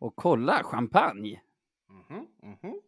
Och 0.00 0.16
kolla, 0.16 0.62
champagne! 0.64 1.40
Mhm, 1.88 2.26
mhm. 2.42 2.80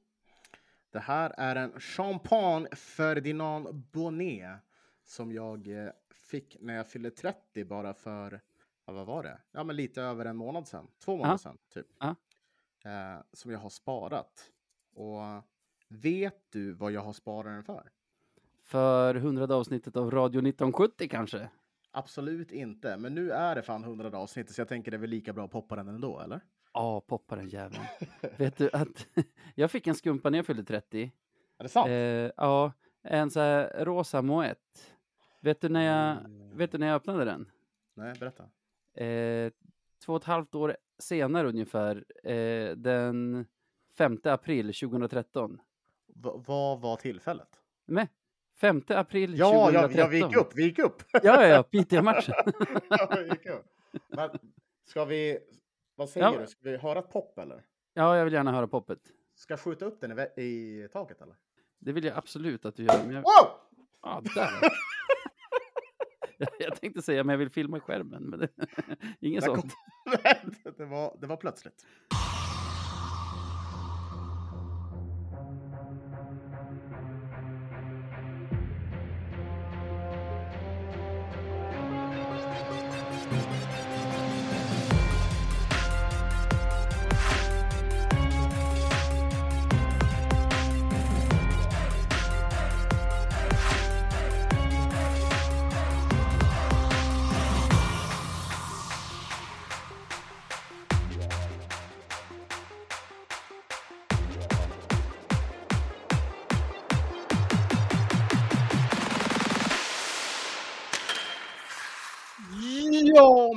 Det 0.90 0.98
här 1.00 1.34
är 1.36 1.56
en 1.56 1.80
Champagne 1.80 2.68
Ferdinand 2.76 3.74
Bonnet 3.74 4.60
som 5.04 5.32
jag 5.32 5.68
eh, 5.84 5.90
fick 6.10 6.56
när 6.60 6.74
jag 6.74 6.86
fyllde 6.86 7.10
30 7.10 7.64
bara 7.64 7.94
för, 7.94 8.40
ja, 8.86 8.92
vad 8.92 9.06
var 9.06 9.22
det? 9.22 9.38
Ja, 9.52 9.64
men 9.64 9.76
lite 9.76 10.02
över 10.02 10.24
en 10.24 10.36
månad 10.36 10.68
sedan. 10.68 10.86
Två 10.98 11.16
månader 11.16 11.34
Ja. 11.34 11.38
sedan, 11.38 11.58
typ. 11.74 11.86
Ja. 11.98 12.14
Eh, 12.84 13.20
som 13.32 13.50
jag 13.50 13.58
har 13.58 13.70
sparat. 13.70 14.50
Och 14.94 15.20
vet 15.88 16.52
du 16.52 16.72
vad 16.72 16.92
jag 16.92 17.00
har 17.00 17.12
sparat 17.12 17.52
den 17.54 17.64
för? 17.64 17.90
För 18.62 19.14
hundrade 19.14 19.54
avsnittet 19.54 19.96
av 19.96 20.10
Radio 20.10 20.38
1970 20.38 21.08
kanske? 21.10 21.48
Absolut 21.90 22.52
inte, 22.52 22.96
men 22.96 23.14
nu 23.14 23.30
är 23.30 23.54
det 23.54 23.62
fan 23.62 23.84
100 23.84 24.18
avsnitt 24.18 24.50
så 24.50 24.60
jag 24.60 24.68
tänker 24.68 24.90
det 24.90 24.96
är 24.96 24.98
väl 25.00 25.10
lika 25.10 25.32
bra 25.32 25.44
att 25.44 25.50
poppa 25.50 25.76
den 25.76 25.88
ändå, 25.88 26.20
eller? 26.20 26.40
Ja, 26.74 27.00
poppa 27.00 27.36
den 27.36 27.48
jäveln. 27.48 27.82
Vet 28.36 28.56
du 28.56 28.70
att 28.72 29.06
jag 29.54 29.70
fick 29.70 29.86
en 29.86 29.94
skumpa 29.94 30.30
när 30.30 30.38
jag 30.38 30.46
fyllde 30.46 30.64
30? 30.64 31.12
Är 31.58 31.62
det 31.62 31.68
sant? 31.68 31.88
Eh, 31.88 31.94
ja, 32.36 32.72
en 33.02 33.30
så 33.30 33.40
här 33.40 33.84
rosa 33.84 34.22
moët. 34.22 34.56
Vet 35.40 35.60
du 35.60 35.68
när 35.68 35.82
jag, 35.82 36.24
Mm. 36.24 36.56
vet 36.56 36.72
du 36.72 36.78
när 36.78 36.86
jag 36.86 36.96
öppnade 36.96 37.24
den? 37.24 37.50
Nej, 37.94 38.14
berätta. 38.20 38.42
Eh, 39.04 39.52
två 40.04 40.12
och 40.12 40.20
ett 40.20 40.24
halvt 40.24 40.54
år 40.54 40.76
senare 40.98 41.48
ungefär, 41.48 42.04
eh, 42.24 42.70
den 42.76 43.46
5 43.98 44.18
april 44.24 44.66
2013. 44.74 45.60
V- 46.14 46.30
vad 46.46 46.80
var 46.80 46.96
tillfället? 46.96 47.48
Men, 47.86 48.06
5 48.60 48.82
april 48.88 49.38
Ja, 49.38 49.50
2013. 49.50 49.90
ja, 49.94 49.98
ja, 50.04 50.08
vi 50.08 50.16
gick 50.18 50.36
upp, 50.36 50.52
vi 50.54 50.62
gick 50.64 50.78
upp. 50.78 51.02
Ja, 51.12 51.20
ja, 51.22 51.46
ja, 51.46 51.62
Piteå-matchen. 51.62 52.34
ja, 52.90 53.14
vi 53.16 53.28
gick 53.28 53.46
upp. 53.46 53.66
Men 54.08 54.30
ska 54.88 55.04
vi, 55.04 55.38
vad 56.02 56.10
säger 56.10 56.26
Ja. 56.32 56.38
du, 56.40 56.46
ska 56.46 56.58
vi 56.62 56.76
höra 56.76 56.98
ett 56.98 57.10
pop 57.12 57.38
eller? 57.38 57.64
Ja, 57.94 58.16
jag 58.16 58.24
vill 58.24 58.32
gärna 58.34 58.52
höra 58.52 58.66
poppet. 58.68 58.98
Ska 59.34 59.52
jag 59.52 59.60
skjuta 59.60 59.84
upp 59.84 60.00
den 60.00 60.18
i, 60.18 60.42
i 60.42 60.88
taket 60.92 61.20
eller? 61.22 61.34
Det 61.78 61.92
vill 61.92 62.04
jag 62.04 62.16
absolut 62.18 62.64
att 62.64 62.76
du 62.76 62.84
gör. 62.84 63.04
Men 63.04 63.14
jag, 63.14 63.22
Wow! 63.22 63.50
ja, 64.02 64.22
där. 64.34 64.50
jag, 66.58 66.76
tänkte 66.80 67.02
säga, 67.02 67.24
men 67.24 67.32
jag 67.32 67.38
vill 67.38 67.50
filma 67.50 67.80
skärmen. 67.80 68.22
Men 68.22 68.38
det, 68.40 68.48
inget 69.20 69.44
sånt. 69.44 69.60
kom- 69.60 70.72
det, 70.76 70.84
var, 70.84 71.16
det 71.20 71.26
var 71.26 71.36
plötsligt. 71.36 71.86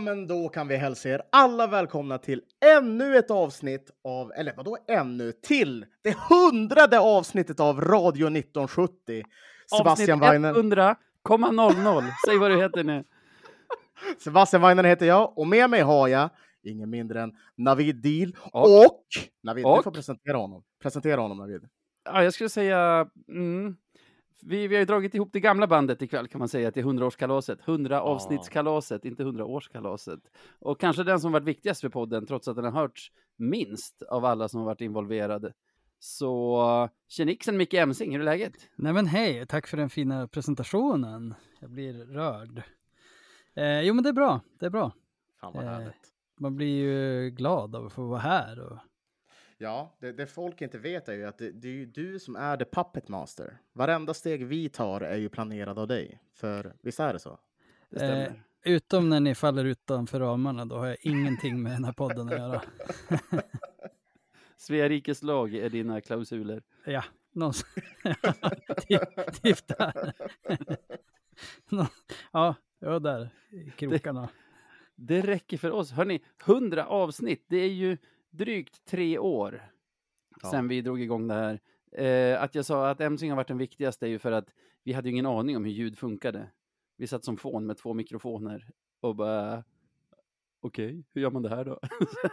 Men 0.05 0.27
då 0.27 0.49
kan 0.49 0.67
vi 0.67 0.75
hälsa 0.75 1.09
er 1.09 1.21
alla 1.31 1.67
välkomna 1.67 2.17
till 2.17 2.41
ännu 2.77 3.17
ett 3.17 3.31
avsnitt 3.31 3.91
av, 4.03 4.31
eller 4.31 4.53
vadå 4.57 4.77
ännu, 4.87 5.31
till 5.31 5.85
det 6.03 6.15
hundrade 6.29 6.99
avsnittet 6.99 7.59
av 7.59 7.81
Radio 7.81 8.27
1970. 8.27 9.23
Sebastian 9.77 10.23
Avsnitt 10.23 10.31
Weiner, 10.33 10.53
100,00. 10.53 12.03
Säg 12.27 12.37
vad 12.37 12.51
du 12.51 12.57
heter 12.57 12.83
nu. 12.83 13.03
Sebastian 14.23 14.61
Weiner 14.61 14.83
heter 14.83 15.05
jag 15.05 15.37
och 15.37 15.47
med 15.47 15.69
mig 15.69 15.81
har 15.81 16.07
jag 16.07 16.29
ingen 16.63 16.89
mindre 16.89 17.21
än 17.21 17.31
Navid 17.57 17.95
Deal 18.01 18.35
Och- 18.51 18.85
och, 18.85 19.03
Navid, 19.43 19.63
du 19.65 19.69
och- 19.69 19.83
får 19.83 19.91
presentera 19.91 20.37
honom. 20.37 20.63
Presentera 20.81 21.21
honom 21.21 21.37
Navid. 21.37 21.67
Ja, 22.05 22.23
jag 22.23 22.33
skulle 22.33 22.49
säga... 22.49 23.07
Mm, 23.29 23.75
vi, 24.41 24.67
vi 24.67 24.75
har 24.75 24.79
ju 24.79 24.85
dragit 24.85 25.15
ihop 25.15 25.29
det 25.33 25.39
gamla 25.39 25.67
bandet 25.67 26.01
ikväll 26.01 26.27
kan 26.27 26.39
man 26.39 26.49
säga 26.49 26.71
till 26.71 26.85
100-årskalaset. 26.85 27.57
100-avsnittskalaset, 27.65 29.05
inte 29.05 29.23
100-årskalaset. 29.23 30.19
Och 30.59 30.79
kanske 30.79 31.03
den 31.03 31.19
som 31.19 31.31
varit 31.31 31.43
viktigast 31.43 31.81
för 31.81 31.89
podden, 31.89 32.25
trots 32.25 32.47
att 32.47 32.55
den 32.55 32.65
har 32.65 32.71
hörts 32.71 33.11
minst 33.37 34.01
av 34.01 34.25
alla 34.25 34.47
som 34.47 34.59
har 34.59 34.65
varit 34.65 34.81
involverade. 34.81 35.53
Så 35.99 36.89
tjenixen 37.07 37.57
Micke 37.57 37.73
Emsing, 37.73 38.11
hur 38.11 38.19
är 38.19 38.25
läget? 38.25 38.69
Nej 38.75 38.93
men 38.93 39.05
hej, 39.05 39.45
tack 39.47 39.67
för 39.67 39.77
den 39.77 39.89
fina 39.89 40.27
presentationen. 40.27 41.33
Jag 41.59 41.69
blir 41.69 41.93
rörd. 41.93 42.63
Eh, 43.55 43.81
jo 43.81 43.93
men 43.93 44.03
det 44.03 44.09
är 44.09 44.13
bra, 44.13 44.41
det 44.59 44.65
är 44.65 44.69
bra. 44.69 44.91
Fan 45.41 45.53
vad 45.55 45.65
Eh. 45.65 45.87
Man 46.39 46.55
blir 46.55 46.67
ju 46.67 47.29
glad 47.29 47.75
av 47.75 47.85
att 47.85 47.93
få 47.93 48.03
vara 48.07 48.19
här. 48.19 48.59
Och... 48.59 48.77
Ja, 49.57 49.95
det, 49.99 50.11
det 50.11 50.27
folk 50.27 50.61
inte 50.61 50.77
vet 50.77 51.09
är 51.09 51.13
ju 51.13 51.25
att 51.25 51.37
det, 51.37 51.51
det 51.51 51.67
är 51.67 51.71
ju 51.73 51.85
du 51.85 52.19
som 52.19 52.35
är 52.35 52.57
the 52.57 52.65
puppet 52.65 53.07
master. 53.07 53.57
Varenda 53.73 54.13
steg 54.13 54.45
vi 54.45 54.69
tar 54.69 55.01
är 55.01 55.17
ju 55.17 55.29
planerad 55.29 55.79
av 55.79 55.87
dig. 55.87 56.19
För 56.33 56.73
visst 56.81 56.99
är 56.99 57.13
det 57.13 57.19
så? 57.19 57.39
Det 57.89 57.99
stämmer. 57.99 58.27
Eh, 58.27 58.33
utom 58.73 59.09
när 59.09 59.19
ni 59.19 59.35
faller 59.35 59.65
utanför 59.65 60.19
ramarna, 60.19 60.65
då 60.65 60.77
har 60.77 60.87
jag 60.87 60.97
ingenting 61.01 61.61
med 61.61 61.71
den 61.71 61.83
här 61.83 61.93
podden 61.93 62.27
att 62.27 62.37
göra. 62.37 62.61
Svea 64.57 64.89
rikes 64.89 65.23
lag 65.23 65.53
är 65.53 65.69
dina 65.69 66.01
klausuler. 66.01 66.63
Ja, 66.85 67.03
någonstans. 67.31 67.75
typ, 68.87 69.41
typ 69.43 69.67
där. 69.67 70.13
Ja, 72.31 72.55
jag 72.79 72.89
var 72.89 72.99
där 72.99 73.29
i 73.49 73.71
krokarna. 73.71 74.29
Det 74.95 75.21
räcker 75.21 75.57
för 75.57 75.71
oss. 75.71 75.91
Hörni, 75.91 76.23
100 76.45 76.85
avsnitt, 76.85 77.45
det 77.47 77.57
är 77.57 77.73
ju 77.73 77.97
drygt 78.37 78.85
tre 78.85 79.17
år 79.19 79.71
Ja. 80.41 80.51
sen 80.51 80.67
vi 80.67 80.81
drog 80.81 81.01
igång 81.01 81.27
det 81.27 81.33
här. 81.33 81.59
Eh, 81.91 82.43
att 82.43 82.55
jag 82.55 82.65
sa 82.65 82.89
att 82.89 83.01
Emsing 83.01 83.29
har 83.31 83.35
varit 83.35 83.47
den 83.47 83.57
viktigaste 83.57 84.05
är 84.05 84.09
ju 84.09 84.19
för 84.19 84.31
att 84.31 84.49
vi 84.83 84.93
hade 84.93 85.07
ju 85.09 85.13
ingen 85.13 85.25
aning 85.25 85.57
om 85.57 85.65
hur 85.65 85.71
ljud 85.71 85.97
funkade. 85.97 86.49
Vi 86.97 87.07
satt 87.07 87.23
som 87.23 87.37
fån 87.37 87.65
med 87.65 87.77
två 87.77 87.93
mikrofoner 87.93 88.69
och 88.99 89.15
bara 89.15 89.63
okej, 90.61 91.03
hur 91.13 91.21
gör 91.21 91.31
man 91.31 91.41
det 91.41 91.49
här 91.49 91.65
då? 91.65 91.79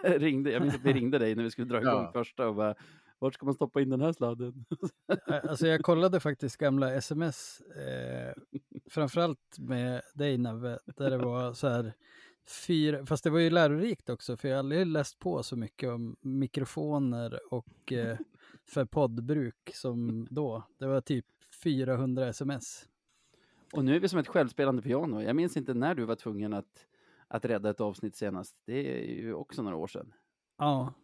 ringde, 0.19 0.53
jag 0.53 0.63
minns 0.63 0.75
att 0.75 0.81
vi 0.85 0.93
ringde 0.93 1.19
dig 1.19 1.35
när 1.35 1.43
vi 1.43 1.51
skulle 1.51 1.67
dra 1.69 1.81
igång 1.81 1.93
Ja. 2.05 2.11
första 2.13 2.49
och 2.49 2.55
bara 2.55 2.75
vart 3.19 3.35
ska 3.35 3.45
man 3.47 3.55
stoppa 3.55 3.81
in 3.81 3.91
den 3.91 4.01
här 4.01 4.13
sladden? 4.13 4.65
Alltså 5.27 5.67
jag 5.67 5.83
kollade 5.83 6.21
faktiskt 6.21 6.57
gamla 6.57 6.95
sms, 6.95 7.61
eh, 7.61 8.35
framförallt 8.91 9.59
med 9.59 10.03
dig 10.15 10.39
Nave, 10.39 10.79
där 10.97 11.11
det 11.11 11.19
var 11.19 11.53
så 11.53 11.69
här 11.69 11.93
fyra, 12.47 13.07
fast 13.07 13.25
det 13.25 13.31
var 13.31 13.39
ju 13.39 13.51
lärorikt 13.51 14.11
också, 14.11 14.37
för 14.37 14.49
jag 14.49 14.55
har 14.55 14.59
aldrig 14.59 14.87
läst 14.87 15.19
på 15.19 15.43
så 15.43 15.57
mycket 15.57 15.89
om 15.89 16.17
mikrofoner 16.21 17.41
och 17.55 17.93
eh, 17.93 18.19
för 18.65 18.85
poddbruk 18.85 19.71
som 19.75 20.27
då. 20.31 20.63
Det 20.79 20.87
var 20.87 21.01
typ 21.01 21.27
400 21.63 22.29
sms. 22.29 22.89
och 23.73 23.85
nu 23.85 23.97
är 23.97 24.01
vi 24.01 24.09
som 24.09 24.19
ett 24.19 24.29
självspelande 24.29 24.83
piano. 24.83 25.23
Jag 25.23 25.37
minns 25.37 25.57
inte 25.57 25.75
när 25.75 25.95
du 25.95 26.05
var 26.05 26.17
tvungen 26.17 26.53
att, 26.53 26.87
att 27.29 27.45
rädda 27.45 27.71
ett 27.71 27.81
avsnitt 27.81 28.17
senast. 28.17 28.57
Det 28.65 29.03
är 29.03 29.23
ju 29.23 29.35
också 29.35 29.63
några 29.63 29.77
år 29.77 29.87
sedan. 29.87 30.13
Ja, 30.59 30.95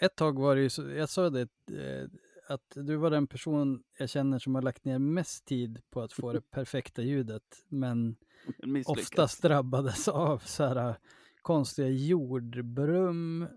ett 0.00 0.16
tag 0.16 0.38
var 0.38 0.56
det 0.56 0.62
ju 0.62 0.70
så, 0.70 0.90
jag 0.90 1.08
sa 1.08 1.30
det, 1.30 1.48
eh, 1.70 2.08
att 2.48 2.72
du 2.74 2.96
var 2.96 3.10
den 3.10 3.26
person 3.26 3.82
jag 3.98 4.10
känner 4.10 4.38
som 4.38 4.54
har 4.54 4.62
lagt 4.62 4.84
ner 4.84 4.98
mest 4.98 5.44
tid 5.44 5.82
på 5.90 6.00
att 6.00 6.12
få 6.12 6.32
det 6.32 6.40
perfekta 6.50 7.02
ljudet, 7.02 7.64
men. 7.68 8.16
oftast 8.86 9.42
drabbades 9.42 10.08
av 10.08 10.38
så 10.38 10.64
här 10.64 10.88
äh, 10.88 10.94
konstiga 11.42 11.88
jordbrum 11.88 13.48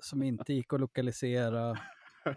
som 0.00 0.22
inte 0.22 0.52
gick 0.52 0.72
att 0.72 0.80
lokalisera. 0.80 1.78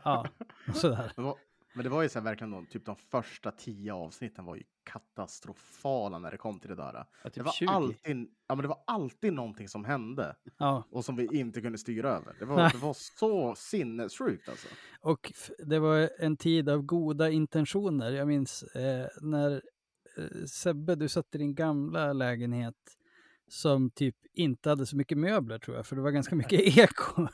Ja, 0.03 0.25
sådär. 0.73 1.11
Det 1.15 1.21
var, 1.21 1.35
men 1.75 1.83
det 1.83 1.89
var 1.89 2.01
ju 2.01 2.09
så 2.09 2.19
här 2.19 2.23
verkligen 2.23 2.51
de, 2.51 2.65
typ 2.65 2.85
de 2.85 2.95
första 2.95 3.51
tio 3.51 3.93
avsnitten 3.93 4.45
var 4.45 4.55
ju 4.55 4.63
katastrofala 4.83 6.19
när 6.19 6.31
det 6.31 6.37
kom 6.37 6.59
till 6.59 6.69
det 6.69 6.75
där. 6.75 6.93
Ja, 6.93 7.05
Det 7.23 7.29
typ 7.29 7.43
var 7.43 7.51
20. 7.51 7.67
alltid, 7.67 8.27
ja 8.47 8.55
men 8.55 8.61
det 8.61 8.67
var 8.67 8.83
alltid 8.87 9.33
någonting 9.33 9.67
som 9.69 9.85
hände 9.85 10.35
Ja, 10.57 10.83
och 10.91 11.05
som 11.05 11.15
vi 11.15 11.27
inte 11.39 11.61
kunde 11.61 11.77
styra 11.77 12.09
över. 12.09 12.35
Det 12.39 12.45
var, 12.45 12.69
det 12.71 12.77
var 12.77 12.95
så 13.19 13.55
sinnessjukt 13.55 14.49
alltså. 14.49 14.67
och 15.01 15.33
det 15.65 15.79
var 15.79 16.09
en 16.19 16.37
tid 16.37 16.69
av 16.69 16.81
goda 16.81 17.29
intentioner. 17.29 18.11
Jag 18.11 18.27
minns 18.27 18.63
eh, 18.63 19.07
när 19.21 19.61
Sebbe, 20.47 20.95
du 20.95 21.09
satt 21.09 21.35
i 21.35 21.37
din 21.37 21.55
gamla 21.55 22.13
lägenhet 22.13 22.75
som 23.47 23.89
typ 23.89 24.15
inte 24.33 24.69
hade 24.69 24.85
så 24.85 24.95
mycket 24.95 25.17
möbler 25.17 25.59
tror 25.59 25.77
jag, 25.77 25.85
för 25.85 25.95
det 25.95 26.01
var 26.01 26.11
ganska 26.11 26.35
mycket 26.35 26.61
eko. 26.77 27.27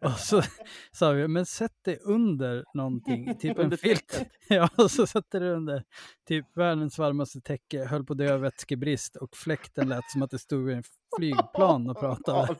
och 0.00 0.12
så 0.12 0.42
sa 0.92 1.10
vi, 1.10 1.28
men 1.28 1.46
sätt 1.46 1.74
det 1.82 1.98
under 2.02 2.64
någonting, 2.74 3.38
typ 3.38 3.58
en 3.58 3.78
filt. 3.78 4.22
ja, 4.48 4.68
och 4.76 4.90
så 4.90 5.06
satte 5.06 5.38
det 5.38 5.50
under 5.50 5.84
typ 6.28 6.46
världens 6.56 6.98
varmaste 6.98 7.40
täcke, 7.40 7.84
höll 7.84 8.04
på 8.04 8.12
att 8.12 8.18
dö 8.18 8.34
av 8.34 8.40
vätskebrist 8.40 9.16
och 9.16 9.36
fläkten 9.36 9.88
lät 9.88 10.10
som 10.10 10.22
att 10.22 10.30
det 10.30 10.38
stod 10.38 10.70
i 10.70 10.74
en 10.74 10.82
flygplan 11.16 11.90
och 11.90 12.00
pratade. 12.00 12.56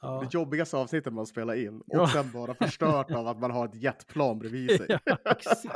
Ja, 0.00 0.20
det 0.20 0.34
jobbigaste 0.34 0.76
avsnittet 0.76 1.12
man 1.12 1.26
spelar 1.26 1.54
in 1.54 1.80
och 1.80 1.84
Ja. 1.86 2.08
sen 2.08 2.30
bara 2.32 2.54
förstört 2.54 3.10
av 3.10 3.28
att 3.28 3.40
man 3.40 3.50
har 3.50 3.64
ett 3.64 3.74
jetplan 3.74 4.38
bredvid 4.38 4.70
sig. 4.70 4.86
Ja. 5.04 5.16
Exakt. 5.24 5.68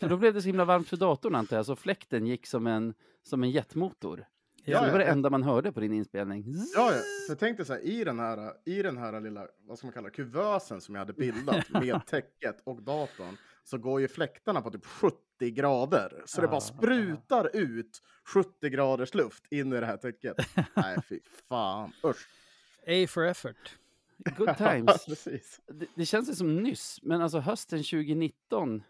För 0.00 0.08
då 0.08 0.16
blev 0.16 0.34
det 0.34 0.42
så 0.42 0.46
himla 0.46 0.64
varmt 0.64 0.88
för 0.88 0.96
datorn 0.96 1.34
antar 1.34 1.56
jag, 1.56 1.66
så 1.66 1.76
fläkten 1.76 2.26
gick 2.26 2.46
som 2.46 2.66
en, 2.66 2.94
som 3.22 3.42
en 3.42 3.50
jetmotor. 3.50 4.26
Ja, 4.68 4.78
så 4.78 4.84
det 4.84 4.90
var 4.92 4.98
det 4.98 5.04
enda 5.04 5.30
man 5.30 5.42
hörde 5.42 5.72
på 5.72 5.80
din 5.80 5.92
inspelning. 5.92 6.44
Ja, 6.74 6.92
ja. 6.92 7.00
För 7.28 7.34
tänk 7.34 7.56
dig 7.56 7.66
så 7.66 7.72
här, 7.72 7.80
i 7.80 8.04
den 8.04 8.18
här, 8.18 8.52
i 8.64 8.82
den 8.82 8.96
här 8.96 9.20
lilla, 9.20 9.46
vad 9.68 9.78
ska 9.78 9.86
man 9.86 9.92
kalla 9.94 10.10
kuvösen 10.10 10.80
som 10.80 10.94
jag 10.94 11.00
hade 11.00 11.12
bildat 11.12 11.64
med 11.70 12.06
täcket 12.06 12.62
och 12.64 12.82
datorn, 12.82 13.36
så 13.64 13.78
går 13.78 14.00
ju 14.00 14.08
fläktarna 14.08 14.60
på 14.62 14.70
typ 14.70 14.86
70 14.86 15.16
grader. 15.50 16.22
Så 16.26 16.40
det 16.40 16.48
bara 16.48 16.60
sprutar 16.60 17.50
ut 17.56 18.02
70 18.34 18.68
graders 18.70 19.14
luft 19.14 19.44
in 19.52 19.72
i 19.72 19.80
det 19.80 19.86
här 19.86 19.96
täcket. 19.96 20.36
Nej, 20.74 20.96
fy 21.08 21.20
fan. 21.48 21.92
Usch. 22.04 22.26
A 22.86 23.06
for 23.08 23.24
effort. 23.24 23.78
Good 24.36 24.48
Ja, 24.48 24.54
times. 24.54 25.06
precis. 25.06 25.60
Det, 25.66 25.86
det 25.94 26.06
känns 26.06 26.30
ju 26.30 26.34
som 26.34 26.56
nyss, 26.56 27.02
men 27.02 27.22
alltså 27.22 27.38
hösten 27.38 27.78
2019, 27.78 28.82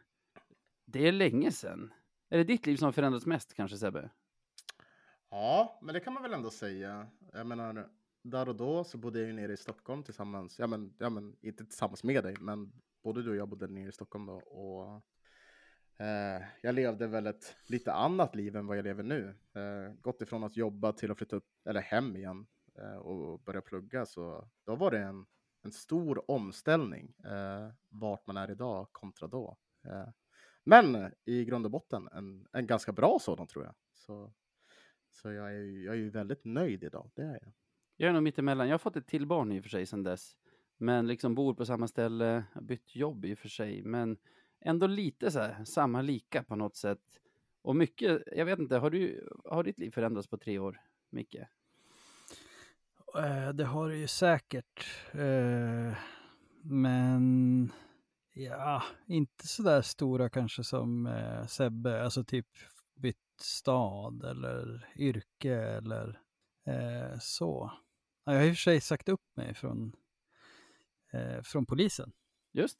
det 0.84 1.08
är 1.08 1.12
länge 1.12 1.52
sedan. 1.52 1.92
Är 2.28 2.38
det 2.38 2.44
ditt 2.44 2.66
liv 2.66 2.76
som 2.76 2.84
har 2.84 2.92
förändrats 2.92 3.26
mest 3.26 3.54
kanske 3.54 3.76
Sebbe? 3.76 4.10
Ja, 5.30 5.78
men 5.82 5.94
det 5.94 6.00
kan 6.00 6.12
man 6.12 6.22
väl 6.22 6.32
ändå 6.32 6.50
säga. 6.50 7.06
Jag 7.32 7.46
menar, 7.46 7.88
där 8.22 8.48
och 8.48 8.56
då 8.56 8.84
så 8.84 8.98
bodde 8.98 9.18
jag 9.18 9.26
ju 9.26 9.32
nere 9.32 9.52
i 9.52 9.56
Stockholm 9.56 10.02
tillsammans. 10.02 10.58
Ja, 10.58 10.66
men, 10.66 10.94
ja, 10.98 11.10
men 11.10 11.36
inte 11.40 11.64
tillsammans 11.64 12.04
med 12.04 12.24
dig, 12.24 12.36
men 12.40 12.72
både 13.02 13.22
du 13.22 13.30
och 13.30 13.36
jag 13.36 13.48
bodde 13.48 13.66
nere 13.66 13.88
i 13.88 13.92
Stockholm 13.92 14.26
då. 14.26 14.34
Och 14.36 15.02
eh, 16.06 16.42
jag 16.62 16.74
levde 16.74 17.06
väl 17.06 17.26
ett 17.26 17.56
lite 17.66 17.92
annat 17.92 18.34
liv 18.34 18.56
än 18.56 18.66
vad 18.66 18.76
jag 18.78 18.84
lever 18.84 19.02
nu. 19.02 19.34
Eh, 19.54 19.94
gått 20.00 20.22
ifrån 20.22 20.44
att 20.44 20.56
jobba 20.56 20.92
till 20.92 21.10
att 21.10 21.18
flytta 21.18 21.36
upp, 21.36 21.48
eller 21.64 21.80
hem 21.80 22.16
igen 22.16 22.46
Eh, 22.78 22.96
och 22.96 23.40
börja 23.40 23.60
plugga. 23.60 24.06
Så 24.06 24.48
då 24.64 24.76
var 24.76 24.90
det 24.90 24.98
en, 24.98 25.26
en 25.62 25.72
stor 25.72 26.30
omställning 26.30 27.14
eh, 27.24 27.70
vart 27.88 28.26
man 28.26 28.36
är 28.36 28.50
idag 28.50 28.88
kontra 28.92 29.28
då. 29.28 29.56
Eh, 29.84 30.08
men 30.64 31.12
i 31.24 31.44
grund 31.44 31.64
och 31.64 31.70
botten 31.70 32.08
en, 32.12 32.46
en 32.52 32.66
ganska 32.66 32.92
bra 32.92 33.18
sådan 33.20 33.46
tror 33.46 33.64
jag. 33.64 33.74
Så 33.92 34.32
så 35.16 35.32
jag 35.32 35.54
är, 35.54 35.60
ju, 35.60 35.84
jag 35.84 35.94
är 35.94 35.98
ju 35.98 36.10
väldigt 36.10 36.44
nöjd 36.44 36.84
idag, 36.84 37.10
det 37.14 37.22
är 37.22 37.38
jag. 37.42 37.52
Jag 37.96 38.08
är 38.08 38.12
nog 38.12 38.22
mittemellan. 38.22 38.68
Jag 38.68 38.74
har 38.74 38.78
fått 38.78 38.96
ett 38.96 39.06
till 39.06 39.26
barn 39.26 39.52
i 39.52 39.60
och 39.60 39.62
för 39.62 39.70
sig 39.70 39.86
sedan 39.86 40.02
dess. 40.02 40.36
Men 40.76 41.06
liksom 41.06 41.34
bor 41.34 41.54
på 41.54 41.66
samma 41.66 41.88
ställe, 41.88 42.44
har 42.52 42.62
bytt 42.62 42.96
jobb 42.96 43.24
i 43.24 43.34
och 43.34 43.38
för 43.38 43.48
sig. 43.48 43.82
Men 43.82 44.16
ändå 44.60 44.86
lite 44.86 45.30
så 45.30 45.38
här, 45.38 45.64
samma 45.64 46.02
lika 46.02 46.42
på 46.42 46.56
något 46.56 46.76
sätt. 46.76 47.20
Och 47.62 47.76
mycket, 47.76 48.22
jag 48.26 48.46
vet 48.46 48.58
inte, 48.58 48.76
har, 48.76 48.90
du, 48.90 49.28
har 49.44 49.64
ditt 49.64 49.78
liv 49.78 49.90
förändrats 49.90 50.28
på 50.28 50.38
tre 50.38 50.58
år, 50.58 50.80
Micke? 51.10 51.36
Eh, 53.18 53.48
Det 53.48 53.64
har 53.64 53.88
det 53.88 53.96
ju 53.96 54.06
säkert. 54.06 54.86
eh, 55.12 55.94
Men 56.62 57.72
ja, 58.32 58.82
inte 59.06 59.46
så 59.46 59.62
där 59.62 59.82
stora 59.82 60.28
kanske 60.30 60.64
som 60.64 61.06
eh, 61.06 61.46
Sebbe. 61.46 62.04
Alltså 62.04 62.24
typ 62.24 62.46
bytt 62.94 63.16
stad 63.40 64.24
eller 64.24 64.88
yrke 64.96 65.54
eller 65.54 66.20
så. 67.20 67.70
Ja, 68.24 68.32
Jag 68.32 68.40
har 68.40 68.46
i 68.46 68.50
och 68.52 68.54
för 68.56 68.60
sig 68.60 68.80
sagt 68.80 69.08
upp 69.08 69.36
mig 69.36 69.54
från, 69.54 69.92
från 71.42 71.66
polisen 71.66 72.12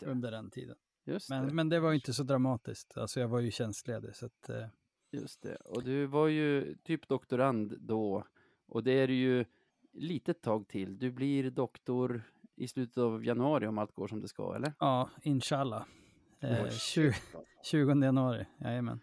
under 0.02 0.30
den 0.30 0.50
tiden. 0.50 0.76
Just 1.04 1.30
Men, 1.30 1.46
det. 1.46 1.52
men 1.54 1.68
det 1.68 1.80
var 1.80 1.92
inte 1.92 2.14
så 2.14 2.22
dramatiskt. 2.22 2.96
Alltså 2.98 3.20
jag 3.20 3.28
var 3.28 3.40
ju 3.40 3.50
tjänstledig 3.50 4.16
så 4.16 4.26
att 4.26 4.48
eh, 4.48 4.66
Just 5.10 5.42
det. 5.42 5.56
Och 5.56 5.84
du 5.84 6.06
var 6.06 6.28
ju 6.28 6.76
typ 6.84 7.08
doktorand 7.08 7.76
då. 7.80 8.26
Och 8.66 8.84
det 8.84 8.92
är 8.92 9.08
ju 9.08 9.44
litet 9.96 10.42
tag 10.42 10.68
till. 10.68 10.98
Du 10.98 11.10
blir 11.10 11.50
doktor 11.50 12.22
i 12.56 12.68
slutet 12.68 12.98
av 12.98 13.24
januari 13.24 13.66
om 13.66 13.78
allt 13.78 13.92
går 13.94 14.08
som 14.08 14.20
det 14.20 14.28
ska, 14.28 14.54
eller? 14.54 14.72
ja, 14.78 15.10
inshallah. 15.22 15.84
Eh, 16.40 16.64
Oj, 16.64 16.70
20, 16.70 17.12
shit, 17.12 17.34
alltså. 17.34 17.40
20 17.70 18.04
januari, 18.04 18.46
jajamän. 18.58 19.00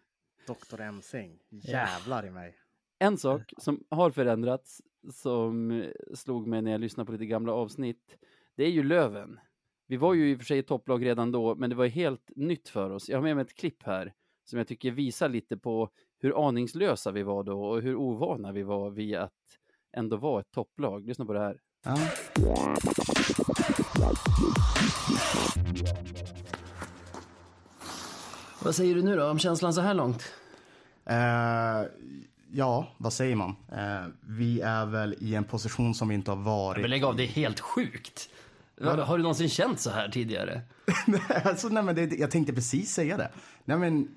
Doktor 0.48 0.82
Emsing, 0.82 1.40
jävlar 1.50 2.26
i 2.26 2.32
mig. 2.32 2.56
En 3.00 3.18
sak 3.18 3.54
som 3.58 3.84
har 3.90 4.12
förändrats, 4.12 4.82
som 5.14 5.84
slog 6.14 6.48
mig 6.48 6.62
när 6.62 6.72
jag 6.72 6.82
lyssnade 6.82 7.06
på 7.06 7.12
lite 7.12 7.26
gamla 7.26 7.54
avsnitt, 7.54 8.18
det 8.56 8.64
är 8.64 8.70
ju 8.70 8.84
Löven. 8.84 9.40
Vi 9.88 9.98
var 9.98 10.14
ju 10.14 10.32
i 10.32 10.36
och 10.36 10.38
för 10.38 10.46
sig 10.46 10.58
i 10.58 10.64
topplag 10.64 11.06
redan 11.06 11.32
då, 11.32 11.56
men 11.56 11.70
det 11.70 11.76
var 11.76 11.88
helt 11.88 12.32
nytt 12.36 12.70
för 12.70 12.90
oss. 12.90 13.10
Jag 13.10 13.18
har 13.18 13.24
med 13.24 13.36
mig 13.36 13.42
ett 13.42 13.54
klipp 13.56 13.84
här 13.84 14.14
som 14.44 14.58
jag 14.58 14.68
tycker 14.68 14.92
visar 14.92 15.30
lite 15.30 15.58
på 15.58 15.90
hur 16.20 16.48
aningslösa 16.48 17.12
vi 17.12 17.24
var 17.24 17.44
då 17.44 17.64
och 17.66 17.82
hur 17.82 17.96
ovana 17.96 18.52
vi 18.52 18.64
var 18.64 18.90
vid 18.90 19.16
att 19.16 19.60
ändå 19.94 20.18
vara 20.18 20.42
ett 20.42 20.52
topplag. 20.52 21.08
Lyssna 21.08 21.26
på 21.26 21.34
det 21.34 21.40
här. 21.40 21.58
Ja. 21.86 21.98
Vad 28.60 28.76
säger 28.76 28.96
du 28.96 29.02
nu 29.02 29.16
då 29.16 29.30
om 29.30 29.40
känslan 29.40 29.74
så 29.74 29.82
här 29.82 29.94
långt? 29.94 30.24
Eh, 31.06 31.90
ja, 32.52 32.88
vad 32.98 33.14
säger 33.14 33.36
man? 33.36 33.56
Eh, 33.72 34.08
vi 34.22 34.62
är 34.62 34.86
väl 34.86 35.16
i 35.20 35.36
en 35.36 35.44
position 35.44 35.94
som 35.94 36.08
vi 36.08 36.16
inte 36.16 36.32
har 36.32 36.44
varit. 36.44 36.82
Men 36.82 36.90
lägg 36.90 37.04
av, 37.04 37.16
det 37.16 37.24
är 37.24 37.28
helt 37.28 37.60
sjukt. 37.60 38.30
Har, 38.82 38.98
har 38.98 39.18
du 39.18 39.24
någonsin 39.24 39.50
känt 39.50 39.80
så 39.80 39.90
här 39.90 40.10
tidigare? 40.10 40.62
alltså, 41.46 41.70
nej, 41.70 41.84
men 41.84 41.96
det, 41.96 42.16
jag 42.16 42.32
tänkte 42.32 42.54
precis 42.54 42.94
säga 42.94 43.18
det. 43.18 43.30
Nej, 43.66 43.78
men, 43.78 44.08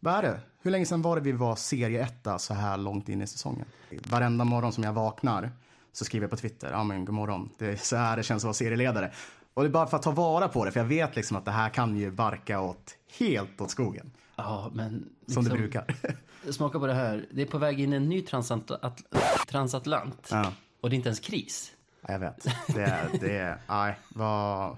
vad 0.00 0.14
är 0.14 0.22
det? 0.22 0.40
Hur 0.62 0.70
länge 0.70 0.86
sedan 0.86 1.02
var 1.02 1.16
det 1.16 1.22
vi 1.22 1.32
var 1.32 1.56
serieetta 1.56 2.38
så 2.38 2.54
här 2.54 2.76
långt 2.76 3.08
in 3.08 3.22
i 3.22 3.26
säsongen? 3.26 3.66
Varenda 4.10 4.44
morgon 4.44 4.72
som 4.72 4.84
jag 4.84 4.92
vaknar 4.92 5.50
så 5.92 6.04
skriver 6.04 6.24
jag 6.24 6.30
på 6.30 6.36
Twitter, 6.36 6.70
ja 6.70 6.84
men 6.84 7.04
god 7.04 7.14
morgon, 7.14 7.50
det 7.58 7.66
är 7.66 7.76
så 7.76 7.96
här 7.96 8.16
det 8.16 8.22
känns 8.22 8.42
att 8.42 8.44
vara 8.44 8.54
serieledare. 8.54 9.12
Och 9.54 9.62
det 9.62 9.68
är 9.68 9.70
bara 9.72 9.86
för 9.86 9.96
att 9.96 10.02
ta 10.02 10.10
vara 10.10 10.48
på 10.48 10.64
det, 10.64 10.72
för 10.72 10.80
jag 10.80 10.84
vet 10.84 11.16
liksom 11.16 11.36
att 11.36 11.44
det 11.44 11.50
här 11.50 11.68
kan 11.68 11.96
ju 11.96 12.10
barka 12.10 12.60
åt 12.60 12.94
helt 13.18 13.60
åt 13.60 13.70
skogen. 13.70 14.10
Ja, 14.36 14.70
men... 14.74 15.08
Som 15.26 15.44
det 15.44 15.50
liksom, 15.50 15.58
brukar. 15.58 15.96
Smaka 16.52 16.78
på 16.78 16.86
det 16.86 16.94
här. 16.94 17.26
Det 17.30 17.42
är 17.42 17.46
på 17.46 17.58
väg 17.58 17.80
in 17.80 17.92
en 17.92 18.08
ny 18.08 18.22
transat 18.22 18.70
at 18.70 19.02
transatlant. 19.48 20.28
ja, 20.30 20.52
Och 20.80 20.90
det 20.90 20.94
är 20.94 20.96
inte 20.96 21.08
ens 21.08 21.20
kris. 21.20 21.72
jag 22.08 22.18
vet. 22.18 22.46
Det 22.74 22.82
är, 22.82 23.08
det 23.20 23.36
är, 23.36 23.58
nej, 23.68 23.98
vad, 24.08 24.76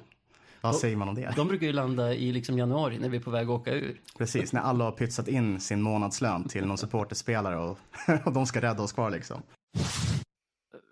vad 0.64 0.76
säger 0.76 0.96
man 0.96 1.08
om 1.08 1.14
det? 1.14 1.32
De 1.36 1.48
brukar 1.48 1.66
ju 1.66 1.72
landa 1.72 2.14
i 2.14 2.32
liksom 2.32 2.58
januari 2.58 2.98
när 2.98 3.08
vi 3.08 3.16
är 3.16 3.20
på 3.20 3.30
väg 3.30 3.44
att 3.44 3.60
åka 3.60 3.74
ur. 3.74 4.00
Precis, 4.18 4.52
när 4.52 4.60
alla 4.60 4.84
har 4.84 4.92
pytsat 4.92 5.28
in 5.28 5.60
sin 5.60 5.82
månadslön 5.82 6.48
till 6.48 6.66
någon 6.66 6.78
supporterspelare 6.78 7.56
och, 7.56 7.78
och 8.24 8.32
de 8.32 8.46
ska 8.46 8.60
rädda 8.60 8.82
oss 8.82 8.92
kvar 8.92 9.10
liksom. 9.10 9.42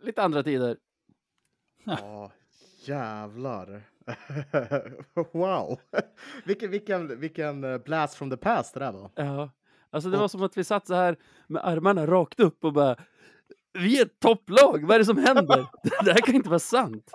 Lite 0.03 0.23
andra 0.23 0.43
tider. 0.43 0.77
Ja, 1.85 2.33
jävlar. 2.85 3.83
wow. 5.33 5.79
vilken, 6.45 6.71
vilken, 6.71 7.21
vilken 7.21 7.81
blast 7.85 8.15
from 8.15 8.31
the 8.31 8.37
past 8.37 8.75
det 8.75 8.81
där 8.81 8.93
var. 8.93 9.11
Ja. 9.15 9.51
Alltså 9.91 10.11
det 10.11 10.17
var 10.17 10.29
som 10.29 10.43
att 10.43 10.57
vi 10.57 10.65
satt 10.65 10.87
så 10.87 10.95
här 10.95 11.17
med 11.47 11.67
armarna 11.67 12.07
rakt 12.07 12.41
upp 12.41 12.65
och 12.65 12.73
bara 12.73 12.97
Vi 13.73 13.99
är 13.99 14.03
ett 14.03 14.21
topplag, 14.21 14.87
vad 14.87 14.95
är 14.95 14.99
det 14.99 15.05
som 15.05 15.19
händer? 15.19 15.67
Det 16.05 16.13
här 16.13 16.21
kan 16.21 16.35
inte 16.35 16.49
vara 16.49 16.59
sant. 16.59 17.11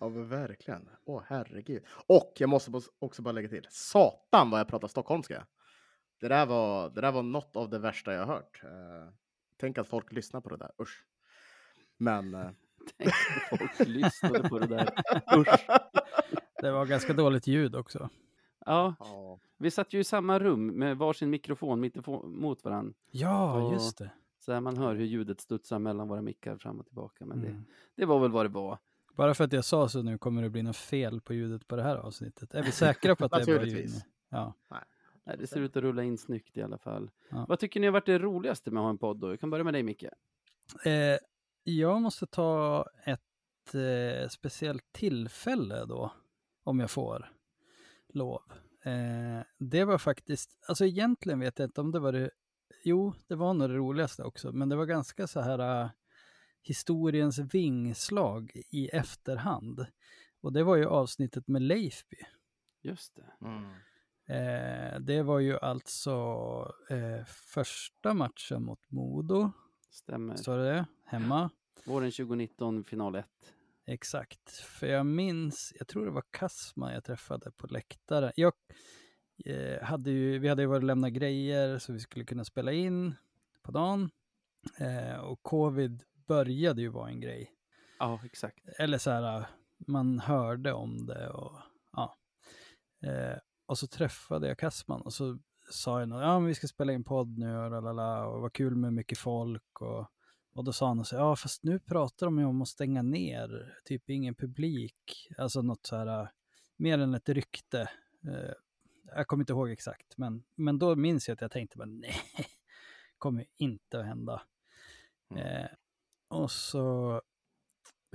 Ja, 0.00 0.08
men 0.08 0.28
verkligen. 0.28 0.88
Åh, 1.04 1.22
herregud. 1.26 1.82
Och 2.06 2.32
jag 2.36 2.48
måste 2.48 2.72
också 2.98 3.22
bara 3.22 3.32
lägga 3.32 3.48
till. 3.48 3.66
Satan 3.70 4.50
vad 4.50 4.60
jag 4.60 4.68
pratar 4.68 4.88
stockholmska. 4.88 5.46
Det 6.20 6.28
där 6.28 6.46
var, 6.46 6.90
det 6.90 7.00
där 7.00 7.12
var 7.12 7.22
något 7.22 7.56
av 7.56 7.70
det 7.70 7.78
värsta 7.78 8.12
jag 8.12 8.26
har 8.26 8.34
hört. 8.34 8.60
Eh, 8.64 9.12
tänk 9.56 9.78
att 9.78 9.88
folk 9.88 10.12
lyssnar 10.12 10.40
på 10.40 10.48
det 10.48 10.56
där. 10.56 10.70
Usch. 10.82 11.04
Men 11.96 12.34
eh, 12.34 12.50
Tänk 12.98 13.10
att 13.10 13.58
folk 13.58 13.88
lyssnade 13.88 14.48
på 14.48 14.58
det 14.58 14.66
där. 14.66 14.88
Usch. 15.38 15.66
Det 16.62 16.70
var 16.70 16.86
ganska 16.86 17.12
dåligt 17.12 17.46
ljud 17.46 17.74
också. 17.76 18.08
Ja, 18.66 18.94
ja, 18.98 19.40
vi 19.58 19.70
satt 19.70 19.92
ju 19.92 19.98
i 20.00 20.04
samma 20.04 20.38
rum 20.38 20.66
med 20.66 20.96
varsin 20.98 21.30
mikrofon 21.30 21.80
mitt 21.80 22.06
mot 22.24 22.64
varandra. 22.64 22.94
Ja, 23.10 23.62
Och- 23.62 23.72
just 23.72 23.98
det. 23.98 24.10
Så 24.38 24.52
här 24.52 24.60
man 24.60 24.76
hör 24.76 24.94
hur 24.94 25.04
ljudet 25.04 25.40
studsar 25.40 25.78
mellan 25.78 26.08
våra 26.08 26.22
mickar 26.22 26.56
fram 26.56 26.80
och 26.80 26.86
tillbaka. 26.86 27.26
Men 27.26 27.40
det, 27.40 27.48
Mm. 27.48 27.64
det 27.96 28.04
var 28.04 28.18
väl 28.20 28.30
vad 28.30 28.44
det 28.44 28.48
var. 28.48 28.78
Bara 29.16 29.34
för 29.34 29.44
att 29.44 29.52
jag 29.52 29.64
sa 29.64 29.88
så 29.88 30.02
nu 30.02 30.18
kommer 30.18 30.42
det 30.42 30.50
bli 30.50 30.62
något 30.62 30.76
fel 30.76 31.20
på 31.20 31.34
ljudet 31.34 31.68
på 31.68 31.76
det 31.76 31.82
här 31.82 31.96
avsnittet. 31.96 32.54
Är 32.54 32.62
vi 32.62 32.72
säkra 32.72 33.16
på 33.16 33.24
att 33.24 33.32
det 33.32 33.52
är 33.52 33.58
bra 33.58 33.66
ljud? 33.66 33.90
Nu? 33.90 34.00
Ja. 34.28 34.54
Nej, 35.24 35.36
det 35.38 35.46
ser 35.46 35.60
ut 35.60 35.76
att 35.76 35.82
rulla 35.82 36.02
in 36.02 36.18
snyggt 36.18 36.56
i 36.56 36.62
alla 36.62 36.78
fall. 36.78 37.10
Ja. 37.30 37.46
Vad 37.48 37.58
tycker 37.58 37.80
ni 37.80 37.86
har 37.86 37.92
varit 37.92 38.06
det 38.06 38.18
roligaste 38.18 38.70
med 38.70 38.80
att 38.80 38.84
ha 38.84 38.90
en 38.90 38.98
podd 38.98 39.20
då? 39.20 39.30
Jag 39.30 39.40
kan 39.40 39.50
börja 39.50 39.64
med 39.64 39.74
dig 39.74 39.82
Micke. 39.82 40.04
Eh, 40.84 41.18
jag 41.62 42.02
måste 42.02 42.26
ta 42.26 42.86
ett 43.04 43.74
eh, 43.74 44.28
speciellt 44.28 44.92
tillfälle 44.92 45.84
då, 45.84 46.12
om 46.64 46.80
jag 46.80 46.90
får 46.90 47.32
lov. 48.08 48.42
Eh, 48.84 49.44
det 49.58 49.84
var 49.84 49.98
faktiskt, 49.98 50.50
alltså 50.68 50.84
egentligen 50.84 51.40
vet 51.40 51.58
jag 51.58 51.66
inte 51.66 51.80
om 51.80 51.92
det 51.92 51.98
var 51.98 52.12
det, 52.12 52.30
jo, 52.84 53.14
det 53.26 53.34
var 53.34 53.54
nog 53.54 53.70
det 53.70 53.74
roligaste 53.74 54.22
också, 54.22 54.52
men 54.52 54.68
det 54.68 54.76
var 54.76 54.86
ganska 54.86 55.26
så 55.26 55.40
här 55.40 55.82
uh, 55.84 55.90
historiens 56.62 57.38
vingslag 57.38 58.52
i 58.70 58.88
efterhand. 58.88 59.86
Och 60.40 60.52
det 60.52 60.62
var 60.62 60.76
ju 60.76 60.86
avsnittet 60.86 61.48
med 61.48 61.62
Leifby. 61.62 62.16
Just 62.82 63.16
det. 63.16 63.46
mm. 63.46 63.70
Eh, 64.26 65.00
det 65.00 65.22
var 65.22 65.38
ju 65.38 65.58
alltså 65.58 66.12
eh, 66.90 67.24
första 67.26 68.14
matchen 68.14 68.62
mot 68.62 68.90
Modo, 68.90 69.52
Stämmer. 69.90 70.36
står 70.36 70.58
det 70.58 70.64
det? 70.64 70.86
Hemma. 71.04 71.50
Våren 71.84 72.10
2019, 72.10 72.84
final 72.84 73.14
1. 73.14 73.26
Exakt, 73.86 74.50
för 74.50 74.86
jag 74.86 75.06
minns, 75.06 75.72
jag 75.78 75.88
tror 75.88 76.04
det 76.04 76.10
var 76.10 76.24
Kasma 76.30 76.94
jag 76.94 77.04
träffade 77.04 77.50
på 77.50 77.66
läktaren. 77.66 78.32
Jag 78.36 78.52
eh, 79.44 79.82
hade 79.82 80.10
ju, 80.10 80.38
vi 80.38 80.48
hade 80.48 80.62
ju 80.62 80.68
varit 80.68 80.82
och 80.82 80.86
lämnat 80.86 81.12
grejer 81.12 81.78
så 81.78 81.92
vi 81.92 82.00
skulle 82.00 82.24
kunna 82.24 82.44
spela 82.44 82.72
in 82.72 83.14
på 83.62 83.72
dagen. 83.72 84.10
Eh, 84.78 85.20
och 85.20 85.42
covid 85.42 86.04
började 86.30 86.82
ju 86.82 86.88
vara 86.88 87.10
en 87.10 87.20
grej. 87.20 87.52
Ja, 87.98 88.20
exakt. 88.24 88.68
Eller 88.78 88.98
så 88.98 89.10
här, 89.10 89.46
man 89.86 90.18
hörde 90.18 90.72
om 90.72 91.06
det 91.06 91.28
och 91.28 91.52
ja. 91.92 92.16
Eh, 93.02 93.38
och 93.66 93.78
så 93.78 93.86
träffade 93.86 94.48
jag 94.48 94.58
Kasman 94.58 95.00
och 95.00 95.12
så 95.12 95.38
sa 95.70 96.00
jag 96.00 96.08
något, 96.08 96.22
ja 96.22 96.38
men 96.38 96.48
vi 96.48 96.54
ska 96.54 96.66
spela 96.66 96.92
in 96.92 97.04
podd 97.04 97.38
nu 97.38 97.56
och 97.58 97.70
lalala, 97.70 98.26
och 98.26 98.40
vad 98.40 98.52
kul 98.52 98.76
med 98.76 98.92
mycket 98.92 99.18
folk 99.18 99.80
och, 99.80 100.06
och 100.54 100.64
då 100.64 100.72
sa 100.72 100.86
han 100.86 101.04
så 101.04 101.16
ja 101.16 101.36
fast 101.36 101.62
nu 101.64 101.78
pratar 101.78 102.26
de 102.26 102.38
ju 102.38 102.44
om 102.44 102.62
att 102.62 102.68
stänga 102.68 103.02
ner, 103.02 103.74
typ 103.84 104.10
ingen 104.10 104.34
publik, 104.34 105.28
alltså 105.38 105.62
något 105.62 105.86
så 105.86 105.96
här, 105.96 106.30
mer 106.76 106.98
än 106.98 107.14
ett 107.14 107.28
rykte. 107.28 107.80
Eh, 108.26 108.52
jag 109.04 109.26
kommer 109.26 109.42
inte 109.42 109.52
ihåg 109.52 109.70
exakt, 109.70 110.18
men, 110.18 110.42
men 110.54 110.78
då 110.78 110.96
minns 110.96 111.28
jag 111.28 111.34
att 111.34 111.40
jag 111.40 111.50
tänkte 111.50 111.78
bara 111.78 111.88
nej, 111.88 112.16
kommer 113.18 113.46
inte 113.56 114.00
att 114.00 114.06
hända. 114.06 114.42
Mm. 115.30 115.46
Eh, 115.46 115.70
och 116.30 116.50
så 116.50 117.22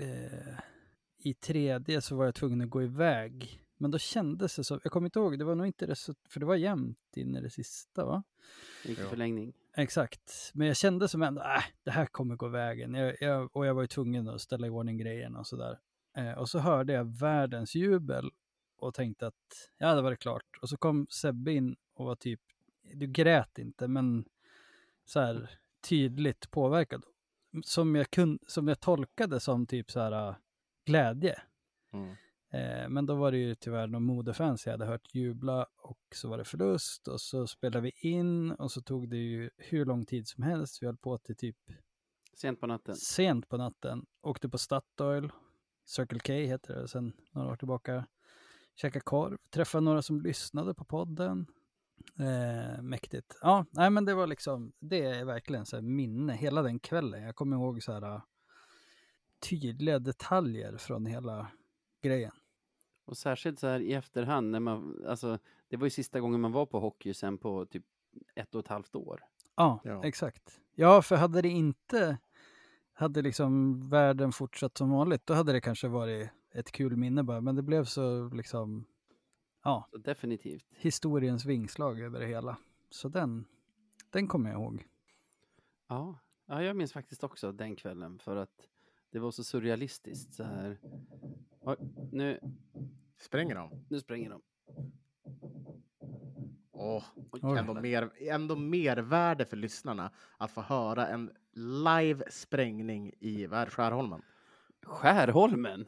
eh, 0.01 0.59
i 1.17 1.33
tredje 1.33 2.01
så 2.01 2.15
var 2.15 2.25
jag 2.25 2.35
tvungen 2.35 2.61
att 2.61 2.69
gå 2.69 2.83
iväg. 2.83 3.61
Men 3.77 3.91
då 3.91 3.97
kändes 3.97 4.55
det 4.55 4.63
så, 4.63 4.79
jag 4.83 4.91
kommer 4.91 5.07
inte 5.07 5.19
ihåg, 5.19 5.39
det 5.39 5.45
var 5.45 5.55
nog 5.55 5.67
inte 5.67 5.95
så, 5.95 6.13
för 6.29 6.39
det 6.39 6.45
var 6.45 6.55
jämnt 6.55 7.17
in 7.17 7.35
i 7.35 7.41
det 7.41 7.49
sista 7.49 8.05
va? 8.05 8.23
Gick 8.85 8.99
förlängning. 8.99 9.53
Exakt, 9.77 10.51
men 10.53 10.67
jag 10.67 10.77
kände 10.77 11.07
som 11.07 11.21
ändå, 11.21 11.41
äh, 11.41 11.63
det 11.83 11.91
här 11.91 12.05
kommer 12.05 12.35
gå 12.35 12.47
vägen. 12.47 12.93
Jag, 12.93 13.15
jag, 13.19 13.55
och 13.55 13.65
jag 13.65 13.73
var 13.73 13.81
ju 13.81 13.87
tvungen 13.87 14.27
att 14.27 14.41
ställa 14.41 14.67
i 14.67 14.69
ordning 14.69 14.97
grejerna 14.97 15.39
och 15.39 15.47
sådär. 15.47 15.79
Eh, 16.17 16.33
och 16.33 16.49
så 16.49 16.59
hörde 16.59 16.93
jag 16.93 17.19
världens 17.19 17.75
jubel 17.75 18.31
och 18.77 18.93
tänkte 18.93 19.27
att, 19.27 19.71
ja 19.77 19.95
det 19.95 20.01
var 20.01 20.11
det 20.11 20.17
klart. 20.17 20.59
Och 20.61 20.69
så 20.69 20.77
kom 20.77 21.07
Sebbe 21.09 21.51
in 21.51 21.75
och 21.93 22.05
var 22.05 22.15
typ, 22.15 22.41
du 22.93 23.07
grät 23.07 23.57
inte, 23.57 23.87
men 23.87 24.25
så 25.05 25.19
här 25.19 25.49
tydligt 25.89 26.51
påverkad. 26.51 27.03
Som 27.63 27.95
jag, 27.95 28.11
kun, 28.11 28.39
som 28.47 28.67
jag 28.67 28.79
tolkade 28.79 29.39
som 29.39 29.65
typ 29.65 29.91
så 29.91 29.99
här 29.99 30.29
äh, 30.29 30.35
glädje. 30.85 31.41
Mm. 31.93 32.15
Eh, 32.49 32.89
men 32.89 33.05
då 33.05 33.15
var 33.15 33.31
det 33.31 33.37
ju 33.37 33.55
tyvärr 33.55 33.87
någon 33.87 34.03
modefans 34.03 34.65
jag 34.65 34.73
hade 34.73 34.85
hört 34.85 35.15
jubla 35.15 35.65
och 35.77 35.99
så 36.15 36.29
var 36.29 36.37
det 36.37 36.43
förlust 36.43 37.07
och 37.07 37.21
så 37.21 37.47
spelade 37.47 37.81
vi 37.81 38.09
in 38.09 38.51
och 38.51 38.71
så 38.71 38.81
tog 38.81 39.09
det 39.09 39.17
ju 39.17 39.49
hur 39.57 39.85
lång 39.85 40.05
tid 40.05 40.27
som 40.27 40.43
helst. 40.43 40.81
Vi 40.81 40.85
höll 40.85 40.97
på 40.97 41.17
till 41.17 41.35
typ 41.35 41.57
Sent 42.33 42.59
på 42.59 42.67
natten. 42.67 42.95
sent 42.95 43.49
på 43.49 43.57
natten. 43.57 44.05
Åkte 44.21 44.49
på 44.49 44.57
Statoil, 44.57 45.31
Circle 45.85 46.19
K 46.19 46.33
heter 46.33 46.75
det 46.75 46.87
sen 46.87 47.13
några 47.31 47.51
år 47.51 47.55
tillbaka. 47.55 48.05
Käkade 48.75 49.03
korv, 49.03 49.37
träffade 49.49 49.83
några 49.83 50.01
som 50.01 50.21
lyssnade 50.21 50.73
på 50.73 50.85
podden. 50.85 51.47
Eh, 52.19 52.81
mäktigt. 52.81 53.37
Ja, 53.41 53.65
nej 53.71 53.89
men 53.89 54.05
det 54.05 54.13
var 54.13 54.27
liksom, 54.27 54.71
det 54.79 55.01
är 55.01 55.25
verkligen 55.25 55.65
så 55.65 55.75
här 55.75 55.81
minne, 55.81 56.33
hela 56.33 56.61
den 56.61 56.79
kvällen. 56.79 57.23
Jag 57.23 57.35
kommer 57.35 57.55
ihåg 57.55 57.83
så 57.83 57.91
här 57.93 58.21
tydliga 59.49 59.99
detaljer 59.99 60.77
från 60.77 61.05
hela 61.05 61.47
grejen. 62.01 62.31
Och 63.05 63.17
särskilt 63.17 63.59
så 63.59 63.67
här 63.67 63.79
i 63.79 63.93
efterhand 63.93 64.51
när 64.51 64.59
man, 64.59 65.05
alltså 65.07 65.39
det 65.67 65.77
var 65.77 65.85
ju 65.85 65.89
sista 65.89 66.19
gången 66.19 66.41
man 66.41 66.51
var 66.51 66.65
på 66.65 66.79
hockey 66.79 67.13
sen 67.13 67.37
på 67.37 67.65
typ 67.65 67.83
ett 68.35 68.55
och 68.55 68.59
ett 68.59 68.67
halvt 68.67 68.95
år. 68.95 69.23
Ja, 69.55 69.79
Ja. 69.83 70.03
exakt. 70.05 70.59
Ja, 70.75 71.01
för 71.01 71.15
hade 71.15 71.41
det 71.41 71.49
inte, 71.49 72.17
hade 72.93 73.21
liksom 73.21 73.79
världen 73.89 74.31
fortsatt 74.31 74.77
som 74.77 74.89
vanligt, 74.89 75.25
då 75.25 75.33
hade 75.33 75.51
det 75.51 75.61
kanske 75.61 75.87
varit 75.87 76.29
ett 76.51 76.71
kul 76.71 76.97
minne 76.97 77.23
bara. 77.23 77.41
Men 77.41 77.55
det 77.55 77.61
blev 77.61 77.83
så 77.85 78.29
liksom, 78.29 78.85
ja, 79.65 79.87
Så 79.91 79.97
definitivt. 79.97 80.65
historiens 80.69 81.45
vingslag 81.45 81.99
över 82.01 82.19
det 82.19 82.25
hela. 82.27 82.57
Så 82.89 83.09
den, 83.09 83.45
den 84.09 84.27
kommer 84.27 84.49
jag 84.51 84.61
ihåg. 84.61 84.85
Ja. 85.87 86.19
ja, 86.45 86.63
jag 86.63 86.75
minns 86.75 86.93
faktiskt 86.93 87.23
också 87.23 87.51
den 87.51 87.75
kvällen 87.75 88.19
för 88.19 88.35
att 88.35 88.69
det 89.11 89.19
var 89.19 89.31
så 89.31 89.43
surrealistiskt 89.43 90.33
så 90.33 90.43
här. 90.43 90.79
Oj, 91.61 91.75
nu, 92.11 92.39
Spränger 93.17 93.55
de? 93.55 93.85
nu 93.89 93.99
spränger 93.99 94.29
de. 94.29 94.41
Åh, 96.71 97.03
ändå, 97.57 97.73
mer, 97.73 98.11
ändå 98.17 98.55
mervärde 98.55 99.45
för 99.45 99.57
lyssnarna 99.57 100.11
att 100.37 100.51
få 100.51 100.61
höra 100.61 101.07
en 101.07 101.31
live 101.53 102.23
sprängning 102.31 103.13
i 103.19 103.47
Skärholmen. 103.47 104.21
Skärholmen? 104.83 105.87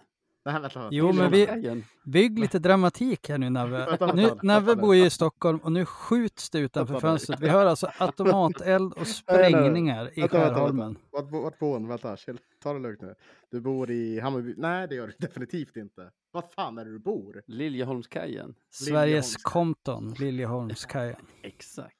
Nej, 0.51 0.61
vänta, 0.61 0.79
vänta. 0.79 0.95
Jo, 0.95 1.11
men 1.13 1.31
vi-. 1.31 1.83
Bygg 2.03 2.39
lite 2.39 2.59
dramatik 2.59 3.29
här 3.29 3.37
nu 3.37 3.49
Nave. 3.49 3.85
Vänta, 3.85 4.13
Nu, 4.13 4.29
Nave 4.43 4.75
bor 4.75 4.95
ju 4.95 5.05
i 5.05 5.09
Stockholm 5.09 5.57
och 5.59 5.71
nu 5.71 5.85
skjuts 5.85 6.49
det 6.49 6.59
utanför 6.59 6.99
fönstret. 6.99 7.39
Vi 7.39 7.47
hör 7.49 7.65
alltså 7.65 7.91
automateld 7.97 8.93
och 8.93 9.07
sprängningar 9.17 10.19
i 10.19 10.27
Skärholmen. 10.27 10.97
Vart, 11.11 11.29
bo- 11.29 11.41
vart 11.41 11.59
bor 11.59 11.73
hon? 11.73 11.87
Vänta, 11.87 12.17
chill. 12.17 12.39
ta 12.63 12.73
det 12.73 12.79
lugnt 12.79 13.01
nu. 13.01 13.15
Du 13.51 13.61
bor 13.61 13.91
i 13.91 14.19
Hammarby? 14.19 14.53
Nej, 14.57 14.87
det 14.87 14.95
gör 14.95 15.07
du 15.07 15.13
definitivt 15.27 15.75
inte. 15.75 16.11
Var 16.31 16.41
fan 16.55 16.77
är 16.77 16.85
det 16.85 16.91
du 16.91 16.99
bor? 16.99 17.43
Liljeholmskajen. 17.47 18.55
Sveriges 18.69 19.35
Compton, 19.37 20.13
Liljeholmskajen. 20.19 21.25
Exakt. 21.43 21.95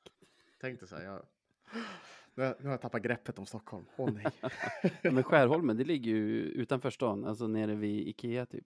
Tänkte 0.61 0.87
så 0.87 0.95
här, 0.95 1.03
jag... 1.03 1.21
Nu 2.37 2.43
har, 2.43 2.55
nu 2.59 2.65
har 2.65 2.71
jag 2.71 2.81
tappat 2.81 3.01
greppet 3.01 3.39
om 3.39 3.45
Stockholm. 3.45 3.85
Åh 3.95 4.11
nej. 4.11 4.25
Ja, 4.41 4.49
Men 5.11 5.23
Skärholmen, 5.23 5.77
det 5.77 5.83
ligger 5.83 6.11
ju 6.11 6.41
utanför 6.41 6.89
stan, 6.89 7.25
alltså 7.25 7.47
nere 7.47 7.75
vid 7.75 8.07
Ikea 8.07 8.45
typ. 8.45 8.65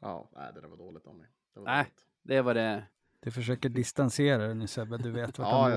ja, 0.00 0.30
nej, 0.32 0.52
det 0.54 0.60
där 0.60 0.68
var 0.68 0.76
dåligt 0.76 1.06
av 1.06 1.14
mig. 1.16 1.26
Det 1.54 1.60
var 1.60 1.66
Nej. 1.66 1.84
dåligt. 1.84 2.06
Det 2.22 2.42
var 2.42 2.54
det. 2.54 2.84
Du 3.20 3.30
försöker 3.30 3.68
distansera 3.68 4.46
dig 4.46 4.54
nu 4.54 4.66
Sebbe, 4.66 4.98
du 4.98 5.10
vet 5.10 5.38
vart 5.38 5.48
Ja, 5.48 5.62
han 5.62 5.72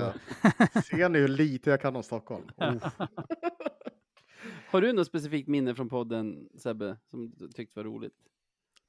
ja. 0.74 0.82
Ser 0.82 1.08
ni 1.08 1.18
hur 1.18 1.28
lite 1.28 1.70
jag 1.70 1.80
kan 1.80 1.96
om 1.96 2.02
Stockholm? 2.02 2.48
Oh. 2.56 2.88
Har 4.70 4.80
du 4.80 4.92
något 4.92 5.06
specifikt 5.06 5.48
minne 5.48 5.74
från 5.74 5.88
podden, 5.88 6.48
Sebbe, 6.58 6.96
som 7.10 7.30
du 7.30 7.48
tyckte 7.48 7.78
var 7.78 7.84
roligt? 7.84 8.16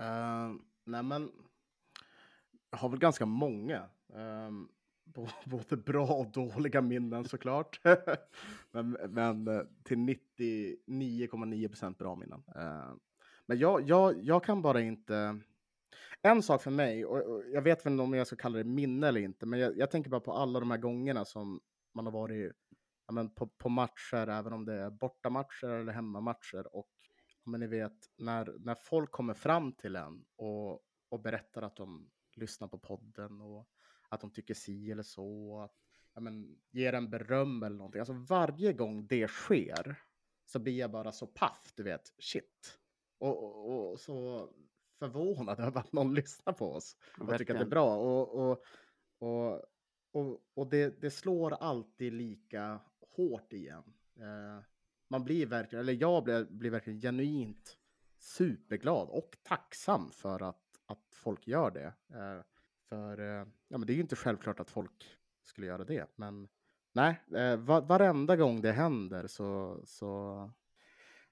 Uh, 0.01 0.55
nej, 0.85 1.03
men 1.03 1.31
jag 2.71 2.77
har 2.77 2.89
väl 2.89 2.99
ganska 2.99 3.25
många. 3.25 3.89
Um, 4.07 4.69
både 5.45 5.77
bra 5.77 6.07
och 6.07 6.31
dåliga 6.31 6.81
minnen 6.81 7.25
såklart. 7.25 7.81
men, 8.71 8.91
men 9.09 9.47
eh, 9.47 9.61
till 9.83 9.97
99,9 9.97 11.67
procent 11.67 11.97
bra 11.97 12.15
minnen. 12.15 12.43
Eh, 12.55 12.93
men 13.45 13.59
jag, 13.59 13.89
jag, 13.89 14.23
jag 14.23 14.43
kan 14.43 14.61
bara 14.61 14.81
inte... 14.81 15.39
En 16.21 16.43
sak 16.43 16.63
för 16.63 16.71
mig, 16.71 17.05
och, 17.05 17.17
och 17.17 17.43
jag 17.53 17.61
vet 17.61 17.85
väl 17.85 17.93
inte 17.93 18.03
om 18.03 18.13
jag 18.13 18.27
ska 18.27 18.35
kalla 18.35 18.57
det 18.57 18.63
minne 18.63 19.07
eller 19.07 19.21
inte, 19.21 19.45
men 19.45 19.59
jag, 19.59 19.77
jag 19.77 19.91
tänker 19.91 20.09
bara 20.09 20.21
på 20.21 20.33
alla 20.33 20.59
de 20.59 20.71
här 20.71 20.77
gångerna 20.77 21.25
som 21.25 21.59
man 21.93 22.05
har 22.05 22.13
varit 22.13 22.53
ja, 23.07 23.13
men 23.13 23.29
på, 23.29 23.47
på 23.47 23.69
matcher, 23.69 24.29
även 24.29 24.53
om 24.53 24.65
det 24.65 24.73
är 24.73 24.89
bortamatcher 24.89 25.67
eller 25.67 25.93
hemmamatcher. 25.93 26.75
Och 26.75 26.89
ja, 27.43 27.51
men 27.51 27.59
ni 27.59 27.67
vet, 27.67 27.97
när, 28.17 28.55
när 28.59 28.75
folk 28.75 29.11
kommer 29.11 29.33
fram 29.33 29.73
till 29.73 29.95
en 29.95 30.25
och, 30.35 30.81
och 31.09 31.21
berättar 31.21 31.61
att 31.61 31.75
de 31.75 32.09
lyssnar 32.35 32.67
på 32.67 32.79
podden 32.79 33.41
och 33.41 33.67
att 34.09 34.21
de 34.21 34.31
tycker 34.31 34.53
si 34.53 34.91
eller 34.91 35.03
så, 35.03 35.59
att 35.61 35.75
ja, 36.13 36.21
men, 36.21 36.57
ger 36.71 36.93
en 36.93 37.09
beröm 37.09 37.63
eller 37.63 37.75
någonting. 37.75 37.99
Alltså 37.99 38.13
varje 38.13 38.73
gång 38.73 39.07
det 39.07 39.27
sker 39.27 39.95
så 40.45 40.59
blir 40.59 40.79
jag 40.79 40.91
bara 40.91 41.11
så 41.11 41.27
paff, 41.27 41.73
du 41.75 41.83
vet, 41.83 42.13
shit. 42.19 42.79
Och, 43.19 43.43
och, 43.43 43.91
och 43.91 43.99
så 43.99 44.49
förvånad 44.99 45.59
över 45.59 45.79
att 45.79 45.93
någon 45.93 46.13
lyssnar 46.13 46.53
på 46.53 46.73
oss 46.73 46.97
och 47.19 47.19
tycker 47.19 47.23
att 47.23 47.27
det 47.29 47.33
är 47.33 47.47
Verkligen. 47.47 47.69
bra. 47.69 47.97
Och, 47.97 48.49
och, 48.49 48.63
och, 49.19 49.61
och, 50.11 50.41
och 50.53 50.69
det, 50.69 51.01
det 51.01 51.11
slår 51.11 51.53
alltid 51.53 52.13
lika 52.13 52.79
hårt 53.15 53.53
igen. 53.53 53.83
Eh, 54.19 54.63
man 55.07 55.23
blir 55.23 55.45
verkligen, 55.45 55.81
eller 55.81 55.93
jag 55.93 56.23
blir, 56.23 56.45
blir 56.45 56.71
verkligen 56.71 57.01
genuint 57.01 57.77
superglad 58.19 59.09
och 59.09 59.37
tacksam 59.43 60.11
för 60.11 60.41
att, 60.41 60.81
att 60.85 61.07
folk 61.11 61.47
gör 61.47 61.71
det. 61.71 61.93
Eh, 62.09 62.41
för 62.89 63.19
eh, 63.19 63.47
ja, 63.67 63.77
men 63.77 63.85
det 63.85 63.93
är 63.93 63.95
ju 63.95 64.01
inte 64.01 64.15
självklart 64.15 64.59
att 64.59 64.69
folk 64.69 65.17
skulle 65.43 65.67
göra 65.67 65.83
det, 65.83 66.07
men 66.15 66.47
nej, 66.93 67.21
eh, 67.35 67.57
varenda 67.81 68.35
gång 68.35 68.61
det 68.61 68.71
händer 68.71 69.27
så, 69.27 69.81
så, 69.85 70.51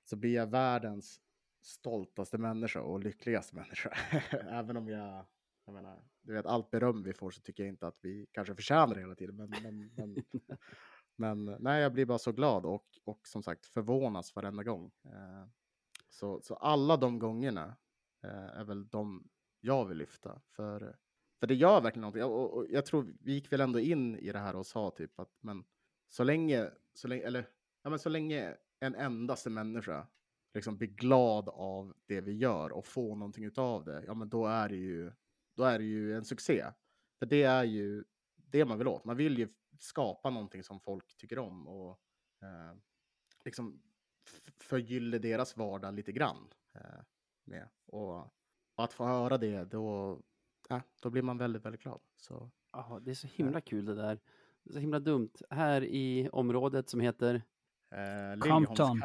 så 0.04 0.16
blir 0.16 0.34
jag 0.36 0.48
världens 0.48 1.22
stoltaste 1.62 2.38
människa 2.38 2.82
och 2.82 3.00
lyckligaste 3.00 3.56
människa. 3.56 3.90
Även 4.50 4.78
om 4.78 4.90
jag, 4.90 5.26
jag 5.66 5.74
menar, 5.74 6.04
du 6.22 6.34
vet, 6.34 6.46
allt 6.46 6.72
beröm 6.72 7.04
vi 7.04 7.14
får 7.14 7.32
så 7.32 7.42
tycker 7.42 7.64
jag 7.64 7.70
inte 7.70 7.88
att 7.88 8.00
vi 8.02 8.28
kanske 8.32 8.56
förtjänar 8.56 8.96
det 8.96 9.02
hela 9.02 9.16
tiden. 9.16 9.36
Men, 9.36 9.50
men, 9.64 9.92
men, 9.96 10.16
men 11.16 11.58
nej, 11.60 11.82
jag 11.82 11.94
blir 11.94 12.06
bara 12.06 12.18
så 12.18 12.32
glad 12.32 12.66
och, 12.66 12.86
och 13.04 13.28
som 13.28 13.44
sagt 13.44 13.66
förvånas 13.66 14.36
varenda 14.36 14.64
gång. 14.64 14.92
Eh, 15.06 15.48
så, 16.10 16.42
så 16.42 16.56
alla 16.56 16.98
de 16.98 17.20
gångerna 17.20 17.76
är 18.54 18.64
väl 18.64 18.88
de 18.88 19.28
jag 19.60 19.86
vill 19.86 19.98
lyfta. 19.98 20.42
För, 20.56 20.96
för 21.40 21.48
det 21.48 21.56
gör 21.56 21.82
verkligen 21.82 22.02
någonting. 22.02 22.24
Och, 22.24 22.58
och 22.58 22.66
jag 22.70 22.86
tror 22.86 23.14
vi 23.20 23.34
gick 23.34 23.52
väl 23.52 23.62
ändå 23.62 23.80
in 23.80 24.16
i 24.16 24.32
det 24.32 24.40
här 24.40 24.56
och 24.56 24.66
sa 24.66 24.92
typ 24.92 25.20
att 25.20 25.38
men 25.42 25.64
så 26.08 26.24
länge, 26.24 26.72
så 26.94 27.08
länge, 27.08 27.24
eller, 27.24 27.50
ja, 27.84 27.90
men 27.90 28.00
så 28.00 28.10
länge 28.10 28.56
en 28.80 28.96
endaste 28.96 29.50
människa 29.50 30.08
liksom 30.54 30.78
blir 30.78 30.88
glad 30.88 31.50
av 31.50 31.94
det 32.06 32.22
vi 32.22 32.38
gör 32.38 32.72
och 32.72 32.86
får 32.86 33.16
någonting 33.16 33.44
utav 33.44 33.86
det, 33.86 34.04
ja 34.08 34.14
men 34.14 34.30
då 34.30 34.46
är 34.48 34.70
det 34.70 34.76
ju, 34.76 35.12
då 35.56 35.64
är 35.64 35.80
det 35.80 35.86
ju 35.86 36.16
en 36.16 36.26
succé. 36.26 36.66
För 37.20 37.26
det 37.26 37.44
är 37.44 37.64
ju 37.64 38.04
det 38.36 38.66
man 38.66 38.78
vill 38.78 38.88
åt. 38.88 39.06
Man 39.06 39.18
vill 39.18 39.38
ju 39.38 39.48
skapa 39.80 40.30
någonting 40.30 40.64
som 40.64 40.80
folk 40.80 41.18
tycker 41.18 41.40
om 41.40 41.68
och 41.68 42.00
eh, 42.42 42.78
liksom 43.46 43.82
förgyller 44.60 45.20
deras 45.20 45.58
vardag 45.58 45.94
lite 45.94 46.12
grann. 46.12 46.48
Eh, 46.76 47.02
med. 47.46 47.70
Och, 47.86 48.18
och 48.76 48.84
att 48.84 48.94
få 48.94 49.06
höra 49.06 49.38
det, 49.38 49.64
då, 49.64 50.20
ja, 50.70 50.82
då 51.02 51.10
blir 51.10 51.22
man 51.22 51.38
väldigt, 51.38 51.66
väldigt 51.66 51.82
glad. 51.82 52.00
Så 52.18 52.50
Ja, 52.72 53.00
det 53.02 53.12
är 53.12 53.16
så 53.16 53.28
himla 53.28 53.62
kul 53.62 53.86
det 53.86 53.96
där. 53.96 54.20
Det 54.64 54.70
är 54.70 54.74
så 54.74 54.80
himla 54.80 55.00
dumt. 55.00 55.32
Här 55.50 55.84
i 55.84 56.30
området 56.32 56.90
som 56.90 57.00
heter 57.00 57.42
Eh, 57.92 58.40
Compton. 58.40 59.04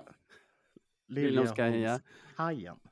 Liljeholmshajen. 1.08 2.00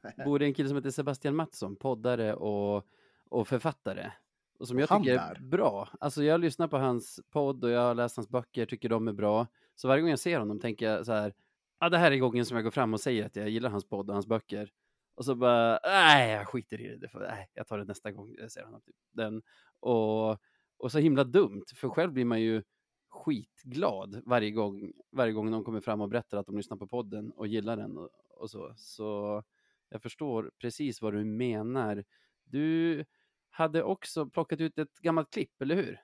bor 0.25 0.39
det 0.39 0.45
en 0.45 0.55
kille 0.55 0.69
som 0.69 0.77
heter 0.77 0.91
Sebastian 0.91 1.37
Mattsson, 1.37 1.77
poddare 1.77 2.35
och, 2.35 2.87
och 3.29 3.49
författare. 3.49 4.11
Och 4.59 4.69
som 4.69 4.79
jag 4.79 4.87
Han 4.87 5.03
tycker 5.03 5.19
är 5.19 5.35
där. 5.35 5.41
bra. 5.41 5.89
Alltså 6.01 6.25
jag 6.25 6.41
lyssnar 6.41 6.69
på 6.69 6.79
hans 6.79 7.21
podd 7.31 7.65
och 7.65 7.71
jag 7.71 7.81
har 7.81 7.95
läst 7.95 8.17
hans 8.17 8.29
böcker, 8.29 8.67
tycker 8.67 8.89
de 8.89 9.09
är 9.09 9.13
bra. 9.13 9.47
Så 9.75 9.89
varje 9.89 10.01
gång 10.01 10.11
jag 10.11 10.19
ser 10.19 10.39
honom 10.39 10.61
tänker 10.61 10.87
jag 10.91 11.07
så 11.07 11.13
här, 11.13 11.35
ja 11.81 11.89
det 11.89 11.99
här 11.99 12.13
är 12.13 12.17
gången 12.17 12.47
som 12.47 12.57
jag 12.57 12.65
går 12.65 12.71
fram 12.71 12.95
och 12.95 13.01
säger 13.01 13.27
att 13.27 13.37
jag 13.37 13.49
gillar 13.49 13.71
hans 13.71 13.89
podd 13.89 14.09
och 14.09 14.15
hans 14.15 14.27
böcker. 14.27 14.71
Och 15.19 15.25
så 15.25 15.35
bara, 15.35 15.81
nej 15.85 16.31
jag 16.31 16.49
skiter 16.49 16.81
i 16.81 16.89
det, 16.89 16.97
det 16.97 17.09
får, 17.09 17.21
nej, 17.21 17.51
jag 17.55 17.67
tar 17.67 17.79
det 17.79 17.85
nästa 17.85 18.13
gång 18.13 18.37
säger 18.49 18.67
han. 18.67 18.81
Typ. 18.81 18.97
Den, 19.11 19.43
och, 19.81 20.31
och 20.77 20.93
så 20.93 20.99
himla 20.99 21.25
dumt, 21.25 21.65
för 21.75 21.89
själv 21.89 22.13
blir 22.13 22.25
man 22.25 22.41
ju 22.41 22.63
skitglad 23.09 24.23
varje 24.27 24.51
gång, 24.51 24.93
varje 25.13 25.33
gång 25.33 25.51
någon 25.51 25.65
kommer 25.65 25.81
fram 25.81 26.01
och 26.01 26.09
berättar 26.09 26.39
att 26.39 26.47
de 26.47 26.57
lyssnar 26.57 26.77
på 26.77 26.87
podden 26.87 27.31
och 27.31 27.47
gillar 27.47 27.77
den 27.77 27.99
och, 27.99 28.11
och 28.31 28.51
så. 28.51 28.75
Så 28.77 29.43
jag 29.89 30.03
förstår 30.03 30.51
precis 30.59 31.03
vad 31.03 31.13
du 31.13 31.25
menar. 31.25 32.05
Du 32.45 33.05
hade 33.51 33.83
också 33.83 34.31
plockat 34.31 34.61
ut 34.61 34.79
ett 34.79 34.99
gammalt 34.99 35.31
klipp, 35.31 35.63
eller 35.63 35.75
hur? 35.75 36.01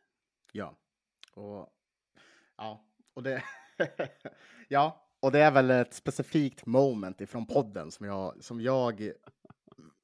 Ja. 0.53 0.79
Och, 1.33 1.73
ja, 2.57 2.85
och 3.15 3.23
det, 3.23 3.43
ja, 4.69 5.04
och 5.25 5.33
det 5.33 5.41
är 5.41 5.51
väl 5.51 5.71
ett 5.71 5.95
specifikt 5.95 6.67
moment 6.67 7.21
ifrån 7.21 7.47
podden 7.47 7.91
som 7.91 8.07
jag, 8.07 8.45
som 8.45 8.61
jag 8.61 9.11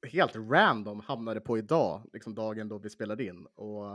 helt 0.07 0.35
random 0.35 0.99
hamnade 0.99 1.41
på 1.41 1.57
idag, 1.57 2.01
liksom 2.13 2.35
dagen 2.35 2.69
då 2.69 2.77
vi 2.77 2.89
spelade 2.89 3.25
in. 3.25 3.45
Och, 3.55 3.91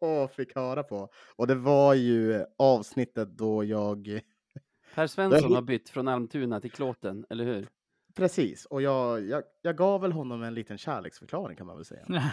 och 0.00 0.30
fick 0.36 0.54
höra 0.54 0.82
på. 0.82 1.08
Och 1.36 1.46
det 1.46 1.54
var 1.54 1.94
ju 1.94 2.44
avsnittet 2.58 3.28
då 3.38 3.64
jag 3.64 4.20
Per 4.94 5.06
Svensson 5.06 5.54
har 5.54 5.62
bytt 5.62 5.88
från 5.88 6.08
Almtuna 6.08 6.60
till 6.60 6.72
Klåten, 6.72 7.26
eller 7.30 7.44
hur? 7.44 7.68
Precis, 8.14 8.64
och 8.64 8.82
jag, 8.82 9.26
jag, 9.26 9.42
jag 9.62 9.76
gav 9.76 10.00
väl 10.00 10.12
honom 10.12 10.42
en 10.42 10.54
liten 10.54 10.78
kärleksförklaring 10.78 11.56
kan 11.56 11.66
man 11.66 11.76
väl 11.76 11.84
säga. 11.84 12.06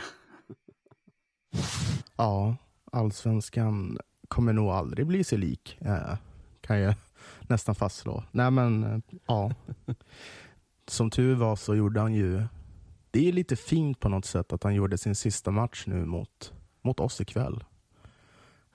Ja, 2.17 2.55
allsvenskan 2.91 3.97
kommer 4.27 4.53
nog 4.53 4.69
aldrig 4.69 5.07
bli 5.07 5.23
sig 5.23 5.37
lik. 5.37 5.77
Eh, 5.81 6.17
kan 6.61 6.79
jag 6.79 6.95
nästan 7.41 7.75
fastslå. 7.75 8.23
Nej 8.31 8.51
men, 8.51 8.83
eh, 8.83 8.99
ja. 9.27 9.51
Som 10.87 11.09
tur 11.09 11.35
var 11.35 11.55
så 11.55 11.75
gjorde 11.75 11.99
han 11.99 12.13
ju... 12.13 12.43
Det 13.11 13.27
är 13.29 13.33
lite 13.33 13.55
fint 13.55 13.99
på 13.99 14.09
något 14.09 14.25
sätt 14.25 14.53
att 14.53 14.63
han 14.63 14.75
gjorde 14.75 14.97
sin 14.97 15.15
sista 15.15 15.51
match 15.51 15.83
nu 15.87 16.05
mot, 16.05 16.53
mot 16.81 16.99
oss 16.99 17.21
ikväll. 17.21 17.63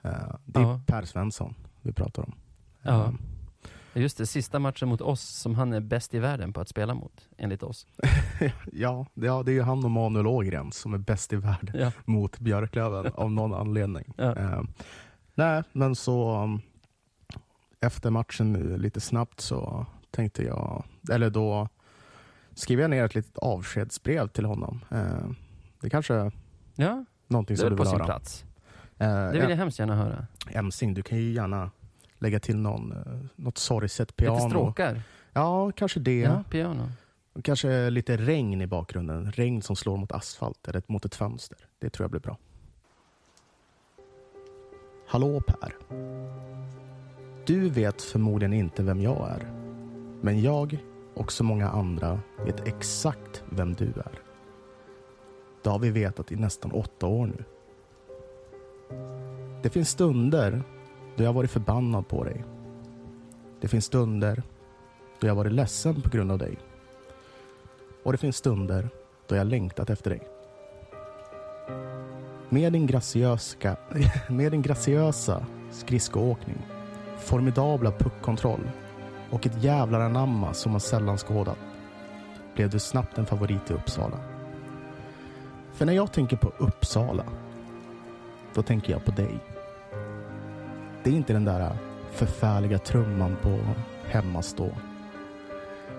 Eh, 0.01 0.11
det 0.45 0.59
är 0.59 0.63
Ja. 0.63 0.81
Per 0.87 1.03
Svensson 1.05 1.55
vi 1.81 1.93
pratar 1.93 2.23
om. 2.23 2.35
Ja. 2.81 3.05
Eh, 3.05 3.13
Just 3.93 4.17
det, 4.17 4.25
sista 4.25 4.59
matchen 4.59 4.89
mot 4.89 5.01
oss 5.01 5.21
som 5.21 5.55
han 5.55 5.73
är 5.73 5.79
bäst 5.79 6.13
i 6.13 6.19
världen 6.19 6.53
på 6.53 6.61
att 6.61 6.69
spela 6.69 6.93
mot, 6.93 7.27
enligt 7.37 7.63
oss. 7.63 7.87
ja, 8.71 9.05
det, 9.13 9.25
ja, 9.25 9.43
det 9.43 9.51
är 9.51 9.53
ju 9.53 9.61
han 9.61 9.85
och 9.85 9.91
Manuel 9.91 10.27
Ågren 10.27 10.71
som 10.71 10.93
är 10.93 10.97
bäst 10.97 11.33
i 11.33 11.35
världen 11.35 11.75
Ja. 11.81 11.91
mot 12.05 12.39
Björklöven 12.39 13.11
av 13.15 13.31
någon 13.31 13.53
anledning. 13.53 14.13
Ja. 14.17 14.35
Eh, 14.35 14.61
nej, 15.35 15.63
men 15.71 15.95
så 15.95 16.43
um, 16.43 16.61
efter 17.81 18.09
matchen 18.09 18.53
lite 18.77 19.01
snabbt 19.01 19.39
så 19.41 19.85
tänkte 20.11 20.43
jag, 20.43 20.83
eller 21.11 21.29
då 21.29 21.67
skrev 22.53 22.79
jag 22.79 22.89
ner 22.89 23.03
ett 23.05 23.15
litet 23.15 23.37
avskedsbrev 23.37 24.27
till 24.27 24.45
honom. 24.45 24.79
Eh, 24.91 25.29
det 25.81 25.89
kanske 25.89 26.13
är 26.13 26.31
Ja, 26.75 27.05
någonting 27.27 27.55
det 27.55 27.59
som 27.59 27.65
är 27.67 27.69
du 27.71 27.77
på 27.77 27.83
vill 27.83 27.89
sin 27.89 27.99
höra. 27.99 28.05
plats. 28.05 28.45
Eh, 28.97 29.07
Det 29.07 29.39
vill 29.39 29.49
jag 29.49 29.57
hemskt 29.57 29.79
gärna 29.79 29.95
höra. 29.95 30.27
Emsing, 30.51 30.93
du 30.93 31.01
kan 31.03 31.17
ju 31.17 31.31
gärna 31.31 31.71
lägga 32.19 32.39
till 32.39 32.57
någon, 32.57 32.91
eh, 32.91 33.19
något 33.35 33.57
sorgset 33.57 34.09
Lite 34.11 34.13
piano. 34.23 34.49
stråkar. 34.49 35.01
Ja, 35.33 35.71
kanske 35.71 35.99
det. 35.99 36.19
Ja, 36.19 36.43
piano. 36.49 36.89
Kanske 37.43 37.89
lite 37.89 38.17
regn 38.17 38.61
i 38.61 38.67
bakgrunden. 38.67 39.31
Regn 39.31 39.61
som 39.61 39.75
slår 39.75 39.97
mot 39.97 40.11
asfalt 40.11 40.67
eller 40.67 40.83
mot 40.87 41.05
ett 41.05 41.15
fönster. 41.15 41.57
Det 41.79 41.89
tror 41.89 42.03
jag 42.03 42.11
blir 42.11 42.21
bra. 42.21 42.37
Hallå 45.07 45.41
Per. 45.47 45.75
Du 47.49 47.69
vet 47.69 48.01
förmodligen 48.01 48.53
inte 48.53 48.83
vem 48.83 49.01
jag 49.01 49.29
är. 49.29 49.51
Men 50.21 50.41
jag 50.41 50.77
och 51.13 51.31
så 51.31 51.43
många 51.43 51.69
andra 51.69 52.19
vet 52.45 52.67
exakt 52.67 53.43
vem 53.49 53.73
du 53.73 53.85
är. 53.85 54.19
Det 55.63 55.69
har 55.69 55.79
vi 55.79 55.89
vetat 55.89 56.31
i 56.31 56.35
nästan 56.35 56.71
åtta 56.71 57.07
år 57.07 57.27
nu. 57.27 57.43
Det 59.63 59.69
finns 59.69 59.89
stunder 59.89 60.63
då 61.15 61.23
jag 61.23 61.33
varit 61.33 61.51
förbannad 61.51 62.07
på 62.07 62.23
dig. 62.23 62.45
Det 63.61 63.67
finns 63.67 63.85
stunder 63.85 64.43
då 65.19 65.27
jag 65.27 65.35
varit 65.35 65.53
ledsen 65.53 66.01
på 66.01 66.09
grund 66.09 66.31
av 66.31 66.37
dig. 66.37 66.57
Och 68.03 68.11
det 68.11 68.17
finns 68.17 68.37
stunder 68.37 68.89
då 69.27 69.35
jag 69.35 69.47
längtat 69.47 69.89
efter 69.89 70.09
dig. 70.09 70.27
Med 72.49 72.73
din, 72.73 72.87
graciösa, 72.87 73.77
med 74.29 74.51
din 74.51 74.61
graciösa 74.61 75.45
skridskoåkning, 75.71 76.57
formidabla 77.19 77.91
puckkontroll 77.91 78.71
och 79.29 79.45
ett 79.45 79.63
jävlar 79.63 79.99
anamma 79.99 80.53
som 80.53 80.71
man 80.71 80.81
sällan 80.81 81.17
skådat 81.17 81.57
blev 82.55 82.69
du 82.69 82.79
snabbt 82.79 83.17
en 83.17 83.25
favorit 83.25 83.71
i 83.71 83.73
Uppsala. 83.73 84.19
För 85.73 85.85
när 85.85 85.93
jag 85.93 86.11
tänker 86.11 86.37
på 86.37 86.51
Uppsala, 86.57 87.23
då 88.53 88.61
tänker 88.61 88.91
jag 88.91 89.05
på 89.05 89.11
dig. 89.11 89.39
Det 91.03 91.09
är 91.09 91.13
inte 91.13 91.33
den 91.33 91.45
där 91.45 91.77
förfärliga 92.11 92.79
trumman 92.79 93.37
på 93.41 93.59
hemmastå. 94.05 94.69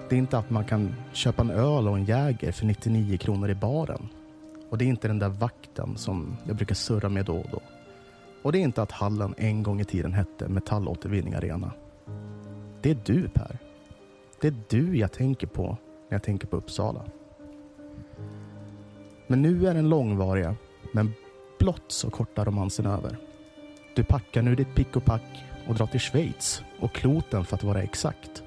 Det 0.09 0.17
är 0.17 0.19
inte 0.19 0.39
att 0.39 0.51
man 0.51 0.65
kan 0.65 0.95
köpa 1.13 1.43
en 1.43 1.51
öl 1.51 1.89
och 1.89 1.97
en 1.97 2.05
Jäger 2.05 2.53
för 2.53 2.67
99 2.67 3.19
kronor 3.19 3.51
i 3.51 3.55
baren. 3.55 4.09
Och 4.71 4.79
det 4.79 4.85
är 4.85 4.89
inte 4.89 5.09
den 5.09 5.19
där 5.19 5.29
vakten 5.29 5.97
som 5.97 6.37
jag 6.45 6.57
brukar 6.57 6.75
surra 6.75 7.09
med 7.09 7.25
då 7.25 7.37
och 7.37 7.51
då. 7.53 7.61
Och 8.42 8.53
det 8.53 8.59
är 8.59 8.62
inte 8.62 8.83
att 8.83 8.92
hallen 8.92 9.35
en 9.38 9.62
gång 9.62 9.81
i 9.81 9.85
tiden 9.85 10.12
hette 10.12 10.48
Metallåtervinning 10.48 11.35
Arena. 11.35 11.72
Det 12.81 12.90
är 12.90 12.98
du 13.05 13.29
Per. 13.29 13.59
Det 14.40 14.48
är 14.48 14.55
du 14.68 14.96
jag 14.96 15.12
tänker 15.12 15.46
på 15.46 15.66
när 16.09 16.14
jag 16.14 16.22
tänker 16.22 16.46
på 16.46 16.57
Uppsala. 16.57 17.05
Men 19.26 19.42
nu 19.42 19.66
är 19.66 19.74
den 19.74 19.88
långvariga, 19.88 20.57
men 20.92 21.12
blott 21.59 21.85
så 21.88 22.11
korta 22.11 22.44
romansen 22.44 22.87
över. 22.87 23.16
Du 23.94 24.05
packar 24.05 24.42
nu 24.42 24.55
ditt 24.55 24.74
pick 24.74 24.96
och 24.96 25.05
pack 25.05 25.44
och 25.68 25.74
drar 25.74 25.87
till 25.87 26.00
Schweiz 26.00 26.62
och 26.81 26.92
kloten 26.92 27.44
för 27.44 27.57
att 27.57 27.64
vara 27.64 27.83
exakt. 27.83 28.42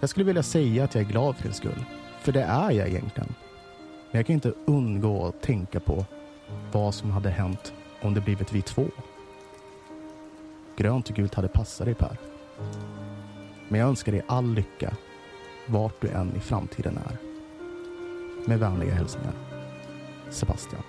Jag 0.00 0.10
skulle 0.10 0.26
vilja 0.26 0.42
säga 0.42 0.84
att 0.84 0.94
jag 0.94 1.04
är 1.04 1.08
glad 1.08 1.36
för 1.36 1.42
din 1.42 1.52
skull. 1.52 1.84
För 2.20 2.32
det 2.32 2.42
är 2.42 2.70
jag 2.70 2.88
egentligen. 2.88 3.34
Men 4.10 4.18
jag 4.18 4.26
kan 4.26 4.34
inte 4.34 4.52
undgå 4.64 5.26
att 5.26 5.42
tänka 5.42 5.80
på 5.80 6.04
vad 6.72 6.94
som 6.94 7.10
hade 7.10 7.30
hänt 7.30 7.72
om 8.06 8.14
det 8.14 8.20
blivit 8.20 8.52
vi 8.52 8.62
två. 8.62 8.86
Grönt 10.76 11.10
och 11.10 11.16
gult 11.16 11.34
hade 11.34 11.48
passat 11.48 11.84
dig 11.84 11.94
Per. 11.94 12.16
Men 13.68 13.80
jag 13.80 13.88
önskar 13.88 14.12
dig 14.12 14.24
all 14.28 14.54
lycka 14.54 14.96
vart 15.68 16.00
du 16.00 16.08
än 16.08 16.36
i 16.36 16.40
framtiden 16.40 16.98
är. 16.98 17.16
Med 18.48 18.58
vänliga 18.58 18.94
hälsningar. 18.94 19.32
Sebastian. 20.30 20.82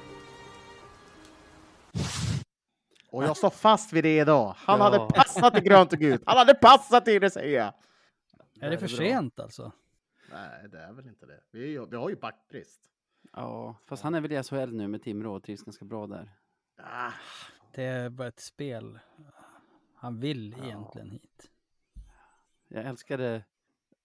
Och 3.11 3.23
jag 3.23 3.37
står 3.37 3.49
fast 3.49 3.93
vid 3.93 4.03
det 4.03 4.17
idag. 4.19 4.53
Han 4.57 4.79
Ja. 4.79 4.83
hade 4.83 5.13
passat 5.13 5.57
i 5.57 5.61
grönt 5.61 5.93
och 5.93 5.99
gult. 5.99 6.23
Han 6.25 6.37
hade 6.37 6.53
passat 6.53 7.07
i 7.07 7.19
det 7.19 7.29
säger 7.29 7.59
jag. 7.59 7.73
Är 8.61 8.69
det 8.71 8.77
för 8.77 8.87
sent 8.87 9.39
alltså? 9.39 9.71
Nej, 10.31 10.69
det 10.71 10.77
är 10.79 10.93
väl 10.93 11.07
inte 11.07 11.25
det. 11.25 11.39
Vi, 11.51 11.63
är 11.63 11.67
ju, 11.67 11.85
vi 11.85 11.95
har 11.95 12.09
ju 12.09 12.15
backbrist. 12.15 12.81
Ja, 13.33 13.75
fast 13.85 14.03
han 14.03 14.15
är 14.15 14.21
väl 14.21 14.31
i 14.31 14.43
SHL 14.43 14.71
nu 14.73 14.87
med 14.87 15.03
Timrå 15.03 15.35
och 15.35 15.43
trivs 15.43 15.63
ganska 15.63 15.85
bra 15.85 16.07
där. 16.07 16.31
Ah, 16.77 17.11
Det 17.73 17.83
är 17.83 18.09
bara 18.09 18.27
ett 18.27 18.39
spel. 18.39 18.99
Han 19.95 20.19
vill 20.19 20.53
egentligen 20.63 21.09
hit. 21.09 21.51
Jag 22.67 22.85
älskade, 22.85 23.43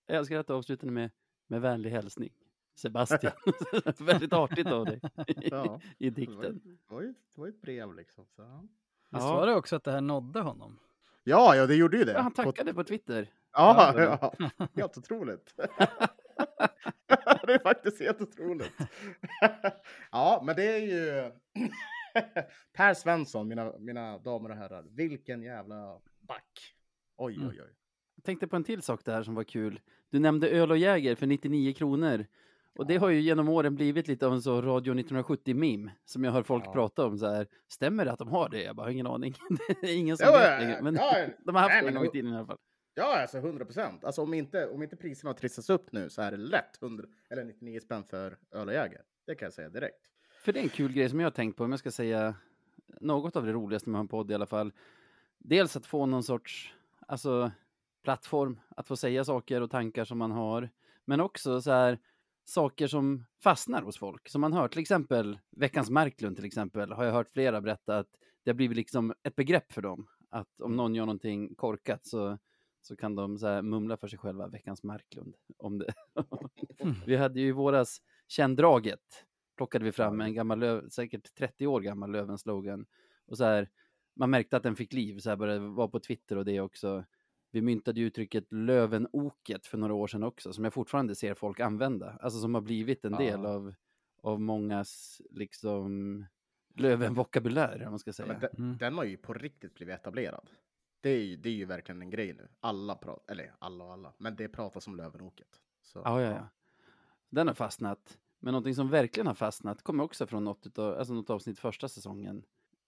jag 0.07 0.17
älskar 0.19 0.39
att 0.39 0.47
du 0.47 0.53
avslutade 0.53 0.93
med, 0.93 1.11
med 1.47 1.61
vänlig 1.61 1.91
hälsning. 1.91 2.33
Sebastian. 2.75 3.33
Väldigt 3.99 4.33
artigt 4.33 4.67
av 4.67 4.85
dig 4.87 5.01
ja. 5.37 5.39
i 5.39 5.51
var, 5.51 5.81
ju- 5.99 6.11
dikten. 6.11 6.61
det, 6.65 6.95
var 6.95 7.03
ju, 7.03 7.09
det 7.09 7.41
var 7.41 7.47
ju 7.47 7.51
ett 7.53 7.61
brev 7.63 7.95
liksom. 7.95 8.27
Så. 8.37 8.69
Visst 9.11 9.23
Ja. 9.25 9.35
var 9.37 9.47
det 9.47 9.55
också 9.55 9.77
att 9.77 9.85
det 9.85 9.93
här 9.93 10.01
nådde 10.01 10.41
honom? 10.41 10.79
Ja, 11.25 11.57
ja, 11.57 11.67
det 11.67 11.75
gjorde 11.75 11.97
ju 11.97 12.05
det. 12.05 12.13
Ja, 12.13 12.21
han 12.21 12.33
På- 12.33 12.43
tackade 12.43 12.75
på 12.75 12.85
Twitter. 12.85 13.31
Ja, 13.53 13.93
Ja, 13.97 14.33
ja, 14.49 14.67
helt 14.77 14.99
otroligt. 14.99 15.55
det 17.47 17.53
är 17.55 17.63
faktiskt 17.63 18.01
helt 18.01 18.21
otroligt. 18.21 18.73
ja, 20.11 20.43
men 20.47 20.57
det 20.57 20.65
är 20.65 20.79
ju 20.79 21.33
Per 22.73 22.95
Svensson, 22.95 23.49
mina, 23.49 23.73
mina 23.79 24.19
damer 24.19 24.51
och 24.51 24.57
herrar. 24.57 24.85
Vilken 24.91 25.43
jävla 25.43 26.01
back. 26.21 26.75
Oj, 27.17 27.35
Mm. 27.37 27.49
oj, 27.49 27.61
oj. 27.63 27.71
Jag 28.15 28.25
tänkte 28.25 28.47
på 28.49 28.57
en 28.57 28.65
till 28.65 28.83
sak 28.83 29.05
där 29.05 29.23
som 29.23 29.35
var 29.35 29.45
kul. 29.45 29.81
Du 30.11 30.19
nämnde 30.19 30.49
öl 30.51 30.71
och 30.71 30.79
Jäger 30.79 31.15
för 31.15 31.27
99 31.27 31.73
kronor. 31.73 32.27
Och 32.75 32.87
det 32.87 32.97
har 32.97 33.09
ju 33.09 33.21
genom 33.21 33.49
åren 33.49 33.75
blivit 33.75 34.09
lite 34.09 34.27
av 34.27 34.33
en 34.33 34.43
så 34.43 34.63
Radio 34.63 34.95
1970-meme 34.95 35.91
som 36.05 36.25
jag 36.25 36.33
hör 36.33 36.43
folk 36.43 36.65
Ja. 36.67 36.73
prata 36.73 37.05
om 37.07 37.19
så 37.19 37.27
här. 37.27 37.47
Stämmer 37.69 38.05
det 38.05 38.13
att 38.13 38.19
de 38.19 38.29
har 38.29 38.49
det? 38.49 38.63
Jag 38.63 38.77
bara 38.77 38.87
har 38.87 38.91
ingen 38.91 39.07
aning. 39.07 39.35
det 39.81 39.87
är 39.91 39.97
ingen 39.97 40.17
som 40.17 40.27
vet 40.27 40.61
längre. 40.61 40.83
Men 40.83 40.95
ja, 40.95 41.17
de 41.45 41.55
har 41.55 41.63
haft 41.63 41.73
nej, 41.75 41.83
det 41.83 41.89
en 41.89 41.95
gång 41.95 42.05
i 42.05 42.11
tiden 42.11 42.33
i 42.33 42.37
alla 42.37 42.47
fall. 42.47 42.59
Ja, 42.95 43.21
alltså 43.21 43.39
100 43.39 43.65
procent. 43.65 44.05
Alltså 44.05 44.23
om 44.23 44.35
inte, 44.35 44.69
om 44.69 44.83
inte 44.83 44.97
priserna 44.97 45.29
har 45.31 45.35
trissats 45.35 45.71
upp 45.71 45.93
nu 45.93 46.11
så 46.11 46.23
är 46.23 46.31
det 46.31 46.37
lätt 46.37 46.83
100 46.83 47.07
eller 47.31 47.45
99 47.45 47.81
spänn 47.81 48.05
för 48.05 48.39
öl 48.51 48.69
och 48.69 48.75
Jäger. 48.75 49.03
Det 49.27 49.35
kan 49.35 49.47
jag 49.47 49.53
säga 49.53 49.69
direkt. 49.69 50.01
För 50.43 50.53
det 50.53 50.61
är 50.61 50.63
en 50.63 50.69
kul 50.69 50.93
grej 50.93 51.09
som 51.09 51.21
jag 51.21 51.27
har 51.27 51.31
tänkt 51.31 51.57
på, 51.57 51.65
om 51.65 51.71
jag 51.71 51.79
ska 51.79 51.91
säga 51.91 52.35
något 53.01 53.37
av 53.37 53.47
det 53.47 53.53
roligaste 53.53 53.91
med 53.91 53.99
en 53.99 54.09
podd 54.09 54.31
i 54.31 54.35
alla 54.35 54.47
fall. 54.47 54.73
Dels 55.39 55.77
att 55.77 55.87
få 55.87 56.07
någon 56.07 56.23
sorts, 56.23 56.75
alltså 57.07 57.51
plattform, 58.03 58.61
att 58.77 58.89
få 58.89 58.97
säga 58.97 59.25
saker 59.25 59.61
och 59.61 59.71
tankar 59.71 60.05
som 60.05 60.19
man 60.19 60.31
har. 60.31 60.71
Men 61.05 61.21
också 61.21 61.61
så 61.61 61.71
här 61.71 61.99
saker 62.45 62.87
som 62.87 63.25
fastnar 63.41 63.83
hos 63.83 63.99
folk, 63.99 64.29
som 64.29 64.41
man 64.41 64.53
hör. 64.53 64.69
Till 64.69 64.81
exempel 64.81 65.39
Veckans 65.51 65.91
Marklund 65.91 66.37
till 66.37 66.45
exempel, 66.45 66.93
har 66.93 67.05
jag 67.05 67.13
hört 67.13 67.31
flera 67.31 67.61
berätta 67.61 67.99
att 67.99 68.09
det 68.45 68.51
har 68.51 68.57
blivit 68.57 68.77
liksom 68.77 69.15
ett 69.23 69.37
begrepp 69.37 69.73
för 69.73 69.83
dem. 69.83 70.07
Att 70.31 70.61
om 70.61 70.77
någon 70.77 70.95
gör 70.95 71.07
någonting 71.07 71.55
korkat 71.55 72.07
så, 72.07 72.39
så 72.81 72.97
kan 72.97 73.15
de 73.15 73.39
så 73.39 73.63
mumla 73.63 73.97
för 73.97 74.09
sig 74.09 74.19
själva 74.19 74.49
Veckans 74.49 74.83
Marklund. 74.83 75.35
Om 75.59 75.79
det. 75.79 75.95
vi 77.07 77.17
hade 77.17 77.41
ju 77.41 77.49
i 77.49 77.53
våras 77.53 78.03
Känddraget 78.29 79.25
plockade 79.57 79.85
vi 79.85 79.93
fram 79.93 80.21
en 80.21 80.35
gammal, 80.35 80.59
löv, 80.59 80.89
säkert 80.89 81.35
30 81.35 81.67
år 81.67 81.81
gammal 81.81 82.11
Löven-slogan. 82.13 82.87
Och 83.27 83.37
så 83.39 83.45
här, 83.45 83.69
man 84.15 84.31
märkte 84.31 84.57
att 84.57 84.63
den 84.63 84.77
fick 84.77 84.93
liv, 84.93 85.19
så 85.19 85.29
här 85.31 85.37
började 85.37 85.61
vara 85.69 85.89
på 85.89 86.01
Twitter 86.01 86.37
och 86.37 86.45
det 86.45 86.61
också. 86.61 87.05
Vi 87.51 87.63
myntade 87.63 88.01
uttrycket 88.01 88.45
Lövenoket 88.53 89.67
för 89.67 89.79
några 89.79 89.95
år 89.95 90.07
sedan 90.07 90.23
också, 90.23 90.53
som 90.53 90.65
jag 90.65 90.73
fortfarande 90.75 91.15
ser 91.15 91.35
folk 91.35 91.61
använda. 91.61 92.19
Alltså 92.21 92.41
som 92.41 92.55
har 92.55 92.63
blivit 92.63 93.05
en 93.05 93.13
del 93.13 93.43
Ja. 93.43 93.49
av, 93.49 93.75
av 94.23 94.41
mångas 94.41 95.21
liksom 95.31 96.25
Löven-vokabulär, 96.75 97.83
om 97.85 97.91
man 97.91 97.99
ska 97.99 98.09
Ja, 98.09 98.13
säga. 98.13 98.27
men 98.29 98.41
den, 98.41 98.51
Mm. 98.59 98.79
den 98.79 98.95
har 98.95 99.05
ju 99.05 99.17
på 99.17 99.35
riktigt 99.35 99.75
blivit 99.75 99.95
etablerad. 99.95 100.51
Det 101.01 101.11
är 101.11 101.23
ju, 101.23 101.37
det 101.37 101.49
är 101.49 101.53
ju 101.55 101.65
verkligen 101.65 102.03
en 102.03 102.11
grej 102.11 102.33
nu. 102.33 102.49
Alla 102.61 102.95
pratar, 102.95 103.33
eller 103.33 103.55
alla 103.59 103.85
och 103.85 103.93
alla, 103.93 104.15
men 104.19 104.37
det 104.37 104.49
pratas 104.49 104.87
om 104.87 104.97
Lövenoket. 104.97 105.61
Så, 105.83 105.99
Ja, 106.05 106.23
ja, 106.23 106.31
ja. 106.31 106.49
Den 107.31 107.47
har 107.47 107.55
fastnat. 107.55 108.19
Men 108.43 108.53
någonting 108.53 108.75
som 108.75 108.89
verkligen 108.89 109.27
har 109.27 109.35
fastnat 109.35 109.83
kommer 109.83 110.05
också 110.05 110.27
från 110.27 110.45
något, 110.45 110.67
utav, 110.67 110.99
alltså 110.99 111.15
något 111.15 111.31
avsnitt 111.31 111.59
första 111.59 111.89
säsongen. 111.89 112.43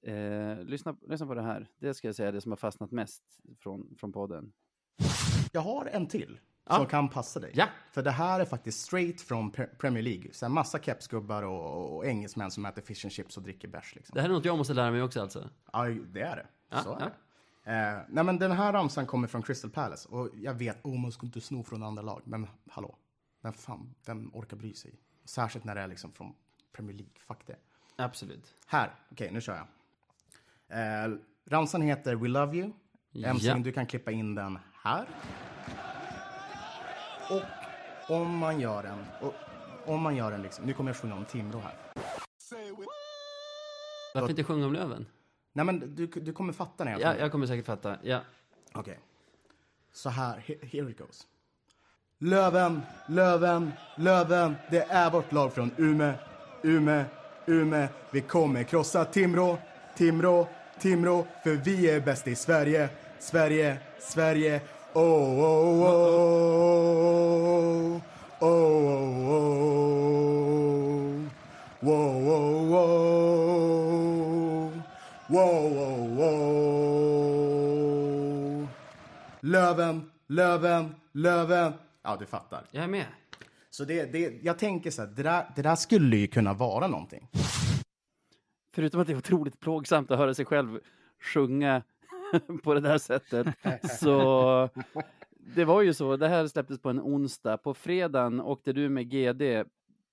Eh, 0.07 0.59
lyssna, 0.65 0.97
lyssna 1.09 1.27
på 1.27 1.35
det 1.35 1.43
här. 1.43 1.69
Det 1.79 1.95
ska 1.95 2.09
jag 2.09 2.15
säga 2.15 2.29
är 2.29 2.33
det 2.33 2.41
som 2.41 2.53
har 2.53 2.57
fastnat 2.57 2.91
mest 2.91 3.23
från, 3.59 3.95
från 3.99 4.13
podden. 4.13 4.53
Jag 5.53 5.61
har 5.61 5.87
en 5.87 6.07
till 6.07 6.39
Ja. 6.67 6.77
som 6.77 6.87
kan 6.87 7.09
passa 7.09 7.41
dig. 7.41 7.53
Ja. 7.55 7.69
För 7.93 8.03
det 8.03 8.11
här 8.11 8.41
är 8.41 8.45
faktiskt 8.45 8.81
straight 8.87 9.21
från 9.21 9.53
Pre- 9.53 9.77
Premier 9.79 10.03
League. 10.03 10.33
Så 10.33 10.49
massa 10.49 10.79
kepsgubbar 10.79 11.43
och, 11.43 11.97
och 11.97 12.07
engelsmän 12.07 12.51
som 12.51 12.67
äter 12.67 12.83
fish 12.83 13.05
and 13.07 13.13
chips 13.13 13.37
och 13.37 13.43
dricker 13.43 13.69
bärs. 13.69 13.95
Liksom. 13.95 14.15
Det 14.15 14.21
här 14.21 14.29
är 14.29 14.33
något 14.33 14.45
jag 14.45 14.59
måste 14.59 14.75
lära 14.75 14.91
mig 14.91 15.03
också 15.03 15.21
alltså. 15.21 15.51
Ja, 15.73 15.85
det 15.89 16.21
är 16.21 16.37
det. 16.37 16.47
Ja, 16.71 16.83
Så 16.83 16.95
är 16.95 17.01
ja. 17.01 17.07
det. 17.65 17.73
Eh, 17.73 18.03
nej, 18.09 18.25
men 18.25 18.39
den 18.39 18.51
här 18.53 18.73
ramsan 18.73 19.07
kommer 19.07 19.29
från 19.29 19.43
Crystal 19.43 19.71
Palace. 19.71 20.09
Och 20.09 20.31
jag 20.35 20.55
vet, 20.55 20.85
oh, 20.85 21.01
man 21.01 21.13
ska 21.13 21.27
inte 21.27 21.41
sno 21.41 21.63
från 21.63 21.83
andra 21.83 22.03
lag. 22.03 22.23
Men 22.25 22.47
hallå, 22.71 22.97
vem 23.43 23.53
fan, 23.53 23.95
vem 24.07 24.31
orkar 24.35 24.57
bry 24.57 24.75
sig? 24.75 24.95
Särskilt 25.25 25.65
när 25.65 25.75
det 25.75 25.81
är 25.81 25.87
liksom 25.89 26.13
från 26.13 26.35
Premier 26.73 26.97
League. 26.97 27.13
Fuck 27.27 27.47
det. 27.47 27.57
Absolut. 27.97 28.55
Här, 28.67 28.91
okej, 29.11 29.31
nu 29.33 29.41
kör 29.41 29.57
jag. 29.57 29.67
Eh, 31.07 31.15
ramsan 31.47 31.83
heter 31.83 32.15
We 32.15 32.29
Love 32.29 32.57
You. 32.57 32.73
MC, 33.25 33.47
Ja. 33.47 33.55
du 33.55 33.73
kan 33.73 33.87
klippa 33.87 34.11
in 34.11 34.35
den 34.35 34.59
här. 34.83 35.07
Och 37.31 37.43
om 38.17 38.39
man 38.39 38.61
gör 38.61 38.85
en, 38.85 39.05
och, 39.21 39.35
om 39.87 40.01
man 40.03 40.17
gör 40.17 40.33
en 40.33 40.43
liksom, 40.43 40.65
nu 40.65 40.73
kommer 40.73 40.91
jag 40.91 40.97
sjunga 40.97 41.15
om 41.15 41.25
Timrå 41.25 41.59
här. 41.61 41.75
Varför 44.15 44.31
inte 44.31 44.45
sjunga 44.45 44.67
om 44.67 44.73
Löven? 44.73 45.07
Nej 45.53 45.65
men 45.65 45.95
du, 45.95 46.07
du 46.07 46.33
kommer 46.33 46.53
fatta 46.53 46.85
när 46.85 46.93
jag 46.93 47.01
Ja, 47.01 47.07
kommer. 47.09 47.21
jag 47.21 47.33
kommer 47.33 47.47
säkert 47.47 47.67
fatta. 47.67 47.99
Ja. 48.03 48.21
Okej. 48.73 48.99
Så 49.93 50.11
här, 50.11 50.39
he- 50.39 50.65
here 50.67 50.91
it 50.91 50.99
goes. 50.99 51.27
Löven, 52.19 52.83
Löven, 53.07 53.73
Löven, 53.97 54.57
det 54.71 54.87
är 54.89 55.11
vårt 55.11 55.33
lag 55.33 55.53
från 55.53 55.71
Ume, 55.77 56.15
Ume, 56.63 57.05
Ume. 57.47 57.89
Vi 58.11 58.21
kommer 58.21 58.63
krossa 58.63 59.05
Timrå, 59.05 59.59
Timrå, 59.97 60.49
Timrå, 60.81 61.27
för 61.43 61.51
vi 61.51 61.91
är 61.91 62.01
bäst 62.01 62.29
i 62.29 62.35
Sverige, 62.35 62.89
Sverige, 63.19 63.77
Sverige. 64.01 64.61
Oh, 64.93 65.03
oh, 65.03 65.83
oh, 65.83 65.93
oh, 67.91 68.01
oh, 68.41 68.49
oh, 68.49 69.29
oh. 69.29 69.65
Wow, 71.81 72.25
wow, 72.25 72.69
wow. 72.69 73.25
Wow, 75.27 75.75
wow, 75.75 76.17
wow. 76.17 77.49
Löven, 79.41 80.11
Löven, 80.29 80.95
Löven. 81.13 81.73
Ja, 82.05 82.17
du 82.17 82.27
fattar. 82.27 82.65
Jag 82.71 82.85
är 82.85 82.89
med. 82.89 83.07
Så 83.71 83.85
det, 83.85 84.13
det, 84.13 84.43
jag 84.43 84.59
tänker 84.59 84.91
så 84.91 85.03
här, 85.03 85.09
det 85.09 85.23
där, 85.23 85.47
det 85.57 85.63
där 85.63 85.77
skulle 85.77 86.17
ju 86.17 86.27
kunna 86.27 86.55
vara 86.55 86.87
någonting. 86.87 87.29
Förutom 88.75 89.01
att 89.01 89.07
det 89.07 89.13
är 89.13 89.17
otroligt 89.17 89.61
plågsamt 89.61 90.11
att 90.11 90.19
höra 90.19 90.35
sig 90.35 90.45
själv 90.45 90.81
sjunga 91.21 91.83
på 92.63 92.75
det 92.75 92.81
där 92.81 92.99
sättet. 92.99 93.47
Så 94.01 94.69
det 95.55 95.65
var 95.65 95.83
ju 95.83 95.95
så, 95.95 96.17
det 96.17 96.29
här 96.29 96.47
släpptes 96.47 96.81
på 96.81 96.91
en 96.91 97.01
onsdag. 97.01 97.57
På 97.59 97.75
fredagen 97.75 98.41
åkte 98.41 98.73
du 98.73 98.89
med 98.89 99.11
GD 99.11 99.43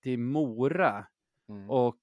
till 0.04 0.20
Mora 0.20 1.06
Mm. 1.50 1.70
och 1.70 1.98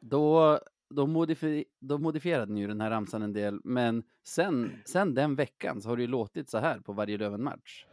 då, 0.00 0.58
då, 0.90 1.06
modifi, 1.06 1.64
då 1.80 1.98
modifierade 1.98 2.52
ni 2.52 2.60
ju 2.60 2.66
den 2.66 2.80
här 2.80 2.90
ramsan 2.90 3.22
en 3.22 3.32
del. 3.32 3.60
Men 3.64 4.02
sen, 4.24 4.72
sen 4.84 5.14
den 5.14 5.34
veckan 5.34 5.82
så 5.82 5.88
har 5.88 5.96
det 5.96 6.02
ju 6.02 6.08
låtit 6.08 6.50
så 6.50 6.58
här 6.58 6.80
på 6.80 6.92
varje 6.92 7.18
Löven-match. 7.18 7.86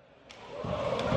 Oh. 0.66 1.17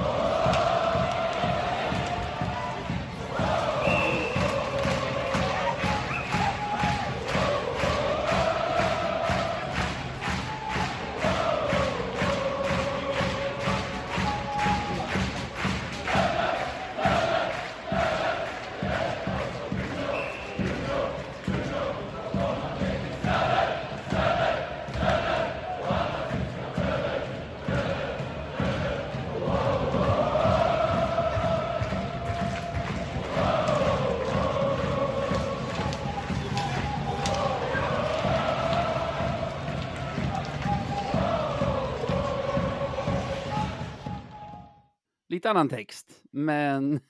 Lite 45.41 45.51
annan 45.51 45.69
text, 45.69 46.23
men 46.31 47.01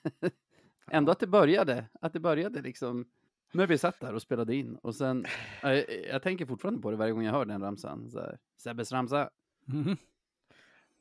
ändå 0.91 1.11
att 1.11 1.19
det 1.19 1.27
började, 1.27 1.85
att 2.01 2.13
det 2.13 2.19
började 2.19 2.61
liksom 2.61 3.05
när 3.51 3.67
vi 3.67 3.77
satt 3.77 3.99
där 3.99 4.13
och 4.13 4.21
spelade 4.21 4.55
in 4.55 4.75
och 4.75 4.95
sen, 4.95 5.25
jag, 5.61 5.85
jag 6.09 6.23
tänker 6.23 6.45
fortfarande 6.45 6.81
på 6.81 6.91
det 6.91 6.97
varje 6.97 7.13
gång 7.13 7.23
jag 7.23 7.31
hör 7.31 7.45
den 7.45 7.61
ramsan. 7.61 8.11
Så 8.11 8.19
här, 8.19 8.39
Sebbes 8.57 8.91
ramsa. 8.91 9.29
Mhm. 9.65 9.97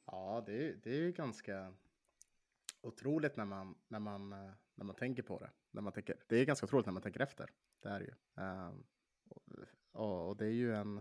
Ja, 0.07 0.43
det 0.47 0.69
är, 0.69 0.77
det 0.83 0.91
är 0.91 0.97
ju 0.97 1.13
ganska 1.13 1.73
otroligt 2.81 3.37
när 3.37 3.45
man, 3.45 3.75
när, 3.89 4.01
man, 4.01 4.33
eh, 4.33 4.51
när 4.75 4.85
man 4.85 4.97
tänker 4.97 5.23
på 5.23 5.39
det. 5.39 5.51
När 5.71 5.83
man 5.83 5.93
tänker, 5.93 6.17
det 6.27 6.37
är 6.37 6.45
ganska 6.45 6.67
otroligt 6.67 6.87
när 6.87 6.93
man 6.93 7.03
tänker 7.03 7.21
efter. 7.21 7.51
Det 7.81 7.89
är 7.89 8.01
ju. 8.01 8.13
Ehm, 8.37 8.85
och, 9.93 10.29
och 10.29 10.37
det 10.37 10.47
är 10.47 10.53
ju 10.53 10.75
en... 10.75 11.01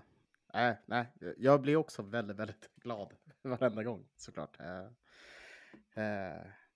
Nej, 0.54 0.78
nej, 0.86 1.08
jag 1.38 1.62
blir 1.62 1.76
också 1.76 2.02
väldigt, 2.02 2.38
väldigt 2.38 2.70
glad 2.76 3.14
varenda 3.42 3.84
gång 3.84 4.08
såklart. 4.16 4.60
Uh, 4.60 4.92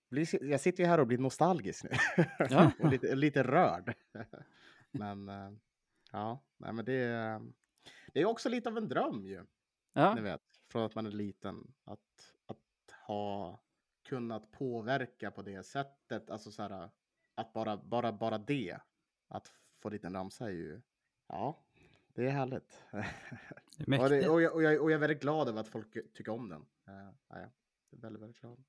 blir, 0.10 0.44
jag 0.44 0.62
sitter 0.62 0.84
ju 0.84 0.90
här 0.90 1.00
och 1.00 1.08
blir 1.08 1.18
nostalgisk 1.18 1.84
nu. 1.84 1.90
Ja. 2.50 2.72
och 2.80 2.90
lite, 2.90 3.16
lite 3.16 3.44
rörd. 3.44 3.94
men 4.92 5.30
eh, 5.30 5.52
ja, 6.12 6.44
nej, 6.58 6.74
men 6.74 6.86
det, 6.86 6.94
är- 6.94 7.42
det 8.14 8.22
är 8.22 8.26
också 8.26 8.50
lite 8.50 8.70
av 8.70 8.78
en 8.78 8.90
dröm 8.90 9.26
ju. 9.26 9.46
Ja, 9.94 10.16
Ni 10.16 10.22
vet, 10.22 10.42
från 10.68 10.84
att 10.86 10.96
man 10.96 11.06
är 11.06 11.12
liten. 11.12 11.74
Att, 11.84 12.34
att 12.46 12.96
ha 13.08 13.60
kunnat 14.04 14.52
påverka 14.52 15.32
på 15.32 15.42
det 15.42 15.64
sättet. 15.64 16.30
Alltså 16.30 16.52
så 16.52 16.62
här, 16.64 16.90
att 17.36 17.54
bara, 17.54 17.78
bara, 17.78 18.12
bara 18.12 18.38
det, 18.38 18.78
att 19.28 19.52
få 19.82 19.90
dit 19.90 20.04
en 20.04 20.14
ramsa 20.14 20.46
är 20.46 20.50
ju, 20.52 20.82
ja, 21.28 21.64
det 22.08 22.26
är 22.28 22.32
härligt. 22.32 22.84
Det 23.78 23.96
är 23.96 24.00
och, 24.04 24.10
det, 24.10 24.30
och, 24.30 24.42
jag, 24.42 24.54
och, 24.54 24.64
jag, 24.64 24.82
och 24.82 24.92
jag 24.92 24.96
är 24.96 25.00
väldigt 25.00 25.22
glad 25.22 25.48
över 25.50 25.60
att 25.62 25.68
folk 25.68 25.94
tycker 26.14 26.30
om 26.30 26.50
den. 26.50 26.62
Uh, 26.62 27.12
ja, 27.28 27.40
jag 27.40 27.40
är 27.42 28.02
väldigt, 28.02 28.22
väldigt 28.22 28.42
glad. 28.42 28.64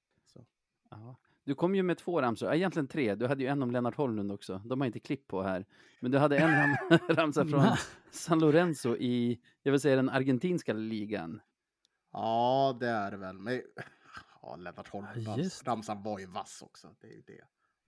Ja. 0.90 1.16
Du 1.44 1.54
kom 1.54 1.74
ju 1.74 1.82
med 1.82 1.98
två 1.98 2.22
ramsor, 2.22 2.54
egentligen 2.54 2.86
tre. 2.86 3.14
Du 3.14 3.26
hade 3.26 3.42
ju 3.42 3.48
en 3.48 3.62
om 3.62 3.70
Lennart 3.70 3.94
Holmlund 3.94 4.32
också. 4.32 4.62
De 4.64 4.80
har 4.80 4.86
inte 4.86 5.00
klipp 5.00 5.28
på 5.28 5.42
här. 5.42 5.66
Men 6.00 6.10
du 6.10 6.18
hade 6.18 6.38
en 6.38 6.50
ram 6.50 6.76
ramsa 7.08 7.46
från 7.46 7.64
San 8.10 8.38
Lorenzo 8.38 8.96
i, 8.96 9.40
jag 9.62 9.72
vill 9.72 9.80
säga 9.80 9.96
den 9.96 10.10
argentinska 10.10 10.72
ligan. 10.72 11.40
Ja, 12.12 12.76
det 12.80 12.88
är 12.88 13.10
det 13.10 13.16
väl. 13.16 13.38
Men, 13.38 13.62
ja, 14.42 14.56
Lennart 14.56 14.88
Holm, 14.88 15.06
Ja, 15.16 15.36
ramsan 15.64 16.02
var 16.02 16.18
ju 16.18 16.26
vass 16.26 16.62
också. 16.62 16.88
Det 17.00 17.06
är 17.06 17.12
ju 17.12 17.22
det. 17.26 17.40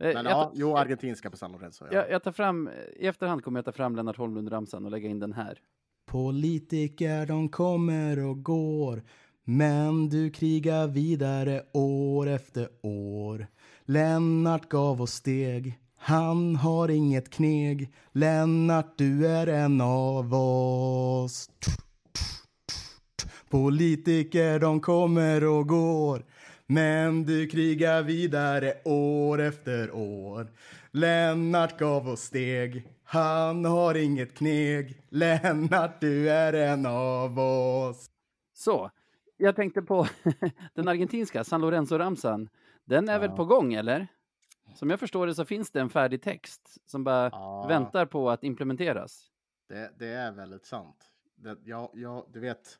Eh, 0.08 0.14
Men 0.14 0.24
jag, 0.24 0.32
ja, 0.32 0.44
tar, 0.44 0.52
jo, 0.54 0.76
argentinska 0.76 1.30
på 1.30 1.36
San 1.36 1.52
Lorenzo. 1.52 1.84
Ja. 1.84 1.92
jag, 1.92 2.10
jag 2.10 2.22
tar 2.22 2.32
fram, 2.32 2.70
i 2.96 3.06
efterhand 3.06 3.44
kommer 3.44 3.58
jag 3.58 3.64
ta 3.64 3.72
fram 3.72 3.96
Lennart 3.96 4.16
Holmlund-ramsan 4.16 4.84
och 4.84 4.90
lägga 4.90 5.08
in 5.08 5.18
den 5.18 5.32
här. 5.32 5.60
Politiker 6.06 7.26
de 7.26 7.48
kommer 7.48 8.18
och 8.18 8.42
går 8.42 9.02
men 9.48 10.08
du 10.08 10.30
krigar 10.30 10.86
vidare 10.86 11.62
år 11.72 12.28
efter 12.28 12.68
år. 12.82 13.46
Lennart 13.84 14.68
gav 14.68 15.02
oss 15.02 15.12
steg. 15.12 15.78
Han 15.98 16.56
har 16.56 16.88
inget 16.88 17.30
kneg. 17.30 17.92
Lennart, 18.12 18.92
du 18.96 19.26
är 19.26 19.46
en 19.46 19.80
av 19.80 20.34
oss. 20.34 21.50
Politiker 23.50 24.58
de 24.58 24.80
kommer 24.80 25.44
och 25.44 25.68
går. 25.68 26.24
Men 26.66 27.24
du 27.24 27.46
krigar 27.46 28.02
vidare 28.02 28.74
år 28.84 29.40
efter 29.40 29.94
år. 29.94 30.46
Lennart 30.90 31.78
gav 31.78 32.08
oss 32.08 32.20
steg. 32.20 32.82
Han 33.04 33.64
har 33.64 33.94
inget 33.94 34.34
kneg. 34.34 35.00
Lennart, 35.08 36.00
du 36.00 36.30
är 36.30 36.52
en 36.52 36.86
av 36.86 37.38
oss. 37.38 38.06
Så, 38.54 38.90
jag 39.36 39.56
tänkte 39.56 39.82
på 39.82 40.06
den 40.74 40.88
argentinska 40.88 41.44
San 41.44 41.60
Lorenzo-ramsan. 41.60 42.48
Den 42.84 43.08
är 43.08 43.18
väl 43.18 43.30
Ja. 43.30 43.36
på 43.36 43.44
gång, 43.44 43.74
eller? 43.74 44.06
Som 44.74 44.90
jag 44.90 45.00
förstår 45.00 45.26
det 45.26 45.34
så 45.34 45.44
finns 45.44 45.70
det 45.70 45.80
en 45.80 45.90
färdig 45.90 46.22
text 46.22 46.78
som 46.90 47.04
bara 47.04 47.28
Ja. 47.32 47.66
väntar 47.68 48.06
på 48.06 48.30
att 48.30 48.44
implementeras. 48.44 49.30
Det, 49.68 49.92
det 49.98 50.06
är 50.08 50.32
väldigt 50.32 50.66
sant. 50.66 51.12
Det, 51.34 51.56
jag, 51.64 51.90
jag, 51.94 52.24
du 52.32 52.40
vet, 52.40 52.78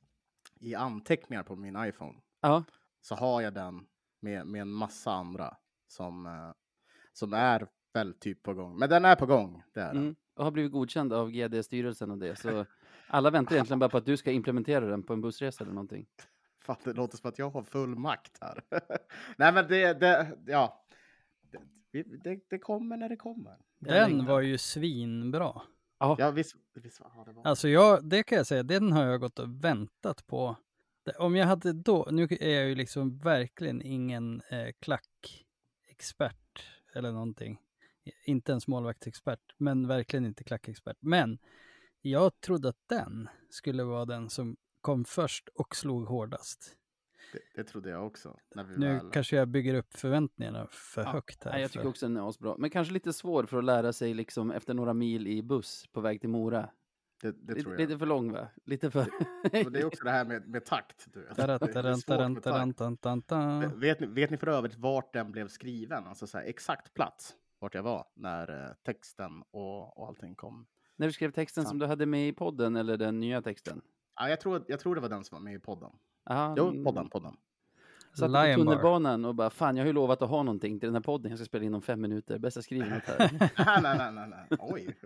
i 0.61 0.75
anteckningar 0.75 1.43
på 1.43 1.57
min 1.57 1.77
iPhone 1.85 2.15
Ja, 2.41 2.65
så 3.01 3.15
har 3.15 3.41
jag 3.43 3.55
den 3.55 3.87
med, 4.21 4.47
med 4.47 4.61
en 4.61 4.71
massa 4.73 5.13
andra 5.13 5.57
som, 5.89 6.27
eh, 6.27 6.51
som 7.13 7.33
är 7.33 7.67
väl 7.93 8.15
typ 8.15 8.43
på 8.43 8.55
gång. 8.55 8.79
Men 8.79 8.89
den 8.91 9.05
är 9.05 9.17
på 9.17 9.27
gång, 9.27 9.63
det 9.73 9.81
är 9.81 9.95
den. 9.95 10.03
mm. 10.03 10.17
och 10.35 10.45
har 10.45 10.51
blivit 10.51 10.73
godkänd 10.73 11.13
av 11.13 11.31
GD-styrelsen 11.31 12.11
och 12.11 12.19
det. 12.19 12.37
Så 12.37 12.67
alla 13.09 13.31
väntar 13.31 13.55
egentligen 13.55 13.79
bara 13.79 13.91
på 13.91 13.97
att 13.97 14.07
du 14.07 14.17
ska 14.17 14.31
implementera 14.31 14.87
den 14.87 15.03
på 15.03 15.13
en 15.13 15.21
bussresa 15.21 15.65
eller 15.65 15.73
någonting. 15.75 16.07
Fan, 16.67 16.77
det 16.85 16.93
låter 16.93 17.17
som 17.17 17.29
att 17.29 17.39
jag 17.39 17.51
har 17.51 17.63
full 17.63 17.97
makt 17.97 18.39
här. 18.41 18.61
Nej, 19.37 19.53
men 19.53 19.69
det, 19.69 19.93
det 19.93 20.37
ja. 20.47 20.87
Det, 21.93 22.03
det, 22.03 22.41
det 22.49 22.59
kommer 22.59 22.97
när 22.97 23.09
det 23.09 23.17
kommer. 23.17 23.57
Den 23.79 24.27
var 24.27 24.41
ju 24.41 24.59
svinbra. 24.59 25.63
Ja, 25.99 26.31
visst, 26.31 26.57
visst 26.75 27.01
ja, 27.01 27.25
det 27.27 27.33
var. 27.33 27.47
Alltså 27.47 27.69
jag, 27.69 28.09
det 28.09 28.23
kan 28.23 28.39
jag 28.39 28.47
säga, 28.47 28.63
den 28.63 28.93
har 28.93 29.05
jag 29.05 29.21
gått 29.21 29.39
och 29.39 29.65
väntat 29.65 30.27
på. 30.27 30.57
Om 31.19 31.37
jag 31.37 31.47
hade 31.47 31.73
då, 31.73 32.09
nu 32.11 32.29
är 32.41 32.51
jag 32.51 32.69
ju 32.69 32.75
liksom 32.75 33.19
verkligen 33.19 33.83
ingen 33.83 34.43
eh, 34.51 34.69
klackexpert 34.79 36.67
eller 36.95 37.13
någonting. 37.13 37.59
Inte 38.25 38.53
en 38.53 38.61
målvaktsexpert, 38.67 39.55
men 39.57 39.89
verkligen 39.89 40.25
inte 40.27 40.45
klackexpert. 40.45 40.97
Men 41.01 41.39
jag 42.01 42.41
trodde 42.41 42.69
att 42.69 42.89
den 42.89 43.29
skulle 43.51 43.85
vara 43.85 44.05
den 44.05 44.31
som 44.31 44.57
kom 44.87 45.05
först 45.05 45.49
och 45.49 45.77
slog 45.77 46.07
hårdast. 46.09 46.77
Det, 47.33 47.39
det 47.55 47.65
trodde 47.65 47.91
jag 47.91 48.07
också. 48.07 48.37
När 48.55 48.65
vi 48.65 48.77
Nu 48.77 48.95
väl... 48.95 49.11
kanske 49.11 49.37
jag 49.37 49.49
bygger 49.49 49.75
upp 49.75 49.97
förväntningarna 49.97 50.67
för 50.71 51.03
Ja, 51.03 51.09
högt 51.09 51.45
här. 51.45 51.53
Nej, 51.53 51.61
jag 51.63 51.71
tycker 51.71 51.83
för- 51.83 51.89
också 51.89 52.07
den 52.09 52.17
är 52.17 52.29
asbra. 52.29 52.57
Men 52.59 52.71
kanske 52.71 52.95
lite 52.95 53.13
svår 53.13 53.47
för 53.47 53.59
att 53.59 53.65
lära 53.65 53.93
sig 53.93 54.15
liksom 54.15 54.51
efter 54.51 54.75
några 54.75 54.95
mil 54.95 55.27
i 55.27 55.43
buss 55.43 55.87
på 55.93 56.01
väg 56.01 56.21
till 56.21 56.29
Mora. 56.31 56.71
det, 57.23 57.33
det 57.33 57.55
tror 57.63 57.73
jag. 57.75 57.81
lite 57.81 57.99
för 57.99 58.07
lång 58.07 58.33
va? 58.33 58.49
Lite 58.65 58.91
för... 58.91 59.07
Det 59.71 59.81
är 59.81 59.85
också 59.85 60.05
det 60.05 60.11
här 60.11 60.25
med, 60.25 60.49
med 60.49 60.65
takt. 60.65 61.07
Du 61.15 61.21
vet. 63.81 64.01
Ni, 64.01 64.07
vet 64.07 64.31
ni 64.31 64.37
för 64.37 64.47
övrigt 64.47 64.77
vart 64.77 65.13
den 65.13 65.33
blev 65.33 65.49
skriven? 65.49 66.07
Alltså 66.07 66.27
så 66.27 66.39
här, 66.39 66.45
exakt 66.45 66.95
plats 66.95 67.35
vart 67.59 67.75
jag 67.75 67.83
var 67.83 68.07
när 68.15 68.65
eh, 68.65 68.73
texten 68.85 69.43
och, 69.51 69.99
och 69.99 70.09
allting 70.09 70.35
kom. 70.35 70.67
När 70.97 71.07
du 71.07 71.13
skrev 71.13 71.31
texten 71.31 71.65
som 71.65 71.69
Sant. 71.71 71.81
du 71.81 71.87
hade 71.87 72.07
med 72.07 72.29
i 72.29 72.33
podden 72.33 72.77
eller 72.77 72.97
den 72.97 73.21
nya 73.21 73.43
texten? 73.43 73.83
Ja, 74.17 74.29
jag, 74.29 74.41
tror, 74.41 74.65
jag 74.69 74.81
tror 74.81 74.95
det 74.95 75.01
var 75.01 75.09
den 75.09 75.25
som 75.25 75.37
var 75.37 75.43
med 75.43 75.55
i 75.55 75.59
podden. 75.59 75.91
Aha, 76.25 76.55
Jo, 76.57 76.85
podden, 76.85 77.09
podden. 77.09 77.37
Satt 78.19 78.33
på 78.33 78.55
tunnelbanan 78.55 79.25
och 79.25 79.35
bara, 79.35 79.51
fan 79.51 79.77
jag 79.77 79.85
har 79.85 79.87
ju 79.87 79.93
lovat 79.93 80.23
att 80.23 80.31
ha 80.31 80.43
någonting 80.43 80.81
till 80.81 80.87
den 80.87 80.95
här 80.95 81.03
podden 81.03 81.31
jag 81.31 81.39
ska 81.39 81.47
spela 81.47 81.65
in 81.65 81.75
om 81.75 81.83
fem 81.83 82.01
minuter. 82.01 82.39
Bäst 82.39 82.57
jag 82.57 82.65
skriver 82.65 82.91
något 82.91 83.03
här. 83.03 83.51
nej, 83.83 83.83
nej, 83.83 83.99
nej, 83.99 84.13
nej, 84.13 84.29
nej. 84.29 84.59
Oj. 84.61 84.97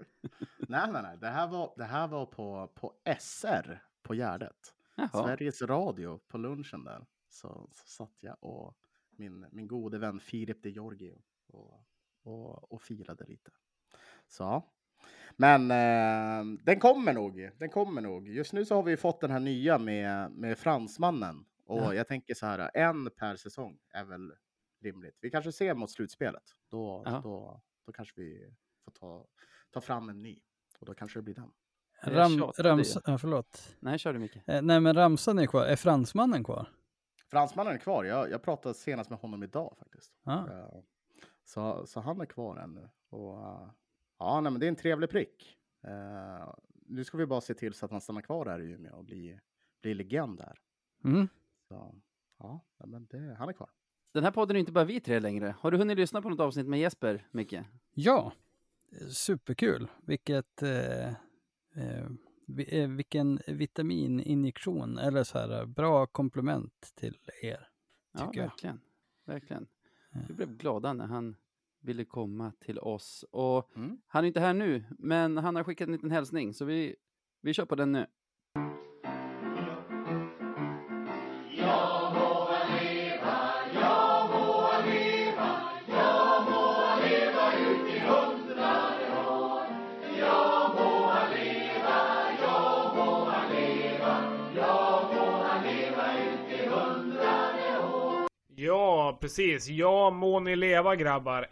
nej, 0.58 0.92
nej, 0.92 1.02
nej. 1.02 1.18
Det 1.20 1.28
här 1.28 1.48
var, 1.48 1.72
det 1.76 1.84
här 1.84 2.08
var 2.08 2.26
på, 2.26 2.70
på 2.74 2.92
SR 3.20 3.82
på 4.02 4.14
Gärdet. 4.14 4.74
Jaha. 4.94 5.08
Sveriges 5.08 5.62
Radio 5.62 6.20
på 6.28 6.38
lunchen 6.38 6.84
där. 6.84 7.06
Så, 7.28 7.68
så 7.72 7.86
satt 7.86 8.16
jag 8.20 8.36
och 8.40 8.76
min, 9.10 9.46
min 9.52 9.68
gode 9.68 9.98
vän 9.98 10.20
Filip 10.20 10.62
de 10.62 10.70
Giorgio 10.70 11.18
och, 11.46 11.84
och, 12.22 12.72
och 12.72 12.82
firade 12.82 13.24
lite. 13.24 13.50
Så. 14.28 14.64
Men 15.36 15.70
eh, 15.70 16.58
den 16.64 16.80
kommer 16.80 17.12
nog. 17.12 17.50
Den 17.58 17.68
kommer 17.70 18.00
nog. 18.00 18.28
Just 18.28 18.52
nu 18.52 18.64
så 18.64 18.74
har 18.74 18.82
vi 18.82 18.96
fått 18.96 19.20
den 19.20 19.30
här 19.30 19.40
nya 19.40 19.78
med, 19.78 20.30
med 20.32 20.58
fransmannen. 20.58 21.44
Och 21.66 21.78
Ja. 21.78 21.94
jag 21.94 22.08
tänker 22.08 22.34
så 22.34 22.46
här, 22.46 22.70
en 22.74 23.10
per 23.10 23.36
säsong 23.36 23.78
är 23.92 24.04
väl 24.04 24.32
rimligt. 24.82 25.18
Vi 25.20 25.30
kanske 25.30 25.52
ser 25.52 25.74
mot 25.74 25.90
slutspelet. 25.90 26.42
Då, 26.70 27.02
Ja. 27.06 27.20
då, 27.24 27.60
då 27.86 27.92
kanske 27.92 28.20
vi 28.20 28.54
får 28.84 28.92
ta, 28.92 29.26
ta 29.70 29.80
fram 29.80 30.08
en 30.08 30.22
ny. 30.22 30.40
Och 30.78 30.86
då 30.86 30.94
kanske 30.94 31.18
det 31.18 31.22
blir 31.22 31.34
den. 31.34 31.50
Ram, 32.02 32.38
tjatade 32.38 32.68
rams, 32.68 32.96
ju. 32.96 33.00
ja, 33.04 33.18
förlåt. 33.18 33.76
Nej, 33.80 33.98
kör 33.98 34.12
du 34.12 34.18
Micke. 34.18 34.36
Eh, 34.46 34.62
nej 34.62 34.80
men 34.80 34.94
ramsan 34.94 35.38
är 35.38 35.46
kvar. 35.46 35.64
Är 35.66 35.76
fransmannen 35.76 36.44
kvar? 36.44 36.68
Fransmannen 37.30 37.74
är 37.74 37.78
kvar. 37.78 38.04
Jag, 38.04 38.30
jag 38.30 38.42
pratade 38.42 38.74
senast 38.74 39.10
med 39.10 39.18
honom 39.18 39.42
idag 39.42 39.74
faktiskt. 39.78 40.12
Ja. 40.24 40.48
Eh, 40.52 40.80
Så, 41.44 41.86
så 41.86 42.00
han 42.00 42.20
är 42.20 42.26
kvar 42.26 42.56
ännu. 42.56 42.88
Och, 43.10 43.38
eh, 43.40 43.68
ja, 44.20 44.40
nej, 44.40 44.52
men 44.52 44.60
det 44.60 44.66
är 44.66 44.68
en 44.68 44.76
trevlig 44.76 45.10
prick. 45.10 45.58
Eh, 45.84 46.54
nu 46.86 47.04
ska 47.04 47.18
vi 47.18 47.26
bara 47.26 47.40
se 47.40 47.54
till 47.54 47.74
så 47.74 47.84
att 47.84 47.90
han 47.90 48.00
stannar 48.00 48.20
kvar 48.20 48.46
här 48.46 48.60
i 48.60 48.70
Umeå 48.70 48.96
och 48.96 49.04
blir, 49.04 49.40
blir 49.82 49.94
legend 49.94 50.38
där. 50.38 50.58
Mm. 51.04 51.28
Så, 51.68 51.94
ja, 52.38 52.64
nej, 52.78 52.88
men 52.88 53.06
det, 53.06 53.34
han 53.38 53.48
är 53.48 53.52
kvar. 53.52 53.70
Den 54.12 54.24
här 54.24 54.30
podden 54.30 54.56
är 54.56 54.60
inte 54.60 54.72
bara 54.72 54.84
vi 54.84 55.00
tre 55.00 55.20
längre. 55.20 55.54
Har 55.58 55.70
du 55.70 55.78
hunnit 55.78 55.96
lyssna 55.96 56.22
på 56.22 56.28
något 56.28 56.40
avsnitt 56.40 56.66
med 56.66 56.80
Jesper, 56.80 57.26
Micke? 57.30 57.56
Ja, 57.94 58.32
superkul. 59.10 59.88
Vilket, 60.02 60.62
eh, 60.62 61.08
eh, 61.74 62.06
eh, 62.68 62.88
vilken 62.88 63.40
vitamininjektion, 63.46 64.98
eller 64.98 65.24
så 65.24 65.38
här, 65.38 65.66
bra 65.66 66.06
komplement 66.06 66.92
till 66.94 67.18
er. 67.42 67.68
Ja, 68.12 68.26
Tycker 68.26 68.40
jag. 68.40 68.48
verkligen. 68.48 68.80
Verkligen. 69.24 69.66
Vi 70.28 70.34
blev 70.34 70.56
glada 70.56 70.92
när 70.92 71.06
han 71.06 71.36
ville 71.80 72.04
komma 72.04 72.52
till 72.60 72.78
oss. 72.78 73.24
Och 73.30 73.76
Mm. 73.76 73.98
han 74.06 74.24
är 74.24 74.28
inte 74.28 74.40
här 74.40 74.54
nu, 74.54 74.84
men 74.98 75.36
han 75.36 75.56
har 75.56 75.64
skickat 75.64 75.86
en 75.88 75.92
liten 75.92 76.10
hälsning, 76.10 76.54
så 76.54 76.64
vi, 76.64 76.96
vi 77.42 77.54
kör 77.54 77.64
på 77.64 77.74
den 77.74 77.92
nu. 77.92 78.06
Precis. 99.20 99.68
Ja, 99.68 100.10
må 100.10 100.40
ni 100.40 100.56
leva 100.56 100.96
grabbar. 100.96 101.46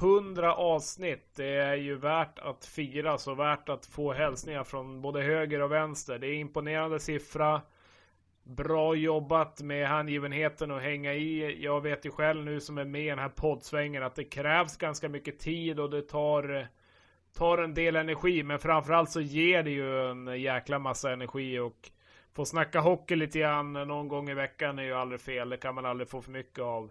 100 0.00 0.54
avsnitt. 0.54 1.34
Det 1.36 1.54
är 1.54 1.74
ju 1.74 1.96
värt 1.96 2.38
att 2.38 2.64
fira, 2.64 3.18
så 3.18 3.34
värt 3.34 3.68
att 3.68 3.86
få 3.86 4.12
hälsningar 4.12 4.64
från 4.64 5.02
både 5.02 5.22
höger 5.22 5.62
och 5.62 5.72
vänster. 5.72 6.18
Det 6.18 6.26
är 6.26 6.34
imponerande 6.34 7.00
siffra. 7.00 7.62
Bra 8.44 8.94
jobbat 8.94 9.62
med 9.62 9.88
hängivenheten 9.88 10.70
och 10.70 10.80
hänga 10.80 11.14
i. 11.14 11.62
Jag 11.64 11.80
vet 11.80 12.06
ju 12.06 12.10
själv 12.10 12.44
nu 12.44 12.60
som 12.60 12.78
är 12.78 12.84
med 12.84 13.04
i 13.04 13.08
den 13.08 13.18
här 13.18 13.28
poddsvängen 13.28 14.02
att 14.02 14.14
det 14.14 14.24
krävs 14.24 14.76
ganska 14.76 15.08
mycket 15.08 15.38
tid 15.38 15.80
och 15.80 15.90
det 15.90 16.02
tar, 16.02 16.68
tar 17.34 17.58
en 17.58 17.74
del 17.74 17.96
energi. 17.96 18.42
Men 18.42 18.58
framförallt 18.58 19.10
så 19.10 19.20
ger 19.20 19.62
det 19.62 19.70
ju 19.70 20.10
en 20.10 20.40
jäkla 20.40 20.78
massa 20.78 21.12
energi 21.12 21.58
och 21.58 21.90
få 22.38 22.44
snacka 22.44 22.80
hockey 22.80 23.16
lite 23.16 23.38
grann 23.38 23.72
någon 23.72 24.08
gång 24.08 24.30
i 24.30 24.34
veckan 24.34 24.78
är 24.78 24.82
ju 24.82 24.94
aldrig 24.94 25.20
fel. 25.20 25.48
Det 25.48 25.56
kan 25.56 25.74
man 25.74 25.86
aldrig 25.86 26.08
få 26.08 26.22
för 26.22 26.30
mycket 26.30 26.58
av. 26.58 26.90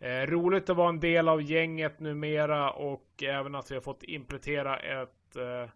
Eh, 0.00 0.26
roligt 0.26 0.70
att 0.70 0.76
vara 0.76 0.88
en 0.88 1.00
del 1.00 1.28
av 1.28 1.42
gänget 1.42 2.00
numera 2.00 2.70
och 2.70 3.22
även 3.22 3.54
att 3.54 3.70
vi 3.70 3.74
har 3.74 3.82
fått 3.82 4.02
implementera 4.02 4.78
ett, 4.78 5.36
eh, 5.36 5.70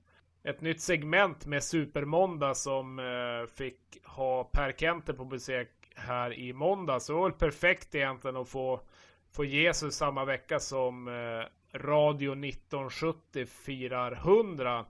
ett 0.50 0.60
nytt 0.60 0.80
segment 0.80 1.46
med 1.46 1.64
Supermåndag 1.64 2.54
som 2.54 2.98
eh, 2.98 3.54
fick 3.54 3.80
ha 4.04 4.44
Per 4.44 4.72
Kenter 4.72 5.12
på 5.12 5.24
besök 5.24 5.70
här 5.94 6.38
i 6.38 6.52
måndag. 6.52 7.00
Så 7.00 7.12
det 7.12 7.18
var 7.18 7.28
väl 7.28 7.38
perfekt 7.38 7.94
egentligen 7.94 8.36
att 8.36 8.48
få, 8.48 8.80
få 9.32 9.44
Jesus 9.44 9.94
samma 9.94 10.24
vecka 10.24 10.58
som 10.58 11.08
eh, 11.08 11.78
Radio 11.78 12.32
1970 12.32 13.46
firar 13.46 14.12
100. 14.12 14.84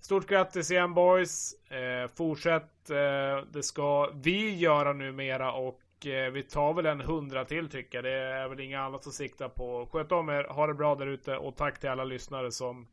Stort 0.00 0.26
grattis 0.26 0.70
igen 0.70 0.94
boys! 0.94 1.54
Eh, 1.70 2.10
fortsätt, 2.14 2.90
eh, 2.90 3.44
det 3.50 3.62
ska 3.62 4.10
vi 4.14 4.56
göra 4.56 4.92
numera 4.92 5.52
och 5.52 6.06
eh, 6.06 6.30
vi 6.30 6.42
tar 6.42 6.74
väl 6.74 6.86
en 6.86 7.00
hundra 7.00 7.44
till 7.44 7.68
tycker 7.68 7.98
jag. 7.98 8.04
Det 8.04 8.10
är 8.18 8.48
väl 8.48 8.60
inget 8.60 8.78
annat 8.78 9.06
att 9.06 9.12
sikta 9.12 9.48
på. 9.48 9.88
Sköt 9.92 10.12
om 10.12 10.28
er, 10.28 10.44
ha 10.44 10.66
det 10.66 10.74
bra 10.74 10.94
där 10.94 11.06
ute 11.06 11.36
och 11.36 11.56
tack 11.56 11.80
till 11.80 11.88
alla 11.88 12.04
lyssnare 12.04 12.52
som 12.52 12.88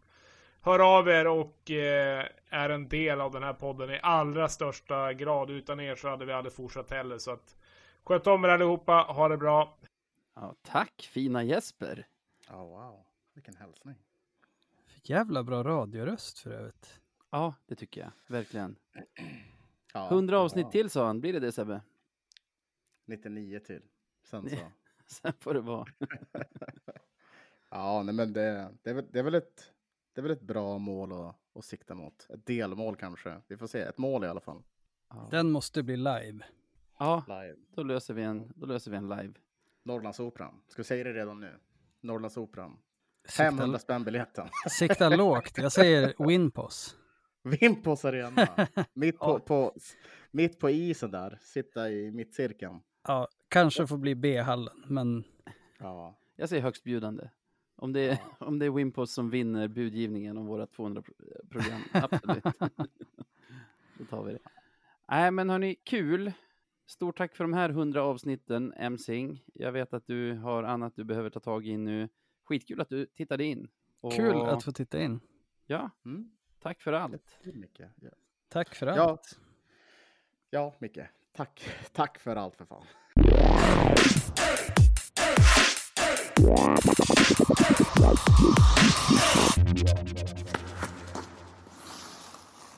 hör 0.61 0.97
av 0.97 1.09
er 1.09 1.27
och 1.27 1.71
eh, 1.71 2.25
är 2.49 2.69
en 2.69 2.89
del 2.89 3.21
av 3.21 3.31
den 3.31 3.43
här 3.43 3.53
podden 3.53 3.89
i 3.89 3.99
allra 4.03 4.49
största 4.49 5.13
grad. 5.13 5.49
Utan 5.49 5.79
er 5.79 5.95
så 5.95 6.09
hade 6.09 6.25
vi 6.25 6.33
aldrig 6.33 6.53
fortsatt 6.53 6.91
heller. 6.91 7.17
Så 7.17 7.31
att 7.31 7.57
sköt 8.03 8.27
om 8.27 8.45
er 8.45 8.49
allihopa, 8.49 8.93
ha 8.93 9.27
det 9.27 9.37
bra! 9.37 9.77
Ja, 10.35 10.55
tack 10.61 11.09
fina 11.13 11.43
Jesper! 11.43 12.07
Ja, 12.49 12.63
wow. 12.63 13.05
Vilken 13.33 13.55
hälsning. 13.55 13.95
Jävla 15.09 15.43
bra 15.43 15.63
radioröst 15.63 16.39
för 16.39 16.51
övrigt. 16.51 17.01
Ja, 17.29 17.55
det 17.65 17.75
tycker 17.75 18.01
jag. 18.01 18.11
Verkligen. 18.27 18.75
Ja, 19.93 20.09
100 20.09 20.39
avsnitt 20.39 20.65
ja. 20.65 20.71
till 20.71 20.89
sa 20.89 21.05
han. 21.05 21.21
Blir 21.21 21.33
det 21.33 21.39
det 21.39 21.51
Sebbe? 21.51 21.81
99 23.05 23.59
till. 23.59 23.81
Sen 24.23 24.49
så. 24.49 24.55
Sen 25.05 25.33
får 25.39 25.53
det 25.53 25.61
vara. 25.61 25.87
Ja, 27.69 28.03
nej, 28.03 28.15
men 28.15 28.33
det, 28.33 28.73
det, 28.83 28.89
är 28.89 28.93
väl, 28.93 29.05
det, 29.11 29.19
är 29.19 29.23
väl 29.23 29.35
ett, 29.35 29.73
det 30.13 30.21
är 30.21 30.23
väl 30.23 30.31
ett 30.31 30.41
bra 30.41 30.77
mål 30.77 31.11
att, 31.11 31.35
att 31.55 31.65
sikta 31.65 31.95
mot. 31.95 32.27
Ett 32.29 32.45
delmål 32.45 32.95
kanske. 32.95 33.41
Vi 33.47 33.57
får 33.57 33.67
se. 33.67 33.81
Ett 33.81 33.97
mål 33.97 34.23
i 34.23 34.27
alla 34.27 34.39
fall. 34.39 34.63
Ja, 35.09 35.27
Den 35.31 35.51
måste 35.51 35.83
bli 35.83 35.97
live. 35.97 36.39
ja 36.99 37.23
Live. 37.27 37.55
då, 37.75 37.83
löser 37.83 38.13
vi 38.13 38.23
en, 38.23 38.53
då 38.55 38.65
löser 38.65 38.91
vi 38.91 38.97
en 38.97 39.09
live. 39.09 39.33
Norrlandsoperan. 39.83 40.61
Ska 40.67 40.81
vi 40.81 40.83
säga 40.83 41.03
det 41.03 41.13
redan 41.13 41.39
nu? 41.39 41.59
Norrlandsoperan. 42.01 42.79
Sikta, 43.27 43.43
500 43.43 43.79
spänn 43.79 44.03
biljetten. 44.03 44.47
sikta 44.69 45.09
lågt. 45.09 45.57
Jag 45.57 45.71
säger 45.71 46.13
Winpos. 46.27 46.95
Vimpos 47.43 48.05
arena. 48.05 48.47
mitt, 48.93 49.19
på, 49.19 49.25
Ja. 49.25 49.39
på, 49.39 49.73
mitt 50.31 50.59
på 50.59 50.69
isen 50.69 51.11
där. 51.11 51.39
Sitta 51.41 51.89
i 51.89 52.11
mittcirkeln. 52.11 52.79
Ja, 53.07 53.27
kanske 53.47 53.87
får 53.87 53.97
bli 53.97 54.15
B-hallen, 54.15 54.83
men 54.87 55.23
Ja. 55.79 56.19
Jag 56.35 56.49
säger 56.49 56.61
högstbjudande. 56.63 57.29
Om 57.75 57.93
det 57.93 57.99
är, 58.09 58.17
om 58.39 58.59
det 58.59 58.65
är 58.65 58.69
Wimpos 58.69 59.13
som 59.13 59.29
vinner 59.29 59.67
budgivningen 59.67 60.37
om 60.37 60.45
våra 60.45 60.67
200 60.67 61.01
pro- 61.01 61.15
program. 61.49 61.81
Absolut. 61.91 62.43
Då 63.97 64.05
tar 64.09 64.23
vi 64.23 64.33
det. 64.33 64.39
Nej, 65.09 65.31
men 65.31 65.49
hörni, 65.49 65.75
kul. 65.83 66.31
Stort 66.87 67.17
tack 67.17 67.35
för 67.35 67.43
de 67.43 67.53
här 67.53 67.69
100 67.69 68.03
avsnitten, 68.03 68.73
Emsing. 68.77 69.43
Jag 69.53 69.71
vet 69.71 69.93
att 69.93 70.07
du 70.07 70.33
har 70.33 70.63
annat 70.63 70.95
du 70.95 71.03
behöver 71.03 71.29
ta 71.29 71.39
tag 71.39 71.67
i 71.67 71.77
nu. 71.77 72.09
Skitkul 72.47 72.81
att 72.81 72.89
du 72.89 73.05
tittade 73.05 73.43
in. 73.43 73.67
Och, 74.01 74.13
kul 74.13 74.41
att 74.41 74.63
få 74.63 74.71
titta 74.71 75.01
in. 75.01 75.19
Ja, 75.65 75.89
Mm. 76.05 76.31
tack 76.59 76.81
för 76.81 76.93
allt. 76.93 77.39
Micke. 77.43 77.79
Ja. 78.01 78.09
Tack 78.49 78.75
för 78.75 78.87
Ja. 78.87 78.93
allt. 79.09 79.39
ja, 80.49 80.75
Micke. 80.79 80.99
Tack. 81.33 81.69
Tack 81.91 82.19
för 82.19 82.35
allt 82.35 82.55
för 82.55 82.65
fan. 82.65 82.83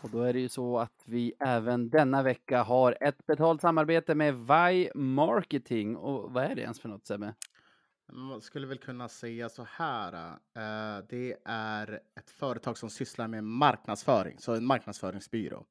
Och 0.01 0.09
då 0.09 0.21
är 0.23 0.33
det 0.33 0.39
ju 0.39 0.49
så 0.49 0.79
att 0.79 1.03
vi 1.05 1.33
även 1.39 1.89
denna 1.89 2.23
vecka 2.23 2.63
har 2.63 2.97
ett 3.01 3.25
betalt 3.27 3.61
samarbete 3.61 4.15
med 4.15 4.35
Vi 4.35 4.91
Marketing. 4.95 5.95
Och 5.95 6.33
vad 6.33 6.43
är 6.43 6.55
det 6.55 6.61
ens 6.61 6.79
för 6.79 6.89
något, 6.89 7.05
Sebbe? 7.05 7.33
Man 8.11 8.41
skulle 8.41 8.67
väl 8.67 8.77
kunna 8.77 9.09
säga 9.09 9.49
så 9.49 9.63
här. 9.63 10.13
eh, 10.33 11.05
det 11.09 11.37
är 11.45 11.99
ett 12.19 12.29
företag 12.29 12.77
som 12.77 12.89
sysslar 12.89 13.27
med 13.27 13.43
marknadsföring, 13.43 14.39
så 14.39 14.53
en 14.53 14.65
marknadsföringsbyrå. 14.65 15.65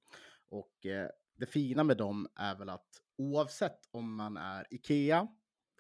Och 0.51 0.87
eh, 0.87 1.09
det 1.37 1.46
fina 1.46 1.85
med 1.85 1.96
dem 1.96 2.29
är 2.35 2.55
väl 2.55 2.68
att 2.68 3.03
oavsett 3.18 3.81
om 3.90 4.16
man 4.16 4.37
är 4.37 4.66
Ikea 4.70 5.29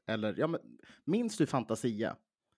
eller 0.06 0.34
ja, 0.38 0.46
men, 0.46 0.60
minns 1.04 1.36
du 1.36 1.46
Fantasia? 1.46 2.16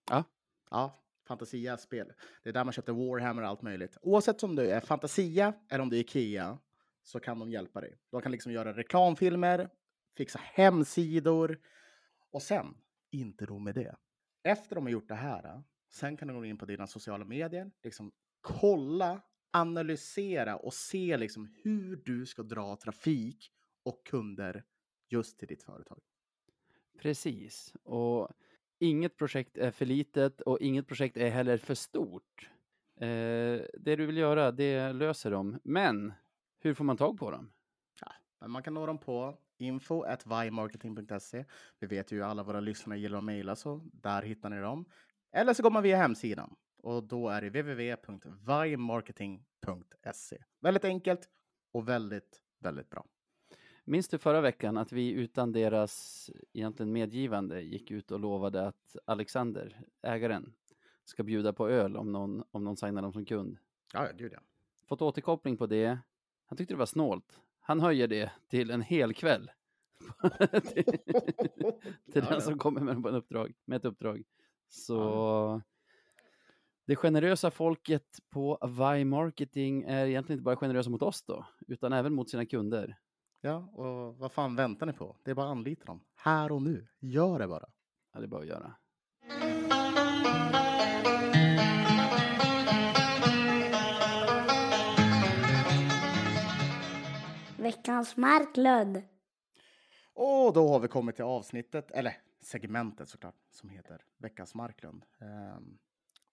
Ja. 0.09 0.23
Ja, 0.69 1.03
Fantasia-spel. 1.27 2.11
Det 2.43 2.49
är 2.49 2.53
där 2.53 2.63
man 2.63 2.73
köpte 2.73 2.91
Warhammer 2.91 3.41
och 3.41 3.47
allt 3.47 3.61
möjligt. 3.61 3.97
Oavsett 4.01 4.43
om 4.43 4.55
du 4.55 4.69
är 4.71 4.79
Fantasia 4.79 5.53
eller 5.69 5.81
om 5.81 5.89
du 5.89 5.95
är 5.95 6.01
Ikea 6.01 6.57
så 7.03 7.19
kan 7.19 7.39
de 7.39 7.51
hjälpa 7.51 7.81
dig. 7.81 7.97
De 8.11 8.21
kan 8.21 8.31
liksom 8.31 8.51
göra 8.51 8.73
reklamfilmer, 8.73 9.69
fixa 10.17 10.39
hemsidor 10.43 11.59
och 12.31 12.41
sen, 12.41 12.75
inte 13.11 13.45
nog 13.45 13.61
med 13.61 13.75
det. 13.75 13.95
Efter 14.43 14.75
de 14.75 14.85
har 14.85 14.91
gjort 14.91 15.07
det 15.07 15.15
här, 15.15 15.63
sen 15.89 16.17
kan 16.17 16.27
de 16.27 16.37
gå 16.37 16.45
in 16.45 16.57
på 16.57 16.65
dina 16.65 16.87
sociala 16.87 17.25
medier, 17.25 17.71
liksom 17.83 18.11
kolla, 18.41 19.21
analysera 19.51 20.55
och 20.55 20.73
se 20.73 21.17
liksom 21.17 21.53
hur 21.63 21.95
du 21.95 22.25
ska 22.25 22.43
dra 22.43 22.75
trafik 22.75 23.51
och 23.83 24.05
kunder 24.05 24.63
just 25.09 25.39
till 25.39 25.47
ditt 25.47 25.63
företag. 25.63 25.99
Precis. 26.99 27.73
Och 27.83 28.29
inget 28.79 29.17
projekt 29.17 29.57
är 29.57 29.71
för 29.71 29.85
litet 29.85 30.41
och 30.41 30.59
inget 30.59 30.87
projekt 30.87 31.17
är 31.17 31.29
heller 31.29 31.57
för 31.57 31.75
stort. 31.75 32.49
Eh, 32.95 33.61
det 33.73 33.95
du 33.95 34.05
vill 34.05 34.17
göra, 34.17 34.51
det 34.51 34.93
löser 34.93 35.31
de. 35.31 35.59
Men 35.63 36.13
hur 36.59 36.73
får 36.73 36.83
man 36.83 36.97
tag 36.97 37.19
på 37.19 37.31
dem? 37.31 37.51
Men 38.41 38.51
man 38.51 38.63
kan 38.63 38.73
nå 38.73 38.85
dem 38.85 38.97
på 38.97 39.37
info 39.61 40.01
at 40.01 40.25
vimarketing.se. 40.25 41.45
Vi 41.79 41.87
vet 41.87 42.11
ju 42.11 42.23
alla 42.23 42.43
våra 42.43 42.59
lyssnare 42.59 42.99
gillar 42.99 43.17
att 43.17 43.23
mejla 43.23 43.55
så 43.55 43.81
där 43.93 44.21
hittar 44.21 44.49
ni 44.49 44.59
dem. 44.59 44.85
Eller 45.31 45.53
så 45.53 45.63
går 45.63 45.71
man 45.71 45.83
via 45.83 45.97
hemsidan 45.97 46.55
och 46.83 47.03
då 47.03 47.29
är 47.29 47.41
det 47.41 47.49
www.vimarketing.se. 47.49 50.43
Väldigt 50.59 50.85
enkelt 50.85 51.29
och 51.71 51.89
väldigt, 51.89 52.41
väldigt 52.59 52.89
bra. 52.89 53.05
Minns 53.85 54.07
du 54.07 54.17
förra 54.17 54.41
veckan 54.41 54.77
att 54.77 54.91
vi 54.91 55.11
utan 55.11 55.51
deras 55.51 56.29
egentligen 56.53 56.91
medgivande 56.91 57.61
gick 57.61 57.91
ut 57.91 58.11
och 58.11 58.19
lovade 58.19 58.67
att 58.67 58.95
Alexander, 59.05 59.81
ägaren, 60.01 60.53
ska 61.05 61.23
bjuda 61.23 61.53
på 61.53 61.69
öl 61.69 61.97
om 61.97 62.11
någon, 62.11 62.43
om 62.51 62.63
någon 62.63 62.77
signar 62.77 63.01
dem 63.01 63.13
som 63.13 63.25
kund? 63.25 63.57
Ja, 63.93 64.07
gud 64.17 64.33
ja. 64.33 64.39
Fått 64.87 65.01
återkoppling 65.01 65.57
på 65.57 65.65
det. 65.65 65.99
Han 66.45 66.57
tyckte 66.57 66.73
det 66.73 66.77
var 66.77 66.85
snålt. 66.85 67.39
Han 67.61 67.79
höjer 67.79 68.07
det 68.07 68.31
till 68.49 68.71
en 68.71 68.81
hel 68.81 69.13
kväll. 69.13 69.51
till 70.73 70.83
till 72.13 72.23
den 72.23 72.41
som 72.41 72.57
kommer 72.57 72.81
med, 72.81 72.95
en 72.95 73.15
uppdrag, 73.15 73.53
med 73.65 73.77
ett 73.77 73.85
uppdrag. 73.85 74.23
Så 74.69 75.61
det 76.85 76.95
generösa 76.95 77.51
folket 77.51 78.19
på 78.29 78.57
Vi 78.63 79.05
Marketing 79.05 79.83
är 79.83 80.05
egentligen 80.05 80.37
inte 80.37 80.43
bara 80.43 80.55
generösa 80.55 80.89
mot 80.89 81.01
oss 81.01 81.23
då, 81.23 81.45
utan 81.67 81.93
även 81.93 82.13
mot 82.13 82.29
sina 82.29 82.45
kunder. 82.45 82.97
Ja, 83.41 83.55
och 83.55 84.17
vad 84.17 84.31
fan 84.31 84.55
väntar 84.55 84.85
ni 84.85 84.93
på? 84.93 85.17
Det 85.23 85.31
är 85.31 85.35
bara 85.35 85.45
att 85.45 85.51
anlita 85.51 85.85
dem. 85.85 86.03
Här 86.15 86.51
och 86.51 86.61
nu. 86.61 86.87
Gör 86.99 87.39
det 87.39 87.47
bara. 87.47 87.69
Ja, 88.13 88.19
det 88.19 88.25
är 88.25 88.27
bara 88.27 88.41
att 88.41 88.47
göra. 88.47 88.75
Veckans 97.71 98.17
Marklund. 98.17 99.01
Och 100.13 100.53
då 100.53 100.67
har 100.69 100.79
vi 100.79 100.87
kommit 100.87 101.15
till 101.15 101.25
avsnittet, 101.25 101.91
eller 101.91 102.17
segmentet 102.41 103.09
såklart, 103.09 103.35
som 103.51 103.69
heter 103.69 104.01
Veckans 104.17 104.55
Marklund. 104.55 105.05
Um, 105.19 105.77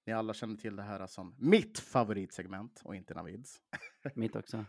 ni 0.06 0.12
alla 0.12 0.34
känner 0.34 0.56
till 0.56 0.76
det 0.76 0.82
här 0.82 1.06
som 1.06 1.34
mitt 1.38 1.78
favoritsegment 1.78 2.80
och 2.84 2.94
inte 2.96 3.14
Navids. 3.14 3.60
Mitt 4.14 4.36
också. 4.36 4.64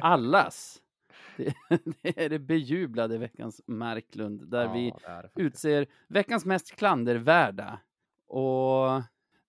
Allas! 0.00 0.82
Det, 1.36 1.54
det 2.02 2.24
är 2.24 2.28
det 2.28 2.38
bejublade 2.38 3.18
veckans 3.18 3.60
Marklund, 3.66 4.50
där 4.50 4.72
vi 4.72 4.88
Ja, 4.88 4.98
faktiskt. 5.00 5.38
utser 5.38 5.86
veckans 6.08 6.44
mest 6.44 6.76
klandervärda. 6.76 7.80
Och 8.26 9.02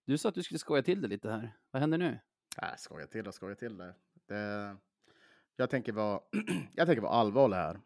du 0.06 0.18
sa 0.18 0.30
att 0.30 0.36
du 0.36 0.44
skulle 0.44 0.60
skoja 0.60 0.84
till 0.84 1.02
det 1.02 1.08
lite 1.08 1.30
här. 1.32 1.58
Vad 1.72 1.80
händer 1.82 1.98
nu? 1.98 2.20
Nej, 2.62 2.74
skoja 2.78 3.08
till 3.08 3.28
och 3.28 3.34
skoja 3.34 3.56
till 3.56 3.78
det. 3.78 3.94
det 4.28 4.78
jag 5.56 5.70
tänker 5.70 5.94
vara, 5.94 6.20
jag 6.74 6.88
tänker 6.88 7.02
vara 7.02 7.14
allvarlig 7.14 7.58
här. 7.58 7.80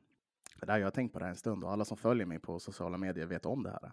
Det 0.59 0.65
där 0.65 0.77
jag 0.77 0.85
har 0.85 0.91
tänkt 0.91 1.13
på 1.13 1.19
det 1.19 1.25
här 1.25 1.29
en 1.29 1.37
stund 1.37 1.63
och 1.63 1.71
alla 1.71 1.85
som 1.85 1.97
följer 1.97 2.25
mig 2.25 2.39
på 2.39 2.59
sociala 2.59 2.97
medier 2.97 3.25
vet 3.25 3.45
om 3.45 3.63
det 3.63 3.69
här. 3.71 3.91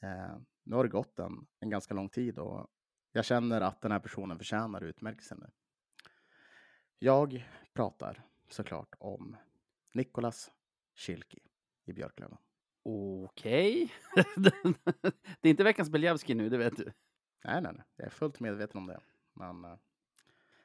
Eh, 0.00 0.36
nu 0.62 0.76
har 0.76 0.84
det 0.84 0.90
gått 0.90 1.18
en, 1.18 1.46
en 1.60 1.70
ganska 1.70 1.94
lång 1.94 2.08
tid 2.08 2.38
och 2.38 2.66
jag 3.12 3.24
känner 3.24 3.60
att 3.60 3.80
den 3.80 3.92
här 3.92 3.98
personen 3.98 4.38
förtjänar 4.38 4.82
utmärkelsen 4.82 5.38
nu. 5.40 5.50
Jag 6.98 7.48
pratar 7.74 8.22
såklart 8.48 8.94
om 8.98 9.36
Nikolas 9.92 10.52
Schilki 10.94 11.40
i 11.84 11.92
Björklöven. 11.92 12.38
Okej. 12.82 13.92
det 15.40 15.48
är 15.48 15.50
inte 15.50 15.64
veckans 15.64 15.90
Beljavski 15.90 16.34
nu, 16.34 16.48
det 16.48 16.58
vet 16.58 16.76
du. 16.76 16.92
Nej, 17.44 17.62
nej, 17.62 17.72
nej. 17.74 17.84
Jag 17.96 18.06
är 18.06 18.10
fullt 18.10 18.40
medveten 18.40 18.78
om 18.78 18.86
det. 18.86 19.00
Men 19.32 19.64
eh, 19.64 19.76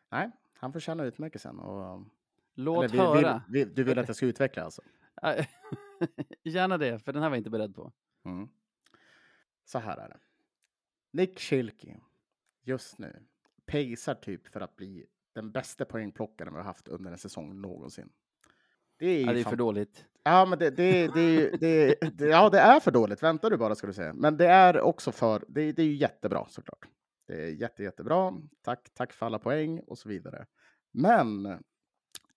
nej, 0.09 0.31
han 0.53 0.73
förtjänar 0.73 1.05
utmärkelsen. 1.05 1.59
Och, 1.59 2.03
Låt 2.57 2.91
vill- 2.91 2.99
höra. 2.99 3.43
Vill, 3.49 3.65
vill, 3.65 3.75
du 3.75 3.83
vill 3.83 3.99
att 3.99 4.07
jag 4.07 4.15
ska 4.15 4.25
utveckla 4.25 4.63
alltså? 4.63 4.81
Gärna 6.43 6.77
det, 6.77 6.99
för 6.99 7.13
den 7.13 7.21
här 7.21 7.29
var 7.29 7.35
jag 7.35 7.39
inte 7.39 7.49
beredd 7.49 7.75
på. 7.75 7.91
Mm. 8.25 8.49
Så 9.65 9.79
här 9.79 9.97
är 9.97 10.09
det. 10.09 10.19
Nick 11.13 11.39
Schilke 11.39 11.99
just 12.63 12.97
nu 12.97 13.23
pacear 13.65 14.15
typ 14.15 14.47
för 14.47 14.61
att 14.61 14.75
bli 14.75 15.05
den 15.33 15.51
bästa 15.51 15.85
poängplockaren 15.85 16.53
vi 16.53 16.57
har 16.57 16.65
haft 16.65 16.87
under 16.87 17.11
en 17.11 17.17
säsong 17.17 17.61
någonsin. 17.61 18.09
Det 18.97 19.05
är, 19.07 19.19
ju 19.19 19.25
Ja, 19.25 19.33
det 19.33 19.39
är 19.39 19.43
fan- 19.43 19.49
för 19.49 19.57
dåligt. 19.57 20.05
Ja, 20.23 20.45
men 20.45 20.59
det, 20.59 20.69
det, 20.69 21.07
det, 21.13 21.49
det, 21.59 21.95
det, 22.17 22.25
ja, 22.25 22.49
det 22.49 22.59
är 22.59 22.79
för 22.79 22.91
dåligt. 22.91 23.23
Vänta 23.23 23.49
du 23.49 23.57
bara 23.57 23.75
ska 23.75 23.87
du 23.87 23.93
säga. 23.93 24.13
Men 24.13 24.37
det 24.37 24.47
är 24.47 24.81
också 24.81 25.11
för, 25.11 25.43
det, 25.47 25.71
det 25.71 25.81
är 25.81 25.85
ju 25.85 25.95
jättebra 25.95 26.45
såklart. 26.49 26.85
Det 27.27 27.33
är 27.43 27.49
jätte, 27.49 27.83
jättebra. 27.83 28.33
Tack, 28.61 28.89
tack 28.93 29.13
för 29.13 29.25
alla 29.25 29.39
poäng 29.39 29.79
och 29.79 29.97
så 29.97 30.09
vidare. 30.09 30.45
Men 30.91 31.45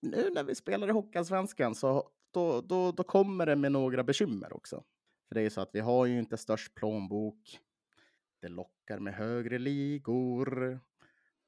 nu 0.01 0.31
när 0.31 0.45
vi 0.45 0.55
spelar 0.55 0.89
i 0.89 0.93
Hockeyallsvenskan 0.93 1.75
så 1.75 2.11
då, 2.31 2.61
då, 2.61 2.93
då 2.93 3.03
kommer 3.03 3.47
det 3.47 3.57
med 3.57 3.73
några 3.73 4.05
bekymmer 4.05 4.57
också. 4.57 4.85
För 5.29 5.35
det 5.35 5.41
är 5.43 5.51
så 5.51 5.61
att 5.61 5.71
vi 5.73 5.81
har 5.81 6.07
ju 6.07 6.19
inte 6.19 6.37
störst 6.37 6.75
plånbok. 6.75 7.61
Det 8.41 8.49
lockar 8.49 8.99
med 8.99 9.15
högre 9.15 9.59
ligor. 9.59 10.81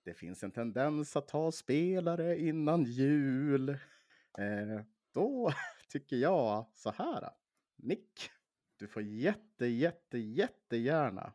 Det 0.04 0.14
finns 0.14 0.42
en 0.42 0.50
tendens 0.50 1.16
att 1.16 1.28
ta 1.28 1.52
spelare 1.52 2.38
innan 2.38 2.84
jul. 2.84 3.68
Eh, 4.38 4.80
då 5.14 5.52
tycker 5.88 6.16
jag 6.16 6.66
så 6.74 6.90
här. 6.90 7.30
Nick, 7.76 8.30
du 8.76 8.88
får 8.88 9.02
jätte, 9.02 9.66
jätte, 9.66 10.18
jättegärna 10.18 11.32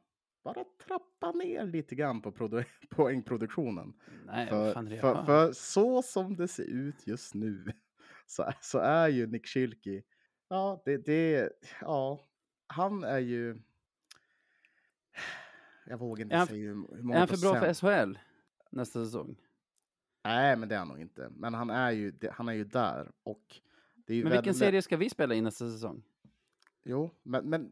bara 0.53 0.65
trappa 0.87 1.31
ner 1.31 1.65
lite 1.65 1.95
grann 1.95 2.21
på 2.21 2.31
produ- 2.31 2.65
poängproduktionen. 2.89 3.93
Nej, 4.25 4.49
För, 4.49 4.73
för, 4.73 5.25
för, 5.25 5.51
så 5.53 6.01
som 6.01 6.35
det 6.35 6.47
ser 6.47 6.63
ut 6.63 7.07
just 7.07 7.33
nu 7.33 7.65
så, 8.25 8.51
så 8.61 8.79
är 8.79 9.07
ju 9.07 9.27
Nick 9.27 9.47
Schilke, 9.47 10.03
ja, 10.47 10.81
det, 10.85 10.97
det, 10.97 11.49
ja, 11.81 12.19
han 12.67 13.03
är 13.03 13.19
ju... 13.19 13.61
Jag 15.89 15.97
vågar 15.97 16.23
inte 16.23 16.35
han- 16.35 16.47
säga 16.47 16.59
hur, 16.59 16.87
hur 16.89 16.99
Är 16.99 17.03
många 17.03 17.19
han 17.19 17.27
för 17.27 17.37
bra 17.37 17.59
för. 17.59 17.73
SHL 17.73 18.17
nästa 18.71 19.05
säsong? 19.05 19.35
Nej, 20.23 20.55
men 20.57 20.69
det 20.69 20.75
är 20.75 20.79
han 20.79 20.87
nog 20.87 20.99
inte. 20.99 21.29
Men 21.31 21.53
han 21.53 21.69
är 21.69 21.91
ju, 21.91 22.13
han 22.31 22.49
är 22.49 22.53
ju 22.53 22.63
där. 22.63 23.11
Och 23.23 23.59
det 23.95 24.13
är 24.13 24.17
ju 24.17 24.23
Men 24.23 24.31
vilken 24.31 24.43
väldigt- 24.43 24.57
serie 24.59 24.81
ska 24.81 24.97
vi 24.97 25.09
spela 25.09 25.35
i 25.35 25.41
nästa 25.41 25.71
säsong? 25.71 26.03
Jo, 26.83 27.11
men, 27.23 27.49
men 27.49 27.71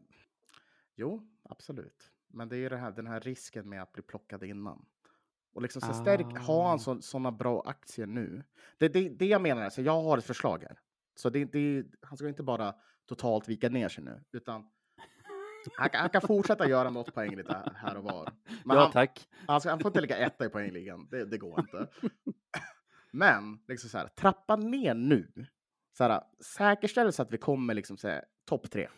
jo, 0.94 1.28
absolut. 1.42 2.12
Men 2.36 2.48
det 2.48 2.56
är 2.56 2.58
ju 2.58 2.68
det 2.68 2.76
här, 2.76 2.90
den 2.90 3.06
här 3.06 3.20
risken 3.20 3.68
med 3.68 3.82
att 3.82 3.92
bli 3.92 4.02
plockad 4.02 4.42
innan. 4.44 4.84
Och 5.52 5.62
liksom 5.62 5.80
så 5.82 5.92
stärk, 5.94 6.38
har 6.38 6.64
Ah. 6.64 6.68
han 6.68 6.78
så, 6.80 7.00
sådana 7.02 7.32
bra 7.32 7.62
aktier 7.66 8.06
nu? 8.06 8.44
Det 8.78 8.84
är 8.84 8.88
det, 8.88 9.08
det 9.08 9.26
jag 9.26 9.42
menar, 9.42 9.62
alltså, 9.62 9.82
jag 9.82 10.02
har 10.02 10.18
ett 10.18 10.24
förslag 10.24 10.62
här. 10.62 10.78
Så 11.14 11.30
det, 11.30 11.44
det, 11.44 11.84
han 12.02 12.16
ska 12.16 12.28
inte 12.28 12.42
bara 12.42 12.74
totalt 13.08 13.48
vika 13.48 13.68
ner 13.68 13.88
sig 13.88 14.04
nu, 14.04 14.24
utan 14.32 14.66
han, 15.76 15.90
kan- 15.90 16.00
han 16.00 16.10
kan 16.10 16.20
fortsätta 16.22 16.68
göra 16.68 16.90
något 16.90 17.14
poäng 17.14 17.36
lite 17.36 17.72
här 17.76 17.96
och 17.96 18.04
var. 18.04 18.32
Men 18.64 18.76
ja, 18.76 18.82
han, 18.82 18.92
tack. 18.92 19.28
han, 19.46 19.60
han 19.64 19.78
får 19.78 19.88
inte 19.88 20.00
ligga 20.00 20.16
etta 20.16 20.46
i 20.46 20.48
poängligan, 20.48 21.08
det, 21.10 21.24
det 21.24 21.38
går 21.38 21.60
inte. 21.60 21.88
Men 23.10 23.58
liksom 23.68 23.90
så 23.90 23.98
här, 23.98 24.08
trappa 24.08 24.56
ner 24.56 24.94
nu. 24.94 25.46
Så 25.96 26.04
här, 26.04 26.22
säkerställ 26.40 27.12
så 27.12 27.22
att 27.22 27.32
vi 27.32 27.38
kommer 27.38 27.74
liksom 27.74 27.96
topp 28.44 28.70
tre. 28.70 28.88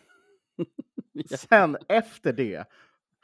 Sen 1.37 1.77
efter 1.89 2.33
det, 2.33 2.65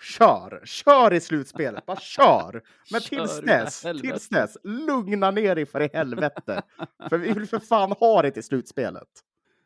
kör! 0.01 0.61
Kör 0.65 1.13
i 1.13 1.21
slutspelet, 1.21 1.85
bara 1.85 1.99
kör! 1.99 2.51
Men 2.91 3.01
Kör 3.01 3.17
tills 3.17 3.41
dess, 3.41 3.81
tills 3.81 4.29
dess, 4.29 4.57
lugna 4.63 5.31
ner 5.31 5.55
dig 5.55 5.65
för 5.65 5.81
i 5.81 5.89
helvete. 5.93 6.61
för 7.09 7.17
vi 7.17 7.33
vill 7.33 7.47
för 7.47 7.59
fan 7.59 7.91
ha 7.91 8.21
det 8.21 8.31
till 8.31 8.43
slutspelet. 8.43 9.09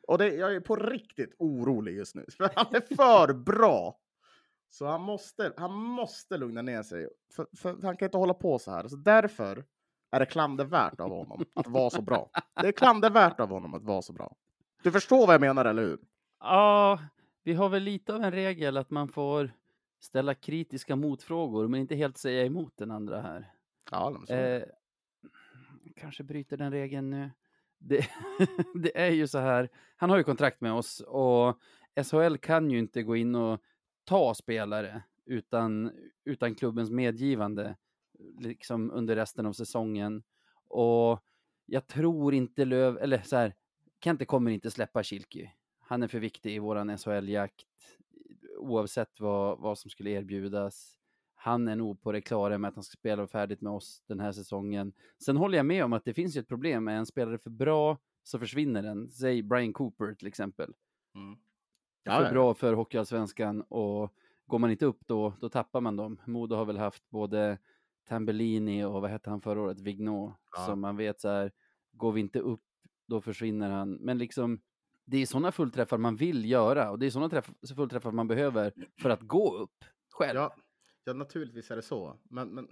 Och 0.07 0.17
det, 0.17 0.27
jag 0.27 0.55
är 0.55 0.59
på 0.59 0.75
riktigt 0.75 1.35
orolig 1.39 1.95
just 1.95 2.15
nu, 2.15 2.25
för 2.37 2.49
han 2.55 2.65
är 2.71 2.95
för 2.95 3.33
bra. 3.33 3.97
Så 4.69 4.85
han 4.85 5.01
måste, 5.01 5.53
han 5.57 5.73
måste 5.73 6.37
lugna 6.37 6.61
ner 6.61 6.83
sig, 6.83 7.09
för, 7.35 7.47
för 7.57 7.69
han 7.83 7.97
kan 7.97 8.05
inte 8.05 8.17
hålla 8.17 8.33
på 8.33 8.59
så 8.59 8.71
här. 8.71 8.87
Så 8.87 8.95
därför 8.95 9.65
är 10.11 10.19
det 10.19 10.25
klandervärt 10.25 10.99
av 10.99 11.09
honom 11.09 11.45
att 11.55 11.67
vara 11.67 11.89
så 11.89 12.01
bra. 12.01 12.29
Det 12.61 12.67
är 12.67 12.71
klandervärt 12.71 13.39
av 13.39 13.49
honom 13.49 13.73
att 13.73 13.83
vara 13.83 14.01
så 14.01 14.13
bra. 14.13 14.35
Du 14.83 14.91
förstår 14.91 15.27
vad 15.27 15.33
jag 15.33 15.41
menar, 15.41 15.65
eller 15.65 15.81
hur? 15.81 15.99
Ja, 16.39 16.99
vi 17.43 17.53
har 17.53 17.69
väl 17.69 17.83
lite 17.83 18.13
av 18.13 18.23
en 18.23 18.31
regel 18.31 18.77
att 18.77 18.89
man 18.89 19.07
får 19.07 19.51
ställa 19.99 20.33
kritiska 20.33 20.95
motfrågor, 20.95 21.67
men 21.67 21.79
inte 21.79 21.95
helt 21.95 22.17
säga 22.17 22.45
emot 22.45 22.77
den 22.77 22.91
andra 22.91 23.21
här. 23.21 23.51
Ja, 23.91 24.21
det. 24.27 24.55
Eh, 24.55 24.63
kanske 25.95 26.23
bryter 26.23 26.57
den 26.57 26.71
regeln 26.71 27.09
nu. 27.09 27.31
Det, 27.77 28.07
det 28.75 28.97
är 28.97 29.11
ju 29.11 29.27
så 29.27 29.37
här, 29.39 29.69
han 29.95 30.09
har 30.09 30.17
ju 30.17 30.23
kontrakt 30.23 30.61
med 30.61 30.73
oss 30.73 30.99
och 30.99 31.59
SHL 32.03 32.37
kan 32.37 32.71
ju 32.71 32.79
inte 32.79 33.03
gå 33.03 33.15
in 33.15 33.35
och 33.35 33.61
ta 34.03 34.33
spelare 34.33 35.03
utan, 35.25 35.91
utan 36.25 36.55
klubbens 36.55 36.91
medgivande 36.91 37.75
liksom 38.39 38.91
under 38.91 39.15
resten 39.15 39.45
av 39.45 39.53
säsongen. 39.53 40.23
Och 40.67 41.23
jag 41.65 41.87
tror 41.87 42.33
inte 42.33 42.65
Löv, 42.65 42.97
eller 42.97 43.21
så 43.21 43.35
här, 43.35 43.55
Kente 44.03 44.25
kommer 44.25 44.51
inte 44.51 44.71
släppa 44.71 45.03
Kilki. 45.03 45.51
Han 45.79 46.03
är 46.03 46.07
för 46.07 46.19
viktig 46.19 46.55
i 46.55 46.59
våran 46.59 46.97
SHL-jakt 46.97 47.65
oavsett 48.59 49.19
vad, 49.19 49.59
vad 49.59 49.77
som 49.77 49.91
skulle 49.91 50.09
erbjudas. 50.09 50.95
Han 51.35 51.67
är 51.67 51.75
nog 51.75 52.01
på 52.01 52.11
det 52.11 52.21
klara 52.21 52.57
med 52.57 52.69
att 52.69 52.75
han 52.75 52.83
ska 52.83 52.97
spela 52.97 53.27
färdigt 53.27 53.61
med 53.61 53.73
oss 53.73 54.03
den 54.07 54.19
här 54.19 54.31
säsongen. 54.31 54.93
Sen 55.25 55.37
håller 55.37 55.57
jag 55.57 55.65
med 55.65 55.85
om 55.85 55.93
att 55.93 56.05
det 56.05 56.13
finns 56.13 56.37
ju 56.37 56.39
ett 56.39 56.47
problem. 56.47 56.87
Är 56.87 56.95
en 56.95 57.05
spelare 57.05 57.37
för 57.37 57.49
bra 57.49 57.97
så 58.23 58.39
försvinner 58.39 58.83
den. 58.83 59.11
Säg 59.11 59.43
Brian 59.43 59.73
Cooper 59.73 60.13
till 60.13 60.27
exempel. 60.27 60.73
Mm. 61.15 61.37
för 62.05 62.25
ja. 62.25 62.31
bra 62.31 62.53
för 62.53 62.73
Hockeyallsvenskan 62.73 63.61
och 63.61 64.13
går 64.47 64.59
man 64.59 64.71
inte 64.71 64.85
upp 64.85 65.07
då, 65.07 65.33
då 65.41 65.49
tappar 65.49 65.81
man 65.81 65.95
dem. 65.95 66.21
Modo 66.25 66.55
har 66.55 66.65
väl 66.65 66.77
haft 66.77 67.09
både 67.09 67.57
Tambellini 68.07 68.83
och 68.83 69.01
vad 69.01 69.09
hette 69.09 69.29
han 69.29 69.41
förra 69.41 69.61
året, 69.61 69.79
Vigneault, 69.79 70.35
Ja. 70.55 70.65
som 70.65 70.79
man 70.79 70.97
vet 70.97 71.21
så 71.21 71.29
här, 71.29 71.51
går 71.91 72.11
vi 72.11 72.21
inte 72.21 72.39
upp, 72.39 72.63
då 73.07 73.21
försvinner 73.21 73.69
han. 73.69 73.93
Men 73.93 74.17
liksom, 74.17 74.61
det 75.09 75.17
är 75.17 75.25
sådana 75.25 75.51
fullträffar 75.51 75.97
man 75.97 76.15
vill 76.15 76.45
göra 76.45 76.91
och 76.91 76.99
det 76.99 77.05
är 77.05 77.09
sådana 77.09 77.29
träff, 77.29 77.51
fullträffar 77.75 78.11
man 78.11 78.27
behöver 78.27 78.73
för 79.01 79.09
att 79.09 79.21
gå 79.21 79.57
upp 79.57 79.85
själv. 80.13 80.37
Ja, 80.37 80.55
ja, 81.03 81.13
naturligtvis 81.13 81.71
är 81.71 81.75
det 81.75 81.81
så. 81.81 82.19
Men, 82.23 82.49
men 82.49 82.67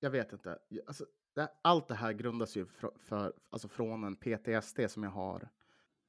jag 0.00 0.10
vet 0.10 0.32
inte. 0.32 0.58
Alltså, 0.86 1.06
det, 1.34 1.48
allt 1.62 1.88
det 1.88 1.94
här 1.94 2.12
grundas 2.12 2.56
ju 2.56 2.66
för, 2.66 2.90
för, 2.98 3.32
alltså 3.50 3.68
från 3.68 4.04
en 4.04 4.16
PTSD 4.16 4.80
som 4.88 5.02
jag 5.02 5.10
har 5.10 5.48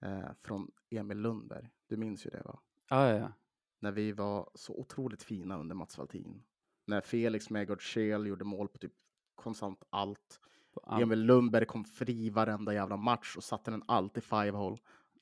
eh, 0.01 0.31
från 0.41 0.71
Emil 0.89 1.17
Lundberg. 1.17 1.69
Du 1.87 1.97
minns 1.97 2.25
ju 2.25 2.29
det 2.29 2.41
va? 2.45 2.59
ja, 2.89 3.09
ja, 3.09 3.17
ja. 3.17 3.33
När 3.79 3.91
vi 3.91 4.11
var 4.11 4.49
så 4.53 4.73
otroligt 4.73 5.23
fina 5.23 5.59
under 5.59 5.75
Mats 5.75 5.97
Valtin. 5.97 6.43
När 6.87 7.01
Felix 7.01 7.49
Megard 7.49 7.81
Scheel 7.81 8.27
gjorde 8.27 8.45
mål 8.45 8.67
på 8.67 8.77
typ 8.77 8.93
konstant 9.35 9.83
allt. 9.89 10.39
Emil 11.01 11.19
Lundberg 11.19 11.65
kom 11.65 11.85
fri 11.85 12.29
varenda 12.29 12.73
jävla 12.73 12.97
match 12.97 13.37
och 13.37 13.43
satte 13.43 13.71
den 13.71 13.83
alltid 13.87 14.23
five 14.23 14.51
hole. 14.51 14.77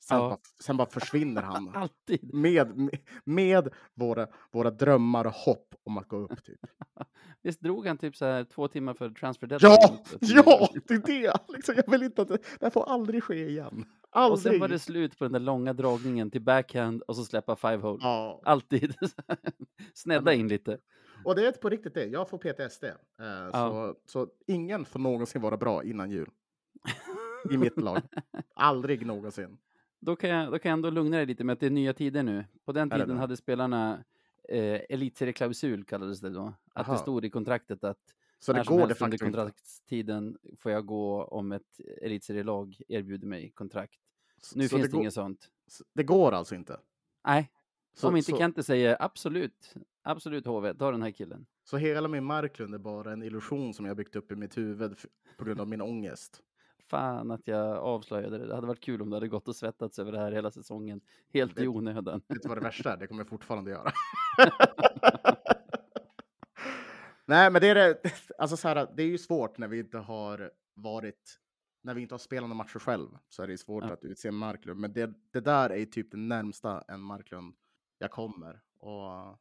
Sen, 0.08 0.18
Ja. 0.18 0.28
bara, 0.28 0.38
sen 0.64 0.76
bara 0.76 0.88
försvinner 0.88 1.42
han. 1.42 1.68
Alltid. 1.74 2.34
Med, 2.34 2.76
med, 2.76 2.98
med 3.24 3.68
våra, 3.94 4.26
våra 4.52 4.70
drömmar 4.70 5.24
och 5.26 5.32
hopp 5.32 5.74
om 5.84 5.98
att 5.98 6.08
gå 6.08 6.16
upp. 6.16 6.44
Typ. 6.44 6.60
Visst 7.42 7.60
drog 7.60 7.86
han 7.86 7.98
typ 7.98 8.16
så 8.16 8.24
här 8.24 8.44
två 8.44 8.68
timmar 8.68 8.94
för 8.94 9.10
transfer 9.10 9.48
Ja, 9.50 9.58
deadline? 9.58 9.98
ja, 10.20 10.68
det 10.88 10.94
är 10.94 10.98
det! 11.22 11.38
Liksom, 11.48 11.74
jag 11.76 11.90
vill 11.90 12.02
inte 12.02 12.22
att 12.22 12.28
det, 12.28 12.36
det 12.60 12.66
här 12.66 12.70
får 12.70 12.88
aldrig 12.88 13.22
ske 13.24 13.48
igen. 13.48 13.84
Aldrig. 14.10 14.32
Och 14.32 14.38
sen 14.38 14.60
var 14.60 14.68
det 14.68 14.78
slut 14.78 15.18
på 15.18 15.24
den 15.24 15.32
där 15.32 15.40
långa 15.40 15.72
dragningen 15.72 16.30
till 16.30 16.42
backhand 16.42 17.02
och 17.02 17.16
så 17.16 17.24
släppa 17.24 17.56
five 17.56 17.76
hole. 17.76 17.98
ja. 18.02 18.40
Alltid. 18.44 18.94
Snedda 19.94 20.32
in 20.32 20.48
lite. 20.48 20.78
Och 21.24 21.34
det 21.34 21.46
är 21.46 21.52
på 21.52 21.68
riktigt 21.68 21.94
det. 21.94 22.04
Jag 22.04 22.28
får 22.28 22.38
PTSD. 22.38 22.84
Eh, 22.84 23.50
så, 23.52 23.96
så 24.06 24.26
ingen 24.46 24.84
får 24.84 24.98
någonsin 25.00 25.42
vara 25.42 25.56
bra 25.56 25.84
innan 25.84 26.10
jul. 26.10 26.30
I 27.50 27.56
mitt 27.56 27.80
lag. 27.80 28.00
Aldrig 28.54 29.06
någonsin. 29.06 29.58
Då 30.04 30.16
kan, 30.16 30.30
jag, 30.30 30.52
då 30.52 30.58
kan 30.58 30.70
jag 30.70 30.76
ändå 30.76 30.90
lugna 30.90 31.16
dig 31.16 31.26
lite 31.26 31.44
med 31.44 31.52
att 31.52 31.60
det 31.60 31.66
är 31.66 31.70
nya 31.70 31.92
tider 31.92 32.22
nu. 32.22 32.44
På 32.64 32.72
den 32.72 32.88
det 32.88 32.96
tiden 32.96 33.08
det? 33.08 33.14
hade 33.14 33.36
spelarna 33.36 34.04
eh, 34.48 34.80
elitserieklausul 34.88 35.84
kallades 35.84 36.20
det 36.20 36.30
då. 36.30 36.54
Att 36.74 36.86
det 36.86 36.92
Aha. 36.92 37.02
stod 37.02 37.24
i 37.24 37.30
kontraktet 37.30 37.84
att 37.84 37.98
Så 38.38 38.52
när 38.52 38.58
det 38.58 38.64
som 38.64 38.76
går 38.76 38.80
de 38.80 38.86
helst 38.88 39.02
under 39.02 39.18
kontraktstiden 39.18 40.38
får 40.58 40.72
jag 40.72 40.86
gå 40.86 41.24
om 41.24 41.52
ett 41.52 41.80
elitserielag 42.02 42.76
erbjuder 42.88 43.26
mig 43.26 43.50
kontrakt. 43.50 44.00
Nu 44.54 44.68
så 44.68 44.76
finns 44.76 44.90
det, 44.90 44.96
det 44.96 45.00
inget 45.00 45.14
sånt. 45.14 45.48
det 45.94 46.02
går 46.02 46.32
alltså 46.32 46.54
inte. 46.54 46.80
Nej, 47.26 47.50
Så, 47.94 48.08
om 48.08 48.16
inte 48.16 48.30
så, 48.30 48.38
Kente 48.38 48.62
säger 48.62 48.96
absolut, 49.00 49.74
absolut 50.02 50.46
HV, 50.46 50.74
ta 50.74 50.90
den 50.90 51.02
här 51.02 51.10
killen. 51.10 51.46
så 51.64 51.76
hela 51.76 52.08
min 52.08 52.24
Marklund 52.24 52.74
är 52.74 52.78
bara 52.78 53.12
en 53.12 53.22
illusion 53.22 53.74
som 53.74 53.86
jag 53.86 53.96
byggt 53.96 54.16
upp 54.16 54.32
i 54.32 54.36
mitt 54.36 54.56
huvud 54.58 54.96
på 55.38 55.44
grund 55.44 55.60
av 55.60 55.68
min 55.68 55.80
ångest. 55.80 56.42
Fan 56.92 57.30
att 57.30 57.46
jag 57.48 57.76
avslöjade 57.76 58.38
det. 58.38 58.46
Det 58.46 58.54
hade 58.54 58.66
varit 58.66 58.80
kul 58.80 59.02
om 59.02 59.10
det 59.10 59.16
hade 59.16 59.28
gått 59.28 59.48
och 59.48 59.56
svettats 59.56 59.98
över 59.98 60.12
det 60.12 60.18
här 60.18 60.32
hela 60.32 60.50
säsongen. 60.50 61.00
Helt 61.34 61.58
i 61.58 61.62
Det- 61.62 61.68
onödan. 61.68 62.22
Vet 62.28 62.42
du 62.42 62.48
vad 62.48 62.56
det 62.58 62.62
värsta 62.64 62.92
är? 62.92 62.96
Det 62.96 63.06
kommer 63.06 63.20
jag 63.20 63.28
fortfarande 63.28 63.70
göra. 63.70 63.92
Nej, 67.26 67.50
men 67.50 67.60
det 67.60 67.68
är 67.68 67.74
det. 67.74 68.00
Alltså 68.38 68.56
så 68.56 68.68
här, 68.68 68.88
det 68.96 69.02
är 69.02 69.06
ju 69.06 69.18
svårt 69.18 69.58
när 69.58 69.68
vi 69.68 69.78
inte 69.78 69.98
har 69.98 70.50
varit, 70.74 71.38
när 71.82 71.94
vi 71.94 72.02
inte 72.02 72.14
har 72.14 72.18
spelat 72.18 72.48
några 72.48 72.58
matcher 72.64 72.78
själv, 72.78 73.08
så 73.28 73.42
är 73.42 73.46
det 73.46 73.58
svårt 73.58 73.84
Ja. 73.84 73.92
att 73.92 74.04
utse 74.04 74.30
Marklund. 74.30 74.80
Men 74.80 74.92
det, 74.92 75.10
det 75.30 75.40
där 75.40 75.70
är 75.70 75.76
ju 75.76 75.86
typ 75.86 76.10
det 76.10 76.16
närmsta 76.16 76.84
en 76.88 77.00
Marklund 77.00 77.54
jag 77.98 78.10
kommer. 78.10 78.60
Och 78.78 79.38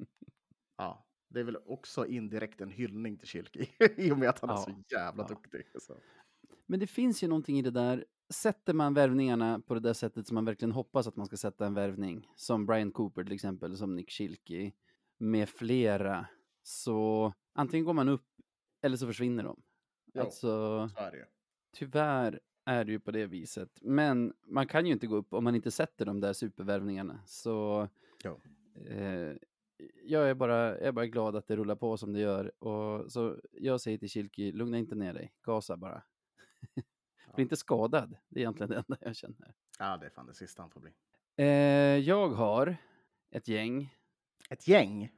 ja, 0.78 1.06
det 1.30 1.40
är 1.40 1.44
väl 1.44 1.58
också 1.66 2.06
indirekt 2.06 2.62
en 2.62 2.70
hyllning 2.72 3.18
till 3.18 3.28
Kilki 3.28 3.70
i 3.98 4.12
och 4.12 4.18
med 4.18 4.30
att 4.30 4.40
han 4.40 4.50
är 4.50 4.54
Ja. 4.54 4.58
så 4.62 4.72
jävla 4.96 5.24
Ja. 5.24 5.28
duktig. 5.28 5.66
Så. 5.82 5.98
Men 6.72 6.80
det 6.80 6.88
finns 6.88 7.24
ju 7.24 7.28
någonting 7.28 7.60
i 7.60 7.62
det 7.62 7.72
där. 7.72 8.06
Sätter 8.30 8.74
man 8.74 8.94
värvningarna 8.94 9.60
på 9.60 9.74
det 9.74 9.80
där 9.80 9.94
sättet 9.94 10.28
som 10.28 10.36
man 10.36 10.46
verkligen 10.46 10.72
hoppas 10.72 11.08
att 11.08 11.16
man 11.16 11.26
ska 11.26 11.38
sätta 11.38 11.66
en 11.66 11.74
värvning, 11.74 12.32
som 12.36 12.66
Brian 12.66 12.92
Cooper 12.92 13.24
till 13.24 13.34
exempel, 13.34 13.78
som 13.78 13.96
Nick 13.96 14.12
Schilke, 14.12 14.72
med 15.18 15.50
flera, 15.50 16.28
så 16.64 17.34
antingen 17.54 17.86
går 17.86 17.94
man 17.94 18.10
upp 18.10 18.26
eller 18.82 18.98
så 18.98 19.08
försvinner 19.08 19.44
de. 19.44 19.62
Jo. 20.14 20.22
Alltså, 20.22 20.90
ju. 21.14 21.26
tyvärr 21.72 22.40
är 22.66 22.86
det 22.86 22.92
ju 22.92 23.00
på 23.00 23.12
det 23.12 23.26
viset. 23.26 23.80
Men 23.82 24.34
man 24.48 24.68
kan 24.68 24.86
ju 24.86 24.92
inte 24.92 25.08
gå 25.08 25.16
upp 25.16 25.34
om 25.34 25.44
man 25.44 25.56
inte 25.56 25.72
sätter 25.72 26.06
de 26.06 26.20
där 26.20 26.34
supervärvningarna. 26.34 27.22
Så 27.26 27.88
eh, 28.88 29.34
jag, 30.04 30.30
är 30.30 30.34
bara, 30.34 30.68
jag 30.68 30.88
är 30.88 30.92
bara 30.92 31.06
glad 31.06 31.36
att 31.36 31.48
det 31.48 31.56
rullar 31.56 31.76
på 31.76 31.98
som 31.98 32.14
det 32.14 32.20
gör. 32.20 32.64
Och 32.64 33.12
så 33.12 33.38
jag 33.52 33.82
säger 33.82 33.98
till 33.98 34.10
Kilki, 34.10 34.52
lugna 34.52 34.78
inte 34.78 34.96
ner 34.96 35.14
dig, 35.14 35.34
gasa 35.42 35.78
bara. 35.78 36.04
Bli 37.36 37.42
inte 37.44 37.56
skadad, 37.56 38.18
det 38.30 38.40
är 38.40 38.42
egentligen 38.42 38.70
det 38.70 38.76
enda 38.78 38.98
jag 39.02 39.16
känner. 39.16 39.54
Ja, 39.80 39.98
det 39.98 40.06
är 40.06 40.10
fan 40.10 40.26
det 40.26 40.34
sista 40.34 40.62
han 40.62 40.70
får 40.72 40.80
bli. 40.82 40.92
Eh, 41.36 41.46
jag 41.98 42.30
har 42.30 42.76
ett 43.32 43.48
gäng. 43.48 43.96
Ett 44.50 44.68
gäng. 44.68 45.12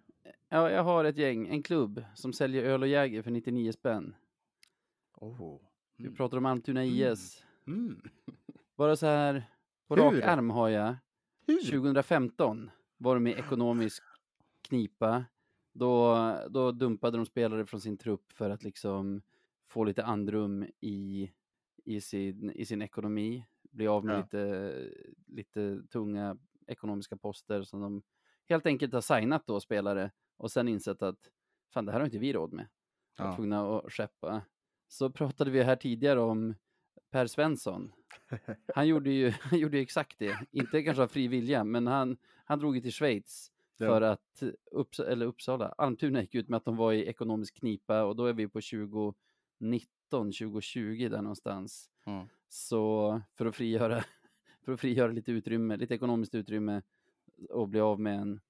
Ja, 0.49 0.71
jag 0.71 0.83
har 0.83 1.05
ett 1.05 1.17
gäng, 1.17 1.47
en 1.47 1.63
klubb 1.63 2.03
som 2.15 2.33
säljer 2.33 2.63
öl 2.63 2.81
och 2.81 2.87
Jäger 2.87 3.21
för 3.21 3.31
99 3.31 3.71
spänn. 3.71 4.15
Oh. 5.13 5.59
Vi 5.97 6.03
Mm. 6.03 6.15
pratar 6.15 6.37
om 6.37 6.45
Almtuna 6.45 6.85
IS. 6.85 7.45
Mm. 7.67 8.01
Bara 8.75 8.95
så 8.95 9.05
här, 9.05 9.43
på 9.87 9.95
rak 9.95 10.13
Hur? 10.13 10.23
arm 10.23 10.49
har 10.49 10.69
jag 10.69 10.95
Hur? 11.47 11.61
2015 11.71 12.71
var 12.97 13.15
de 13.15 13.27
i 13.27 13.31
ekonomisk 13.31 14.03
knipa. 14.61 15.25
Då, 15.73 16.17
då 16.49 16.71
dumpade 16.71 17.17
de 17.17 17.25
spelare 17.25 17.65
från 17.65 17.81
sin 17.81 17.97
trupp 17.97 18.31
för 18.31 18.49
att 18.49 18.63
liksom 18.63 19.21
få 19.73 19.83
lite 19.83 20.03
andrum 20.03 20.65
i, 20.79 21.31
i, 21.85 22.01
sin, 22.01 22.51
i 22.51 22.65
sin 22.65 22.81
ekonomi. 22.81 23.45
Bli 23.71 23.87
av 23.87 24.05
med 24.05 24.15
Ja. 24.15 24.21
lite, 24.21 24.89
lite 25.27 25.81
tunga 25.91 26.37
ekonomiska 26.67 27.17
poster 27.17 27.63
som 27.63 27.81
de 27.81 28.03
helt 28.49 28.65
enkelt 28.65 28.93
har 28.93 29.01
signat 29.01 29.47
då 29.47 29.59
spelare 29.59 30.11
och 30.37 30.51
sen 30.51 30.67
insett 30.67 31.01
att 31.01 31.19
fan 31.73 31.85
det 31.85 31.91
här 31.91 31.99
har 31.99 32.05
inte 32.05 32.17
vi 32.19 32.33
råd 32.33 32.53
med. 32.53 32.67
Var 33.17 33.25
Ja. 33.25 33.35
tvungna 33.35 33.77
att 33.77 33.91
skeppa. 33.93 34.41
Så 34.87 35.09
pratade 35.09 35.51
vi 35.51 35.63
här 35.63 35.75
tidigare 35.75 36.19
om 36.19 36.55
Per 37.11 37.27
Svensson. 37.27 37.93
Han 38.75 38.87
gjorde 38.87 39.09
ju, 39.11 39.29
han 39.41 39.59
gjorde 39.59 39.77
ju 39.77 39.83
exakt 39.83 40.19
det. 40.19 40.47
Inte 40.51 40.83
kanske 40.83 41.03
av 41.03 41.07
fri 41.07 41.27
vilja, 41.27 41.63
men 41.63 41.87
han, 41.87 42.17
han 42.45 42.59
drog 42.59 42.75
ju 42.75 42.81
till 42.81 42.91
Schweiz 42.93 43.49
Ja. 43.77 43.87
för 43.87 44.01
att 44.01 44.43
Upps 44.71 44.99
eller 44.99 45.25
Uppsala, 45.25 45.67
Almtuna 45.77 46.21
gick 46.21 46.35
ut 46.35 46.49
med 46.49 46.57
att 46.57 46.65
de 46.65 46.75
var 46.77 46.93
i 46.93 47.05
ekonomisk 47.07 47.55
knipa 47.59 48.03
och 48.03 48.15
då 48.15 48.25
är 48.25 48.33
vi 48.33 48.47
på 48.47 48.61
2019, 49.59 50.31
2020 50.31 51.07
där 51.09 51.21
någonstans. 51.21 51.89
Mm. 52.05 52.27
Så 52.49 53.21
för 53.37 53.45
att 53.45 53.55
frigöra, 53.55 54.03
för 54.65 54.71
att 54.71 54.79
frigöra 54.79 55.11
lite 55.11 55.31
utrymme, 55.31 55.77
lite 55.77 55.95
ekonomiskt 55.95 56.35
utrymme 56.35 56.81
och 57.49 57.69
bli 57.69 57.79
av 57.79 57.99
med 57.99 58.19
en, 58.19 58.41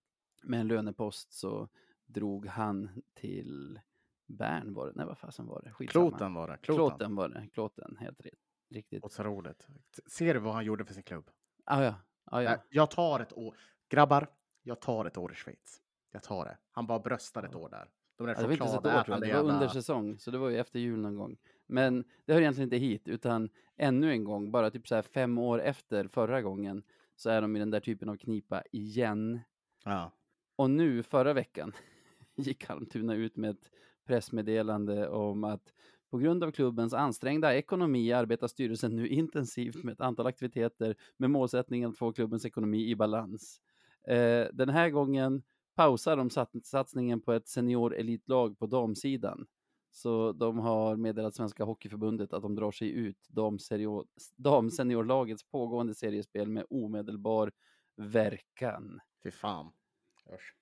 med 0.43 0.59
en 0.59 0.67
lönepost 0.67 1.33
så 1.33 1.69
drog 2.05 2.45
han 2.45 2.89
till 3.13 3.79
Bern 4.27 4.73
var 4.73 4.87
det, 4.87 4.93
nej 4.95 5.05
vad 5.05 5.17
fasen 5.17 5.47
var 5.47 5.61
det? 5.61 5.71
Skitsamma. 5.71 6.09
Kloten 6.09 6.33
var 6.33 6.47
det. 6.47 6.57
Kloten. 6.57 6.89
Klåten 6.89 7.15
var 7.15 7.29
det, 7.29 7.49
Klåten, 7.53 7.97
helt. 7.99 8.21
Riktigt. 8.69 9.03
Och 9.03 9.11
så 9.11 9.23
roligt. 9.23 9.67
Ser 10.05 10.33
du 10.33 10.39
vad 10.39 10.53
han 10.53 10.65
gjorde 10.65 10.85
för 10.85 10.93
sin 10.93 11.03
klubb? 11.03 11.29
Ah, 11.65 11.83
ja, 11.83 11.95
ah, 12.23 12.41
ja. 12.41 12.63
Jag 12.69 12.91
tar 12.91 13.19
ett 13.19 13.33
år. 13.33 13.57
Grabbar, 13.89 14.27
jag 14.61 14.81
tar 14.81 15.05
ett 15.05 15.17
år 15.17 15.31
i 15.31 15.35
Schweiz. 15.35 15.81
Jag 16.11 16.23
tar 16.23 16.45
det. 16.45 16.57
Han 16.71 16.87
bara 16.87 16.99
bröstar 16.99 17.43
ett 17.43 17.55
år 17.55 17.69
där. 17.69 17.89
De 18.27 18.33
där 18.33 18.41
Ja, 18.41 18.41
det 18.41 18.47
var 18.47 18.53
inte 18.53 18.67
så 18.67 18.79
ett 18.79 18.85
år 18.85 19.03
tror 19.03 19.17
jag, 19.17 19.21
det 19.21 19.43
var 19.43 19.53
under 19.53 19.67
säsong, 19.67 20.19
så 20.19 20.31
det 20.31 20.37
var 20.37 20.49
ju 20.49 20.57
efter 20.57 20.79
jul 20.79 20.99
någon 20.99 21.15
gång. 21.15 21.37
Men 21.67 22.03
det 22.25 22.33
hör 22.33 22.41
egentligen 22.41 22.65
inte 22.65 22.77
hit, 22.77 23.07
utan 23.07 23.49
ännu 23.77 24.11
en 24.11 24.23
gång, 24.23 24.51
bara 24.51 24.71
typ 24.71 24.87
så 24.87 24.95
här 24.95 25.01
fem 25.01 25.37
år 25.37 25.61
efter 25.61 26.07
förra 26.07 26.41
gången, 26.41 26.83
så 27.15 27.29
är 27.29 27.41
de 27.41 27.55
i 27.55 27.59
den 27.59 27.71
där 27.71 27.79
typen 27.79 28.09
av 28.09 28.15
knipa 28.15 28.63
igen. 28.71 29.39
Ja. 29.85 30.11
Och 30.55 30.69
nu, 30.69 31.03
förra 31.03 31.33
veckan, 31.33 31.73
gick 32.35 32.69
Almtuna 32.69 33.15
ut 33.15 33.37
med 33.37 33.49
ett 33.49 33.69
pressmeddelande 34.07 35.07
om 35.09 35.43
att 35.43 35.73
på 36.11 36.17
grund 36.17 36.43
av 36.43 36.51
klubbens 36.51 36.93
ansträngda 36.93 37.55
ekonomi 37.55 38.13
arbetar 38.13 38.47
styrelsen 38.47 38.95
nu 38.95 39.07
intensivt 39.07 39.83
med 39.83 39.93
ett 39.93 40.01
antal 40.01 40.27
aktiviteter 40.27 40.95
med 41.17 41.29
målsättningen 41.29 41.89
att 41.89 41.97
få 41.97 42.13
klubbens 42.13 42.45
ekonomi 42.45 42.89
i 42.89 42.95
balans. 42.95 43.61
Eh, 44.07 44.47
den 44.53 44.69
här 44.69 44.89
gången 44.89 45.43
pausar 45.75 46.17
de 46.17 46.29
sat- 46.29 46.65
satsningen 46.65 47.21
på 47.21 47.33
ett 47.33 47.47
senior-elitlag 47.47 48.59
på 48.59 48.65
damsidan. 48.67 49.45
Så 49.91 50.31
de 50.31 50.59
har 50.59 50.95
meddelat 50.95 51.35
Svenska 51.35 51.63
Hockeyförbundet 51.63 52.33
att 52.33 52.41
de 52.41 52.55
drar 52.55 52.71
sig 52.71 52.89
ut 52.89 53.27
damseniorlagets 54.35 55.43
pågående 55.43 55.95
seriespel 55.95 56.49
med 56.49 56.65
omedelbar 56.69 57.51
verkan. 57.95 58.99
Fy 59.23 59.31
fan. 59.31 59.71
Usch. 60.33 60.55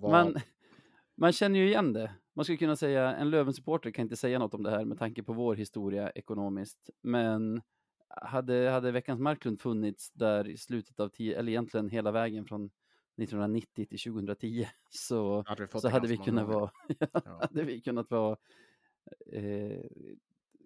Vad... 0.00 0.10
Man, 0.10 0.34
man 1.16 1.32
känner 1.32 1.58
ju 1.58 1.66
igen 1.66 1.92
det. 1.92 2.14
Man 2.34 2.44
skulle 2.44 2.58
kunna 2.58 2.76
säga, 2.76 3.16
en 3.16 3.30
Löven-supporter 3.30 3.90
kan 3.90 4.02
inte 4.02 4.16
säga 4.16 4.38
något 4.38 4.54
om 4.54 4.62
det 4.62 4.70
här 4.70 4.84
med 4.84 4.98
tanke 4.98 5.22
på 5.22 5.32
vår 5.32 5.54
historia 5.54 6.10
ekonomiskt. 6.10 6.90
Men 7.02 7.62
hade, 8.08 8.70
hade 8.70 8.92
veckans 8.92 9.20
Marklund 9.20 9.60
funnits 9.60 10.10
där 10.12 10.48
i 10.48 10.56
slutet 10.56 11.00
av 11.00 11.08
tio, 11.08 11.38
eller 11.38 11.52
egentligen 11.52 11.88
hela 11.88 12.10
vägen 12.10 12.44
från 12.44 12.70
1990 13.18 13.86
till 13.86 13.98
2010 13.98 14.66
så, 14.88 15.44
hade 15.46 15.68
så 15.80 15.88
hade 15.88 16.08
vi 16.08 16.16
kunnat 16.16 16.48
vara, 16.48 16.70
Ja. 17.24 17.38
hade 17.40 17.64
vi 17.64 17.80
kunnat 17.80 18.10
vara 18.10 18.36
eh, 19.32 19.84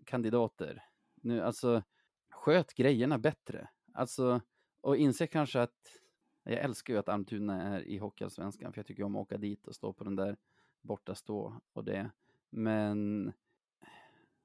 kandidater. 0.05 0.85
Nu, 1.15 1.41
alltså, 1.41 1.83
sköt 2.31 2.75
grejerna 2.75 3.19
bättre. 3.19 3.69
Alltså, 3.95 4.41
och 4.81 4.97
inse 4.97 5.27
kanske 5.27 5.61
att, 5.63 5.99
jag 6.45 6.55
älskar 6.61 6.95
ju 6.95 6.99
att 7.01 7.09
Almtuna 7.09 7.63
är 7.63 7.81
i 7.81 7.99
Hockeyallsvenskan, 7.99 8.73
för 8.73 8.79
jag 8.79 8.87
tycker 8.87 9.03
om 9.03 9.17
att 9.17 9.23
åka 9.23 9.37
dit 9.39 9.67
och 9.67 9.75
stå 9.75 9.93
på 9.93 10.05
den 10.05 10.17
där 10.17 10.37
borta 10.81 11.15
stå 11.15 11.61
och 11.73 11.85
det. 11.85 12.11
Men 12.51 13.33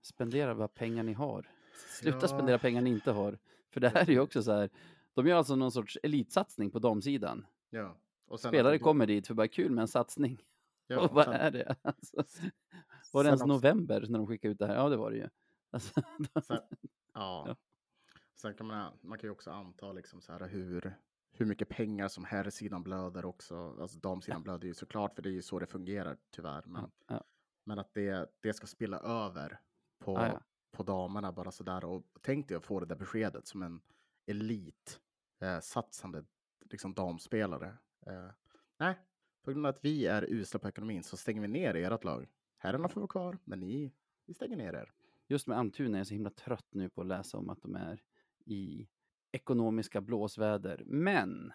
spendera 0.01 0.53
vad 0.53 0.73
pengar 0.73 1.03
ni 1.03 1.13
har. 1.13 1.49
Sluta 1.99 2.17
Ja. 2.21 2.27
spendera 2.27 2.59
pengar 2.59 2.81
ni 2.81 2.89
inte 2.89 3.11
har. 3.11 3.39
För 3.69 3.79
det 3.79 3.89
här 3.89 4.01
är 4.01 4.11
ju 4.13 4.19
också 4.19 4.43
så 4.43 4.51
här, 4.51 4.69
de 5.13 5.27
gör 5.27 5.37
alltså 5.37 5.55
någon 5.55 5.71
sorts 5.71 5.97
elitsatsning 6.03 6.71
på 6.71 6.79
damsidan. 6.79 7.45
Ja. 7.69 7.97
Och 8.25 8.39
Spelare 8.39 8.79
kommer 8.79 9.07
dit 9.07 9.27
för 9.27 9.33
bara 9.33 9.47
kul 9.47 9.71
med 9.71 9.81
en 9.81 9.87
satsning. 9.87 10.43
Ja, 10.89 10.99
och 11.01 11.11
vad 11.11 11.25
sen- 11.25 11.33
är 11.33 11.51
det? 11.51 11.75
Alltså, 11.81 12.23
var 13.13 13.23
det 13.23 13.27
ens 13.27 13.41
också- 13.41 13.53
november 13.53 14.05
när 14.09 14.19
de 14.19 14.27
skickade 14.27 14.51
ut 14.51 14.59
det 14.59 14.67
här? 14.67 14.75
Ja, 14.75 14.89
det 14.89 14.97
var 14.97 15.11
det 15.11 15.17
ju. 15.17 15.29
Alltså, 15.71 16.01
Sen, 16.43 16.59
ja. 17.13 17.43
Ja. 17.47 17.55
Sen 18.35 18.53
kan 18.53 18.67
man, 18.67 18.93
man 19.01 19.17
kan 19.17 19.27
ju 19.27 19.31
också 19.31 19.51
anta 19.51 19.91
liksom 19.91 20.21
så 20.21 20.31
här 20.31 20.47
hur, 20.47 20.95
hur 21.31 21.45
mycket 21.45 21.69
pengar 21.69 22.07
som 22.07 22.25
herrsidan 22.25 22.83
blöder 22.83 23.25
också. 23.25 23.77
Alltså 23.81 23.99
damsidan 23.99 24.43
blöder 24.43 24.67
ju 24.67 24.73
såklart, 24.73 25.15
för 25.15 25.21
det 25.21 25.29
är 25.29 25.33
ju 25.33 25.41
så 25.41 25.59
det 25.59 25.67
fungerar 25.67 26.17
tyvärr. 26.29 26.63
Men, 26.65 26.91
ja. 27.07 27.23
men 27.63 27.79
att 27.79 27.93
det, 27.93 28.31
det 28.39 28.53
ska 28.53 28.67
spilla 28.67 28.99
över 28.99 29.59
på, 29.99 30.13
ja. 30.13 30.41
på 30.71 30.83
damerna 30.83 31.31
bara 31.31 31.51
sådär. 31.51 31.85
Och 31.85 32.05
tänk 32.21 32.47
dig 32.47 32.57
att 32.57 32.65
få 32.65 32.79
det 32.79 32.85
där 32.85 32.95
beskedet 32.95 33.47
som 33.47 33.61
en 33.63 33.81
elit 34.25 34.99
eh, 35.41 35.59
satsande 35.59 36.25
liksom 36.71 36.93
damspelare. 36.93 37.77
Eh, 38.07 38.29
nej, 38.77 38.95
på 39.43 39.51
grund 39.51 39.65
av 39.65 39.69
att 39.69 39.85
vi 39.85 40.05
är 40.05 40.25
usla 40.29 40.59
på 40.59 40.67
ekonomin 40.67 41.03
så 41.03 41.17
stänger 41.17 41.41
vi 41.41 41.47
ner 41.47 41.75
ert 41.75 42.03
lag. 42.03 42.27
Herrarna 42.57 42.89
får 42.89 43.01
vara 43.01 43.07
kvar, 43.07 43.37
men 43.43 43.59
ni, 43.59 43.93
vi 44.25 44.33
stänger 44.33 44.57
ner 44.57 44.73
er. 44.73 44.91
Just 45.27 45.47
med 45.47 45.57
Almtuna 45.57 45.97
är 45.97 45.99
jag 45.99 46.07
så 46.07 46.13
himla 46.13 46.29
trött 46.29 46.67
nu 46.71 46.89
på 46.89 47.01
att 47.01 47.07
läsa 47.07 47.37
om 47.37 47.49
att 47.49 47.61
de 47.61 47.75
är 47.75 48.01
i 48.45 48.87
ekonomiska 49.31 50.01
blåsväder. 50.01 50.83
Men 50.85 51.53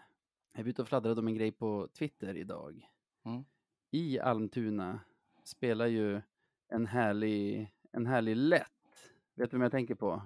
jag 0.52 0.62
var 0.62 0.70
ute 0.70 0.82
och 0.82 0.88
fladdrade 0.88 1.20
om 1.20 1.28
en 1.28 1.34
grej 1.34 1.52
på 1.52 1.88
Twitter 1.92 2.36
idag. 2.36 2.88
Mm. 3.24 3.44
I 3.90 4.18
Almtuna 4.18 5.00
spelar 5.44 5.86
ju 5.86 6.20
en 6.68 6.86
härlig, 6.86 7.72
en 7.92 8.06
härlig 8.06 8.36
lätt. 8.36 9.12
Vet 9.34 9.50
du 9.50 9.56
vem 9.56 9.62
jag 9.62 9.72
tänker 9.72 9.94
på? 9.94 10.22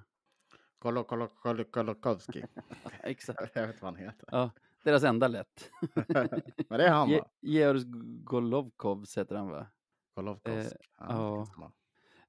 Kolo, 0.79 1.05
kolo, 1.05 1.29
kolo, 1.29 1.65
Kolokowski. 1.65 2.45
Exakt. 3.01 3.51
Jag 3.55 3.67
vet 3.67 3.83
vad 3.83 3.95
han 3.95 4.03
heter. 4.03 4.29
Ja, 4.33 4.51
deras 4.87 5.05
enda 5.05 5.29
lätt. 5.29 5.71
Men 6.69 6.79
det 6.79 6.87
är 6.87 6.91
han 6.91 7.11
va? 7.11 7.29
Georg 7.41 7.83
Golovkov 8.25 9.05
heter 9.17 9.35
han 9.35 9.49
va? 9.49 9.67
Golovkovsk. 10.15 10.73
Eh, 10.73 10.79
ja. 10.99 11.47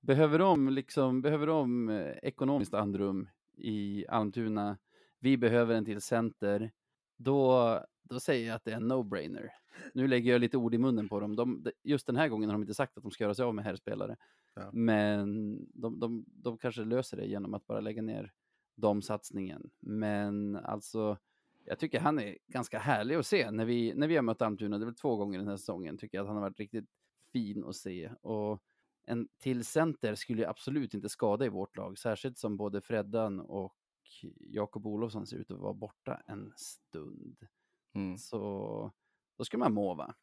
behöver 0.01 0.39
de, 0.39 0.69
liksom, 0.69 1.21
behöver 1.21 1.47
de 1.47 1.89
eh, 1.89 2.15
ekonomiskt 2.23 2.73
andrum 2.73 3.29
i 3.57 4.05
Almtuna, 4.09 4.77
vi 5.19 5.37
behöver 5.37 5.75
en 5.75 5.85
till 5.85 6.01
center, 6.01 6.71
då, 7.17 7.79
då 8.03 8.19
säger 8.19 8.47
jag 8.47 8.55
att 8.55 8.65
det 8.65 8.71
är 8.71 8.75
en 8.75 8.91
no-brainer. 8.91 9.49
Nu 9.93 10.07
lägger 10.07 10.31
jag 10.31 10.41
lite 10.41 10.57
ord 10.57 10.73
i 10.73 10.77
munnen 10.77 11.09
på 11.09 11.19
dem. 11.19 11.35
De, 11.35 11.63
de- 11.63 11.71
just 11.83 12.07
den 12.07 12.15
här 12.15 12.27
gången 12.27 12.49
har 12.49 12.53
de 12.53 12.61
inte 12.61 12.73
sagt 12.73 12.97
att 12.97 13.03
de 13.03 13.11
ska 13.11 13.23
göra 13.23 13.33
sig 13.33 13.45
av 13.45 13.55
med 13.55 13.65
herrspelare. 13.65 14.15
Ja. 14.55 14.69
Men 14.73 15.57
de, 15.73 15.99
de, 15.99 16.25
de 16.27 16.57
kanske 16.57 16.83
löser 16.83 17.17
det 17.17 17.25
genom 17.25 17.53
att 17.53 17.67
bara 17.67 17.79
lägga 17.79 18.01
ner 18.01 18.31
de 18.75 19.01
satsningen. 19.01 19.69
Men 19.79 20.55
alltså, 20.55 21.17
jag 21.67 21.79
tycker 21.79 21.99
han 21.99 22.19
är 22.19 22.37
ganska 22.47 22.79
härlig 22.79 23.15
att 23.15 23.25
se 23.25 23.51
när 23.51 23.65
vi, 23.65 23.93
när 23.93 24.07
vi 24.07 24.15
har 24.15 24.23
mött 24.23 24.41
Almtuna. 24.41 24.77
Det 24.77 24.83
är 24.83 24.85
väl 24.85 24.95
två 24.95 25.15
gånger 25.15 25.39
den 25.39 25.47
här 25.47 25.57
säsongen. 25.57 25.97
Tycker 25.97 26.17
jag 26.17 26.23
att 26.23 26.27
han 26.27 26.35
har 26.35 26.43
varit 26.43 26.59
riktigt 26.59 26.89
fin 27.31 27.63
att 27.65 27.75
se. 27.75 28.11
Och 28.21 28.63
en 29.05 29.27
till 29.37 29.65
center 29.65 30.15
skulle 30.15 30.41
ju 30.41 30.47
absolut 30.47 30.93
inte 30.93 31.09
skada 31.09 31.45
i 31.45 31.49
vårt 31.49 31.77
lag. 31.77 31.97
Särskilt 31.97 32.37
som 32.37 32.57
både 32.57 32.81
Freddan 32.81 33.39
och 33.39 33.75
Jakob 34.39 34.87
Olofsson 34.87 35.27
ser 35.27 35.37
ut 35.37 35.51
att 35.51 35.59
vara 35.59 35.73
borta 35.73 36.21
en 36.25 36.53
stund. 36.55 37.47
Mm. 37.93 38.17
Så 38.17 38.91
då 39.37 39.43
ska 39.43 39.57
man 39.57 39.73
må 39.73 39.93
va? 39.93 40.15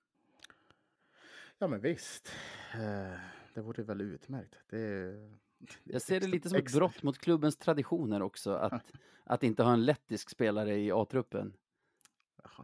Ja, 1.59 1.69
men 1.69 1.81
visst. 1.81 2.33
Eh, 2.75 3.19
Det 3.55 3.61
vore 3.61 3.83
väl 3.83 4.01
utmärkt. 4.01 4.55
Det, 4.69 5.13
det 5.13 5.39
Jag 5.85 6.03
ser 6.03 6.21
det 6.21 6.27
lite 6.27 6.49
som 6.49 6.59
ett 6.59 6.73
brott 6.73 7.03
mot 7.03 7.19
klubbens 7.19 7.57
traditioner 7.57 8.23
också, 8.23 8.53
att, 8.53 8.93
att 9.25 9.43
inte 9.43 9.63
ha 9.63 9.73
en 9.73 9.85
lettisk 9.85 10.31
spelare 10.31 10.77
i 10.77 10.93
A-truppen. 10.93 11.57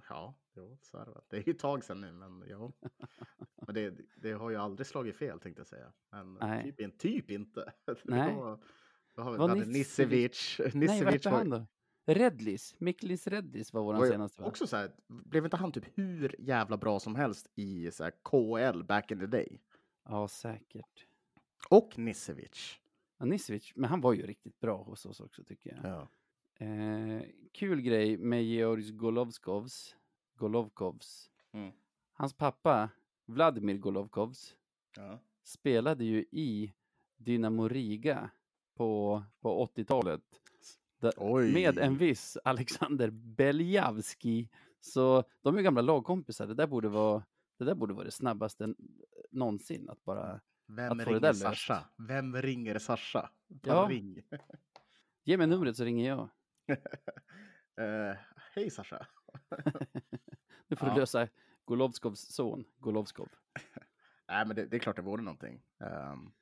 Ja, 0.08 0.34
jo, 0.56 0.78
så 0.82 0.98
är 0.98 1.04
det. 1.04 1.10
väl. 1.10 1.22
Det 1.28 1.36
är 1.36 1.42
ju 1.46 1.50
ett 1.50 1.58
tag 1.58 1.84
sedan 1.84 2.00
nu, 2.00 2.12
men 2.12 2.44
ja. 2.48 2.72
Men 3.66 3.74
det, 3.74 3.94
det 4.16 4.32
har 4.32 4.50
ju 4.50 4.56
aldrig 4.56 4.86
slagit 4.86 5.16
fel 5.16 5.40
tänkte 5.40 5.60
jag 5.60 5.66
säga. 5.66 5.92
Men 6.10 6.34
Nej. 6.34 6.64
typ, 6.64 6.80
in- 6.80 6.98
typ 6.98 7.30
inte. 7.30 7.72
Nej. 8.04 8.34
Då, 8.34 8.60
då 9.14 9.22
har 9.22 9.32
vi 9.32 9.38
Var 9.38 9.48
Nisevic-. 9.48 10.70
Nej, 10.74 11.04
hette 11.04 11.30
var, 11.30 11.38
han 11.38 11.50
då? 11.50 11.66
Redlis, 12.06 12.74
Miklis 12.78 13.26
Redlis 13.26 13.72
var 13.72 13.82
vår 13.82 14.06
senaste 14.06 14.42
också 14.42 14.66
så 14.66 14.76
här, 14.76 14.92
blev 15.06 15.44
inte 15.44 15.56
han 15.56 15.72
typ 15.72 15.98
hur 15.98 16.36
jävla 16.38 16.76
bra 16.76 17.00
som 17.00 17.14
helst 17.14 17.50
i 17.54 17.90
så 17.90 18.04
här 18.04 18.12
KL 18.22 18.82
back 18.82 19.10
in 19.10 19.20
the 19.20 19.26
day? 19.26 19.60
Ja, 20.04 20.28
säkert. 20.28 21.06
Och 21.68 21.98
Nisevic. 21.98 22.80
Ja, 23.20 23.26
Nisevic, 23.26 23.72
men 23.76 23.90
han 23.90 24.00
var 24.00 24.12
ju 24.12 24.26
riktigt 24.26 24.60
bra 24.60 24.82
hos 24.82 25.06
oss 25.06 25.20
också 25.20 25.44
tycker 25.44 25.70
jag. 25.82 25.92
Ja. 25.92 26.08
Eh, 26.66 27.22
kul 27.52 27.80
grej 27.80 28.16
med 28.18 28.44
Georg 28.44 28.90
Golovskovs, 28.92 29.96
Golovkovs. 30.36 31.30
Mm. 31.52 31.72
Hans 32.12 32.34
pappa, 32.34 32.90
Vladimir 33.26 33.78
Golovkovs, 33.78 34.56
Ja. 34.96 35.18
spelade 35.42 36.04
ju 36.04 36.24
i 36.30 36.72
Dynamo 37.16 37.68
Riga 37.68 38.30
på, 38.76 39.22
på 39.40 39.66
80-talet. 39.66 40.22
Där- 41.00 41.12
Oj. 41.16 41.52
Med 41.52 41.78
en 41.78 41.96
viss 41.96 42.38
Alexander 42.44 43.10
Beljavski. 43.10 44.48
Så 44.80 45.24
de 45.42 45.56
är 45.56 45.62
gamla 45.62 45.80
lagkompisar. 45.82 46.46
Det 46.46 46.54
där 46.54 46.66
borde 46.66 46.88
vara 46.88 47.22
det, 47.58 47.64
där 47.64 47.74
borde 47.74 47.94
vara 47.94 48.04
det 48.04 48.10
snabbaste 48.10 48.74
någonsin. 49.30 49.88
Att 49.90 50.04
bara 50.04 50.40
Vem 50.76 51.00
ringer. 51.00 51.32
Sasha? 51.32 51.84
Vem 52.08 52.36
ringer 52.36 52.78
Sasha? 52.78 53.30
Ja. 53.62 53.86
ring. 53.90 54.22
ge 55.24 55.36
mig 55.36 55.46
numret 55.46 55.76
så 55.76 55.84
ringer 55.84 56.08
jag. 56.08 56.28
Eh, 57.80 58.16
Hej 58.54 58.70
Sasha. 58.70 59.06
Nu 60.68 60.76
får 60.76 60.88
Ja. 60.88 60.94
du 60.94 61.00
lösa 61.00 61.28
Golovskovs 61.64 62.34
son, 62.34 62.64
Golovskov. 62.78 63.28
Nej, 64.28 64.46
men 64.46 64.56
det, 64.56 64.66
det 64.66 64.76
är 64.76 64.78
klart 64.78 64.96
det 64.96 65.02
vore 65.02 65.22
någonting. 65.22 65.62
Um, 65.78 66.32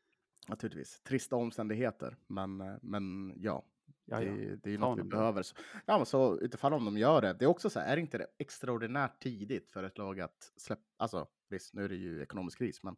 naturligtvis. 0.49 1.03
Trista 1.03 1.37
omständigheter, 1.37 2.17
men, 2.27 2.61
eh, 2.61 2.77
men 2.83 3.33
ja. 3.37 3.65
Det, 4.05 4.57
det 4.57 4.71
är 4.71 4.73
ju 4.73 4.79
något 4.79 4.99
vi 4.99 5.03
behöver. 5.03 5.43
Så, 5.43 5.57
ja, 5.87 5.97
men 5.97 6.07
så 6.07 6.39
utifall 6.41 6.73
om 6.73 6.85
de 6.85 6.99
gör 6.99 7.21
det. 7.21 7.33
Det 7.33 7.45
är 7.45 7.49
också 7.49 7.71
så 7.71 7.81
här, 7.81 7.87
är 7.93 7.97
det 7.97 8.01
inte 8.03 8.19
det 8.19 8.27
extraordinärt 8.39 9.23
tidigt 9.23 9.71
för 9.71 9.83
ett 9.83 9.99
lag 9.99 10.21
att 10.21 10.53
släppa, 10.57 10.83
alltså 10.97 11.27
visst, 11.49 11.75
nu 11.75 11.85
är 11.85 11.89
det 11.89 11.97
ju 11.97 12.23
ekonomisk 12.23 12.59
kris, 12.59 12.83
men, 12.83 12.97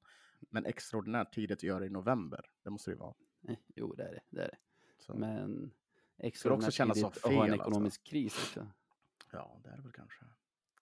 men 0.51 0.67
extraordinärt 0.67 1.35
tidigt 1.35 1.59
att 1.59 1.63
göra 1.63 1.87
i 1.87 1.91
november. 1.91 2.45
Det 2.65 2.71
måste 2.71 2.91
det 2.91 2.95
ju 2.95 2.99
vara. 2.99 3.15
Eh, 3.49 3.57
Jo, 3.75 3.95
det 3.95 4.03
är 4.05 4.13
det. 4.13 4.21
det, 4.31 4.43
är 4.43 4.49
det. 4.49 4.57
Så, 4.99 5.15
Men 5.15 5.71
extraordinärt 6.19 6.77
tidigt 6.77 7.05
att 7.05 7.23
ha 7.23 7.33
en 7.33 7.39
alltså. 7.53 7.55
ekonomisk 7.69 8.05
kris 8.05 8.35
också. 8.39 8.67
Ja, 9.33 9.61
det 9.65 9.69
är 9.71 9.77
det 9.77 9.83
väl 9.83 9.93
kanske. 9.93 10.25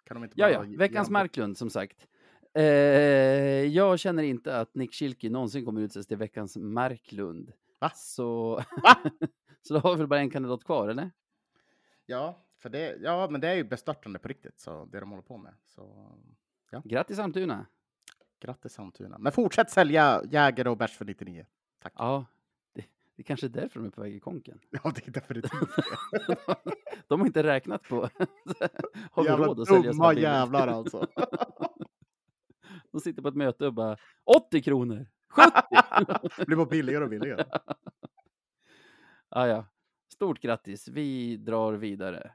Kan 0.05 0.15
de 0.15 0.25
inte 0.25 0.41
Ja, 0.41 0.59
bara 0.59 0.67
ja, 0.67 0.79
veckans 0.79 1.11
Marklund 1.11 1.59
som 1.59 1.71
sagt. 1.71 2.07
Eh, 2.55 2.63
jag 3.65 3.99
känner 3.99 4.23
inte 4.23 4.61
att 4.61 4.75
Nick 4.75 4.95
Schilke 4.95 5.31
någonsin 5.31 5.65
kommer 5.65 5.81
utses 5.81 6.07
till 6.07 6.17
veckans 6.17 6.57
Marklund. 6.57 7.53
Va? 7.79 7.91
Så, 7.95 8.55
Va? 8.83 9.11
så 9.63 9.75
då 9.75 9.81
har 9.81 9.91
vi 9.95 9.99
väl 9.99 10.07
bara 10.07 10.21
en 10.21 10.31
kandidat 10.31 10.65
kvar, 10.65 10.89
eller? 10.89 11.11
Ja, 12.07 12.47
för 12.59 12.69
det, 12.69 12.97
ja, 13.01 13.29
men 13.31 13.41
det 13.41 13.49
är 13.49 13.55
ju 13.55 13.65
bestörtande 13.65 14.19
på 14.19 14.29
riktigt, 14.29 14.61
så 14.61 14.85
det 14.85 15.01
de 15.01 15.11
håller 15.11 15.23
på 15.23 15.37
med. 15.39 15.55
Så 15.67 16.13
Grattis 16.85 17.19
Almtuna! 17.19 17.67
Grattis 18.41 18.79
Almtuna. 18.79 19.19
Men 19.19 19.33
fortsätt 19.33 19.71
sälja 19.71 20.23
Jägare 20.31 20.69
och 20.69 20.77
bärs 20.77 20.97
för 20.97 21.05
99. 21.05 21.47
Tack. 21.83 21.93
Ja, 21.97 22.27
det, 22.75 22.85
det 23.17 23.23
kanske 23.23 23.47
är 23.47 23.49
därför 23.49 23.81
de 23.81 23.87
är 23.87 23.91
på 23.91 24.01
väg 24.01 24.15
i 24.15 24.21
konken. 24.21 24.61
Ja, 24.71 24.93
det 24.95 25.07
är 25.09 25.11
definitivt 25.11 25.77
det. 25.77 26.37
De 27.09 27.21
har 27.21 27.27
inte 27.27 27.43
räknat 27.43 27.83
på... 27.83 27.97
har 29.13 29.23
vi 29.23 29.29
Jävla 29.29 29.47
råd 29.47 29.61
att 29.61 29.69
sälja 29.69 29.93
dumma 29.93 30.15
jävlar 30.15 30.69
alltså. 30.69 31.07
De 32.93 33.01
sitter 33.01 33.23
på 33.23 33.29
ett 33.29 33.37
möte 33.37 33.67
och 33.67 33.75
bara 33.75 33.97
80 34.25 34.63
kronor! 34.63 35.07
70! 35.31 35.51
Det 36.37 36.47
blir 36.47 36.57
bara 36.57 36.67
billigare 36.67 37.05
och 37.05 37.11
billigare. 37.11 37.45
ah, 39.29 39.47
ja. 39.47 39.67
Stort 40.13 40.41
grattis, 40.41 40.89
vi 40.89 41.37
drar 41.37 41.73
vidare. 41.73 42.33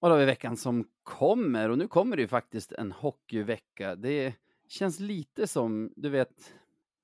Och 0.00 0.10
då 0.10 0.14
har 0.14 0.18
vi 0.18 0.24
veckan 0.24 0.56
som 0.56 0.84
kommer 1.02 1.68
och 1.68 1.78
nu 1.78 1.88
kommer 1.88 2.16
det 2.16 2.22
ju 2.22 2.28
faktiskt 2.28 2.72
en 2.72 2.92
hockeyvecka. 2.92 3.96
Det 3.96 4.34
känns 4.68 5.00
lite 5.00 5.46
som, 5.46 5.92
du 5.96 6.08
vet, 6.08 6.54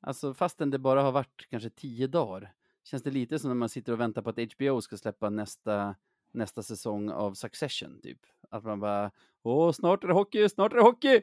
alltså 0.00 0.34
fastän 0.34 0.70
det 0.70 0.78
bara 0.78 1.02
har 1.02 1.12
varit 1.12 1.46
kanske 1.50 1.70
tio 1.70 2.06
dagar, 2.06 2.52
känns 2.84 3.02
det 3.02 3.10
lite 3.10 3.38
som 3.38 3.50
när 3.50 3.54
man 3.54 3.68
sitter 3.68 3.92
och 3.92 4.00
väntar 4.00 4.22
på 4.22 4.30
att 4.30 4.52
HBO 4.52 4.80
ska 4.80 4.96
släppa 4.96 5.30
nästa, 5.30 5.94
nästa 6.32 6.62
säsong 6.62 7.10
av 7.10 7.34
Succession, 7.34 8.00
typ. 8.02 8.20
Att 8.50 8.64
man 8.64 8.80
bara, 8.80 9.10
åh, 9.42 9.72
snart 9.72 10.04
är 10.04 10.08
det 10.08 10.14
hockey, 10.14 10.48
snart 10.48 10.72
är 10.72 10.76
det 10.76 10.82
hockey! 10.82 11.22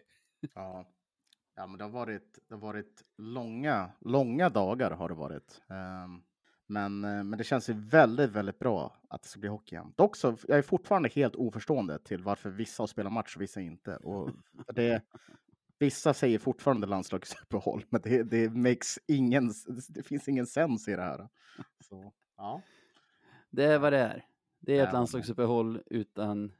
Ja 0.55 0.85
ja, 1.59 1.67
men 1.67 1.77
det 1.77 1.83
har 1.83 1.91
varit, 1.91 2.39
det 2.47 2.53
har 2.55 2.61
varit 2.61 3.03
långa, 3.17 3.91
långa 3.99 4.49
dagar 4.49 4.91
har 4.91 5.09
det 5.09 5.15
varit. 5.15 5.61
Ehm, 5.69 6.21
men, 6.67 7.03
eh, 7.03 7.23
men 7.23 7.37
det 7.37 7.43
känns 7.43 7.69
ju 7.69 7.73
väldigt, 7.73 8.29
väldigt 8.29 8.59
bra 8.59 8.95
att 9.09 9.23
det 9.23 9.29
ska 9.29 9.39
bli 9.39 9.49
hockey 9.49 9.75
igen. 9.75 9.93
Dock 9.95 10.15
så, 10.15 10.37
jag 10.47 10.57
är 10.57 10.61
fortfarande 10.61 11.09
helt 11.09 11.35
oförstående 11.35 11.99
till 11.99 12.23
varför 12.23 12.49
vissa 12.49 12.83
har 12.83 12.87
spelat 12.87 13.13
match 13.13 13.35
och 13.35 13.41
vissa 13.41 13.61
inte. 13.61 13.97
Och 13.97 14.31
det, 14.73 15.03
vissa 15.79 16.13
säger 16.13 16.39
fortfarande 16.39 16.87
landslagsuppehåll, 16.87 17.85
men 17.89 18.01
det, 18.01 18.23
det 18.23 18.49
makes 18.49 18.99
ingen, 19.07 19.51
det 19.89 20.03
finns 20.03 20.27
ingen 20.27 20.47
sens 20.47 20.87
i 20.87 20.95
det 20.95 21.01
här. 21.01 21.29
Så, 21.89 22.13
ja. 22.37 22.61
Det 23.49 23.63
är 23.63 23.79
vad 23.79 23.93
det 23.93 23.99
är. 23.99 24.25
Det 24.59 24.77
är 24.77 24.83
ett 24.83 24.87
men- 24.87 24.93
landslagsuppehåll 24.93 25.81
utan 25.85 26.51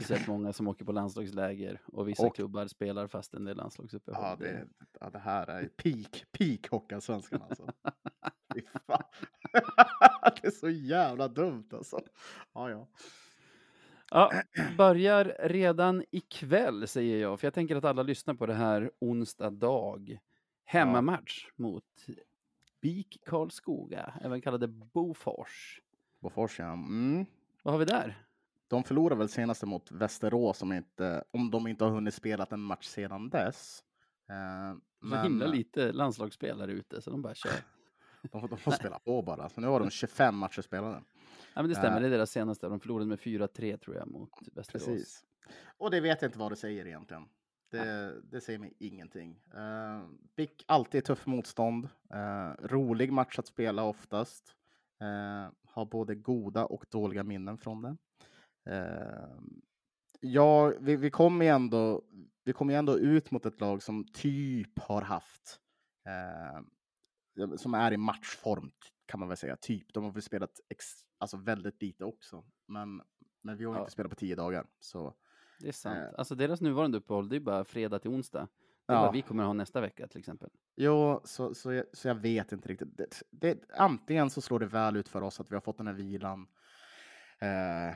speciellt 0.00 0.28
många 0.28 0.52
som 0.52 0.68
åker 0.68 0.84
på 0.84 0.92
landslagsläger 0.92 1.80
och 1.86 2.08
vissa 2.08 2.26
Och- 2.26 2.34
klubbar 2.34 2.66
spelar 2.66 3.06
fastän 3.06 3.44
det 3.44 3.50
är 3.50 3.54
landslagsuppehåll. 3.54 4.24
Ja, 4.24 4.36
det, 4.36 4.66
ja, 5.00 5.10
det 5.10 5.18
här 5.18 5.46
är 5.46 5.68
peak, 5.68 6.24
peak 6.32 6.70
Hockeyallsvenskan 6.70 7.42
alltså. 7.42 7.66
Fy 8.54 8.62
fan. 8.86 9.02
det 10.42 10.46
är 10.46 10.50
så 10.50 10.68
jävla 10.68 11.28
dumt 11.28 11.68
alltså. 11.72 12.00
Ja, 12.52 12.70
ja. 12.70 12.88
Ja, 14.10 14.32
börjar 14.78 15.36
redan 15.40 16.04
ikväll 16.10 16.88
säger 16.88 17.20
jag, 17.20 17.40
för 17.40 17.46
jag 17.46 17.54
tänker 17.54 17.76
att 17.76 17.84
alla 17.84 18.02
lyssnar 18.02 18.34
på 18.34 18.46
det 18.46 18.54
här 18.54 18.90
onsdag 18.98 19.50
dag. 19.50 20.18
Hemmamatch 20.64 21.46
mot 21.56 22.06
BIK 22.80 23.22
Karlskoga, 23.26 24.14
även 24.22 24.40
kallade 24.40 24.68
Bofors. 24.68 25.80
Bofors, 26.20 26.58
ja. 26.58 26.72
Mm. 26.72 27.26
Vad 27.62 27.74
har 27.74 27.78
vi 27.78 27.84
där? 27.84 28.24
De 28.70 28.84
förlorade 28.84 29.18
väl 29.18 29.28
senast 29.28 29.62
mot 29.64 29.90
Västerås 29.92 30.62
om, 30.62 30.72
inte, 30.72 31.24
om 31.30 31.50
de 31.50 31.66
inte 31.66 31.84
har 31.84 31.90
hunnit 31.90 32.14
spela 32.14 32.46
en 32.50 32.60
match 32.60 32.86
sedan 32.86 33.30
dess. 33.30 33.84
Eh, 34.30 34.78
Så 35.10 35.16
himla 35.16 35.46
lite 35.46 35.92
landslagsspelare 35.92 36.72
ute, 36.72 37.02
så 37.02 37.10
de 37.10 37.22
bara 37.22 37.34
kör. 37.34 37.52
de, 38.32 38.46
de 38.46 38.58
får 38.58 38.70
spela 38.72 38.98
på 38.98 39.22
bara. 39.22 39.48
Så 39.48 39.60
nu 39.60 39.66
har 39.66 39.80
de 39.80 39.90
25 39.90 40.36
matcher 40.36 40.62
spelade. 40.62 41.02
Ja, 41.54 41.62
men 41.62 41.68
det 41.68 41.74
stämmer, 41.74 41.96
Eh. 41.96 42.00
det 42.00 42.06
är 42.06 42.10
deras 42.10 42.30
senaste. 42.30 42.68
De 42.68 42.80
förlorade 42.80 43.06
med 43.06 43.18
4-3 43.18 43.76
tror 43.76 43.96
jag 43.96 44.08
mot 44.10 44.30
Västerås. 44.52 44.84
Precis. 44.86 45.24
Och 45.78 45.90
det 45.90 46.00
vet 46.00 46.22
jag 46.22 46.28
inte 46.28 46.38
vad 46.38 46.52
det 46.52 46.56
säger 46.56 46.86
egentligen. 46.86 47.28
Det, 47.70 48.14
det 48.30 48.40
säger 48.40 48.58
mig 48.58 48.74
ingenting. 48.78 49.40
Uh, 49.54 50.08
BIK 50.36 50.64
alltid 50.66 51.04
tuff 51.04 51.26
motstånd. 51.26 51.88
Eh, 52.14 52.50
rolig 52.66 53.12
match 53.12 53.38
att 53.38 53.46
spela 53.46 53.84
oftast. 53.84 54.54
Eh, 55.00 55.52
har 55.64 55.84
både 55.86 56.14
goda 56.14 56.64
och 56.64 56.84
dåliga 56.90 57.22
minnen 57.24 57.58
från 57.58 57.82
det. 57.82 57.96
Eh, 58.66 59.38
ja, 60.20 60.72
vi, 60.80 60.96
vi 60.96 61.10
kommer 61.10 61.44
ju 61.44 61.50
ändå, 61.50 62.02
vi 62.44 62.52
kommer 62.52 62.74
ändå 62.74 62.98
ut 62.98 63.30
mot 63.30 63.46
ett 63.46 63.60
lag 63.60 63.82
som 63.82 64.04
typ 64.12 64.78
har 64.78 65.02
haft, 65.02 65.60
eh, 66.06 66.60
som 67.56 67.74
är 67.74 67.92
i 67.92 67.96
matchform 67.96 68.70
kan 69.06 69.20
man 69.20 69.28
väl 69.28 69.36
säga, 69.36 69.56
typ. 69.56 69.92
De 69.94 70.04
har 70.04 70.12
väl 70.12 70.22
spelat 70.22 70.60
ex, 70.68 70.84
alltså 71.18 71.36
väldigt 71.36 71.82
lite 71.82 72.04
också, 72.04 72.44
men, 72.68 73.02
men 73.42 73.56
vi 73.56 73.64
har 73.64 73.74
Ja. 73.74 73.80
inte 73.80 73.92
spelat 73.92 74.10
på 74.10 74.16
tio 74.16 74.34
dagar. 74.36 74.66
Så 74.80 75.14
Det 75.60 75.68
är 75.68 75.72
sant. 75.72 75.98
Eh. 75.98 76.18
Alltså 76.18 76.34
deras 76.34 76.60
nuvarande 76.60 76.98
uppehåll, 76.98 77.28
det 77.28 77.36
är 77.36 77.40
bara 77.40 77.64
fredag 77.64 77.98
till 77.98 78.10
onsdag. 78.10 78.48
Det 78.86 78.92
är 78.92 78.96
Ja. 78.96 79.02
vad 79.02 79.12
vi 79.12 79.22
kommer 79.22 79.44
ha 79.44 79.52
nästa 79.52 79.80
vecka 79.80 80.08
till 80.08 80.18
exempel. 80.18 80.50
Jo, 80.76 81.20
så, 81.24 81.54
så, 81.54 81.72
jag, 81.72 81.84
så 81.92 82.08
jag 82.08 82.14
vet 82.14 82.52
inte 82.52 82.68
riktigt. 82.68 82.96
Det, 82.96 83.22
det, 83.30 83.58
antingen 83.76 84.30
så 84.30 84.40
slår 84.40 84.58
det 84.58 84.66
väl 84.66 84.96
ut 84.96 85.08
för 85.08 85.22
oss 85.22 85.40
att 85.40 85.50
vi 85.50 85.54
har 85.56 85.60
fått 85.60 85.76
den 85.78 85.86
här 85.86 85.94
vilan. 85.94 86.46
Eh, 87.38 87.94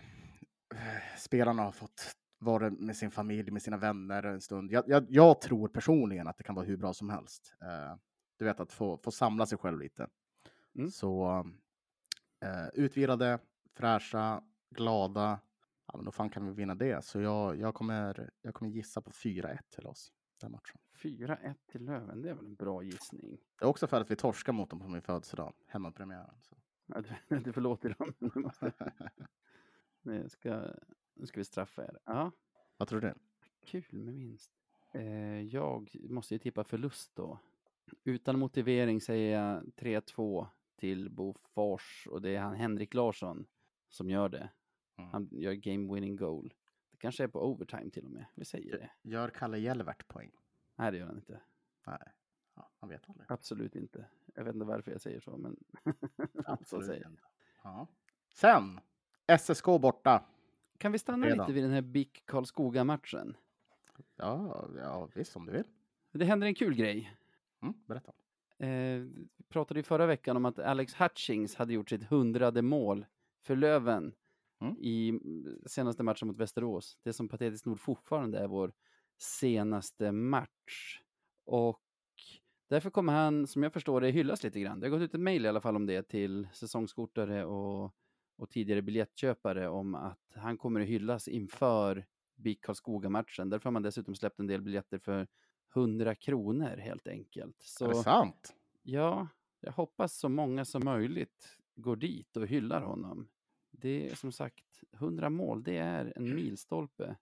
spelarna 1.18 1.62
har 1.62 1.72
fått 1.72 2.16
vara 2.38 2.70
med 2.70 2.96
sin 2.96 3.10
familj, 3.10 3.50
med 3.50 3.62
sina 3.62 3.76
vänner 3.76 4.22
en 4.22 4.40
stund. 4.40 4.72
Jag, 4.72 4.84
jag, 4.86 5.06
jag 5.08 5.40
tror 5.40 5.68
personligen 5.68 6.28
att 6.28 6.36
det 6.36 6.44
kan 6.44 6.54
vara 6.54 6.66
hur 6.66 6.76
bra 6.76 6.94
som 6.94 7.10
helst. 7.10 7.54
Eh, 7.62 7.96
du 8.38 8.44
vet, 8.44 8.60
att 8.60 8.72
få, 8.72 8.98
få 8.98 9.10
samla 9.10 9.46
sig 9.46 9.58
själv 9.58 9.78
lite. 9.78 10.08
Mm. 10.74 10.90
Så 10.90 11.44
eh, 12.44 12.68
utvilade, 12.74 13.38
fräscha, 13.76 14.42
glada. 14.70 15.40
Ja, 15.86 15.96
men 15.96 16.04
då 16.04 16.10
fan 16.10 16.30
kan 16.30 16.46
vi 16.46 16.52
vinna 16.52 16.74
det. 16.74 17.04
Så 17.04 17.20
jag, 17.20 17.58
jag, 17.58 17.74
kommer, 17.74 18.30
jag 18.42 18.54
kommer 18.54 18.70
gissa 18.70 19.00
på 19.00 19.10
4-1 19.10 19.58
till 19.70 19.86
oss 19.86 20.12
den 20.40 20.52
matchen. 20.52 20.80
4-1 21.02 21.54
till 21.72 21.84
Löven, 21.84 22.22
det 22.22 22.30
är 22.30 22.34
väl 22.34 22.46
en 22.46 22.54
bra 22.54 22.82
gissning. 22.82 23.38
Det 23.58 23.64
är 23.64 23.68
också 23.68 23.86
för 23.86 24.00
att 24.00 24.10
vi 24.10 24.16
torskar 24.16 24.52
mot 24.52 24.70
dem 24.70 24.80
på 24.80 24.88
min 24.88 25.02
födelsedag, 25.02 25.54
hemmapremiären. 25.66 26.40
Så. 26.40 26.56
Ja, 26.86 27.00
du, 27.28 27.38
du 27.44 27.52
förlåter 27.52 27.96
dem. 27.98 28.14
Nu 30.04 30.22
Nu 30.22 30.28
ska, 30.28 30.66
nu 31.14 31.26
ska 31.26 31.40
vi 31.40 31.44
straffa 31.44 31.84
er. 31.84 31.98
Ja, 32.04 32.30
Vad 32.76 32.88
tror 32.88 33.00
du? 33.00 33.14
kul 33.64 33.84
med 33.90 34.14
vinst. 34.14 34.52
Eh, 34.92 35.40
jag 35.40 35.90
måste 36.10 36.34
ju 36.34 36.38
tippa 36.38 36.64
förlust 36.64 37.16
då. 37.16 37.38
Utan 38.04 38.38
motivering 38.38 39.00
säger 39.00 39.38
jag 39.40 39.64
3-2 39.76 40.46
till 40.76 41.10
Bofors 41.10 42.08
och 42.10 42.22
det 42.22 42.30
är 42.36 42.40
han 42.40 42.54
Henrik 42.54 42.94
Larsson 42.94 43.46
som 43.88 44.10
gör 44.10 44.28
det. 44.28 44.50
Mm. 44.96 45.10
Han 45.10 45.28
gör 45.32 45.52
game 45.52 45.94
winning 45.94 46.16
goal. 46.16 46.54
Det 46.90 46.96
kanske 46.96 47.24
är 47.24 47.28
på 47.28 47.50
overtime 47.50 47.90
till 47.90 48.04
och 48.04 48.10
med. 48.10 48.24
Vi 48.34 48.44
säger 48.44 48.78
det. 48.78 48.90
Gör 49.02 49.28
Kalle 49.28 49.58
Jelvert 49.58 50.08
poäng? 50.08 50.30
Nej, 50.76 50.92
det 50.92 50.98
gör 50.98 51.06
han 51.06 51.16
inte. 51.16 51.40
Nej, 51.86 52.12
ja, 52.54 52.70
man 52.80 52.90
vet 52.90 53.08
aldrig. 53.10 53.30
Absolut 53.30 53.76
inte. 53.76 54.06
Jag 54.34 54.44
vet 54.44 54.54
inte 54.54 54.66
varför 54.66 54.90
jag 54.92 55.00
säger 55.00 55.20
så, 55.20 55.36
men 55.36 55.56
så 56.64 56.82
säger 56.82 57.02
jag. 57.02 57.16
Ja. 57.62 57.86
Sen, 58.34 58.80
SSK 59.28 59.64
borta. 59.64 60.24
Kan 60.78 60.92
vi 60.92 60.98
stanna 60.98 61.26
Fredag. 61.26 61.42
lite 61.42 61.52
vid 61.52 61.64
den 61.64 61.70
här 61.72 61.82
BIK 61.82 62.22
Karlskoga-matchen? 62.26 63.36
Ja, 64.16 64.68
ja, 64.76 65.08
visst 65.14 65.36
om 65.36 65.46
du 65.46 65.52
vill. 65.52 65.64
Det 66.12 66.24
händer 66.24 66.46
en 66.46 66.54
kul 66.54 66.74
grej. 66.74 67.16
Mm, 67.62 67.74
berätta. 67.86 68.12
Eh, 68.58 68.68
vi 69.00 69.28
pratade 69.48 69.80
ju 69.80 69.84
förra 69.84 70.06
veckan 70.06 70.36
om 70.36 70.44
att 70.44 70.58
Alex 70.58 70.94
Hutchings 70.94 71.54
hade 71.54 71.72
gjort 71.74 71.88
sitt 71.90 72.04
hundrade 72.04 72.62
mål 72.62 73.06
för 73.42 73.56
Löven 73.56 74.14
Mm. 74.60 74.76
i 74.78 75.20
senaste 75.66 76.02
matchen 76.02 76.28
mot 76.28 76.36
Västerås. 76.36 76.98
Det 77.02 77.12
som 77.12 77.28
patetiskt 77.28 77.66
nog 77.66 77.80
fortfarande 77.80 78.38
är 78.38 78.46
vår 78.48 78.72
senaste 79.18 80.12
match. 80.12 81.00
Och 81.44 81.80
därför 82.68 82.90
kommer 82.90 83.12
han, 83.12 83.46
som 83.46 83.62
jag 83.62 83.72
förstår 83.72 84.00
det, 84.00 84.10
hyllas 84.10 84.42
lite 84.42 84.60
grann. 84.60 84.80
Det 84.80 84.86
har 84.86 84.90
gått 84.90 85.00
ut 85.02 85.14
ett 85.14 85.20
mejl 85.20 85.44
i 85.44 85.48
alla 85.48 85.60
fall 85.60 85.76
om 85.76 85.86
det 85.86 86.02
till 86.02 86.48
säsongskortare 86.52 87.44
och, 87.44 87.94
och 88.36 88.50
tidigare 88.50 88.82
biljettköpare 88.82 89.68
om 89.68 89.94
att 89.94 90.32
han 90.34 90.56
kommer 90.58 90.80
att 90.80 90.86
hyllas 90.86 91.28
inför 91.28 92.06
BIK 92.36 92.64
Karlskoga-matchen. 92.64 93.50
Därför 93.50 93.64
har 93.64 93.72
man 93.72 93.82
dessutom 93.82 94.14
släppt 94.14 94.40
en 94.40 94.46
del 94.46 94.62
biljetter 94.62 94.98
för 94.98 95.26
100 95.74 96.14
kronor 96.14 96.76
helt 96.76 97.08
enkelt. 97.08 97.56
Så 97.62 97.84
Är 97.84 97.88
det 97.88 97.94
sant? 97.94 98.54
ja, 98.82 99.28
jag 99.60 99.72
hoppas 99.72 100.14
så 100.18 100.28
många 100.28 100.64
som 100.64 100.84
möjligt 100.84 101.58
går 101.76 101.96
dit 101.96 102.36
och 102.36 102.46
hyllar 102.46 102.80
honom. 102.82 103.28
Det 103.70 104.10
är 104.10 104.14
som 104.14 104.32
sagt 104.32 104.82
100 104.92 105.30
mål, 105.30 105.62
det 105.62 105.76
är 105.76 106.12
en 106.16 106.34
milstolpe. 106.34 107.16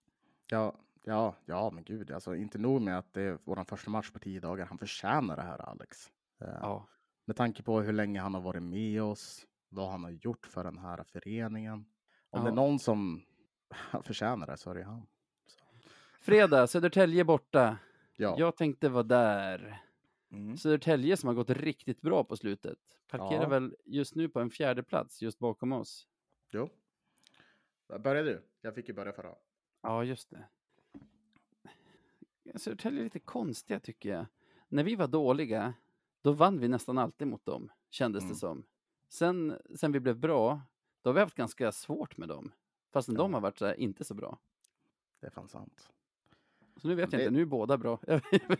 Ja, 0.49 0.75
ja, 1.03 1.35
ja, 1.45 1.71
men 1.73 1.83
gud, 1.83 2.11
alltså 2.11 2.35
inte 2.35 2.57
nog 2.57 2.81
med 2.81 2.97
att 2.97 3.13
det 3.13 3.21
är 3.21 3.37
vår 3.43 3.63
första 3.63 3.91
match 3.91 4.11
på 4.11 4.19
tio 4.19 4.39
dagar. 4.39 4.65
Han 4.65 4.77
förtjänar 4.77 5.35
det 5.35 5.41
här, 5.41 5.61
Alex. 5.69 5.97
Eh, 6.41 6.47
Ja, 6.61 6.87
Med 7.25 7.35
tanke 7.35 7.63
på 7.63 7.81
hur 7.81 7.93
länge 7.93 8.19
han 8.21 8.33
har 8.33 8.41
varit 8.41 8.63
med 8.63 9.03
oss, 9.03 9.47
vad 9.73 9.91
han 9.91 10.03
har 10.03 10.11
gjort 10.11 10.45
för 10.45 10.63
den 10.63 10.77
här 10.77 11.03
föreningen. 11.03 11.85
Om 12.29 12.43
det 12.43 12.47
är 12.49 12.51
Ja. 12.51 12.55
någon 12.55 12.79
som 12.79 13.21
förtjänar 14.03 14.47
det 14.47 14.57
så 14.57 14.69
är 14.69 14.75
det 14.75 14.83
han. 14.83 15.07
fredag, 16.19 16.67
Södertälje 16.67 17.23
borta. 17.23 17.77
Ja. 18.15 18.35
Jag 18.39 18.55
tänkte 18.57 18.89
vara 18.89 19.03
där. 19.03 19.81
Mm. 20.31 20.57
Södertälje 20.57 21.17
som 21.17 21.27
har 21.27 21.33
gått 21.33 21.49
riktigt 21.49 22.01
bra 22.01 22.23
på 22.23 22.37
slutet. 22.37 22.79
Parkerar 23.07 23.41
Ja. 23.43 23.49
väl 23.49 23.75
just 23.85 24.15
nu 24.15 24.29
på 24.29 24.39
en 24.39 24.49
fjärde 24.49 24.83
plats 24.83 25.21
just 25.21 25.39
bakom 25.39 25.71
oss. 25.71 26.07
Jo. 26.51 26.69
Började 27.99 28.29
du? 28.29 28.43
Jag 28.61 28.75
fick 28.75 28.87
ju 28.87 28.93
börja 28.93 29.13
förra. 29.13 29.35
Ja, 29.81 30.03
just 30.03 30.29
det. 30.29 30.45
Södertälje 32.55 32.99
är 32.99 33.03
lite 33.03 33.19
konstiga 33.19 33.79
tycker 33.79 34.09
jag. 34.09 34.25
När 34.67 34.83
vi 34.83 34.95
var 34.95 35.07
dåliga, 35.07 35.73
då 36.21 36.31
vann 36.31 36.59
vi 36.59 36.67
nästan 36.67 36.97
alltid 36.97 37.27
mot 37.27 37.45
dem, 37.45 37.71
kändes 37.89 38.21
Mm. 38.23 38.33
det 38.33 38.39
som. 38.39 38.63
Sen, 39.13 39.57
sen 39.75 39.91
vi 39.91 39.99
blev 39.99 40.17
bra, 40.19 40.61
då 41.01 41.09
har 41.09 41.13
vi 41.13 41.19
haft 41.19 41.35
ganska 41.35 41.71
svårt 41.71 42.17
med 42.17 42.27
dem. 42.29 42.51
Fastän 42.93 43.15
de 43.15 43.31
Ja. 43.31 43.35
har 43.37 43.41
varit 43.41 43.57
så 43.57 43.65
här, 43.65 43.79
inte 43.79 44.03
så 44.03 44.13
bra. 44.13 44.37
Det 45.19 45.27
är 45.27 45.31
fan 45.31 45.47
sant. 45.47 45.89
Så 46.77 46.87
nu 46.87 46.95
vet 46.95 47.11
jag 47.13 47.19
Det- 47.21 47.23
inte, 47.23 47.33
nu 47.33 47.41
är 47.41 47.45
båda 47.45 47.77
bra. 47.77 47.99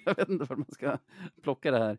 Jag 0.05 0.15
vet 0.15 0.29
inte 0.29 0.45
var 0.45 0.55
man 0.55 0.71
ska 0.71 0.97
plocka 1.41 1.71
det 1.71 1.77
här. 1.79 1.97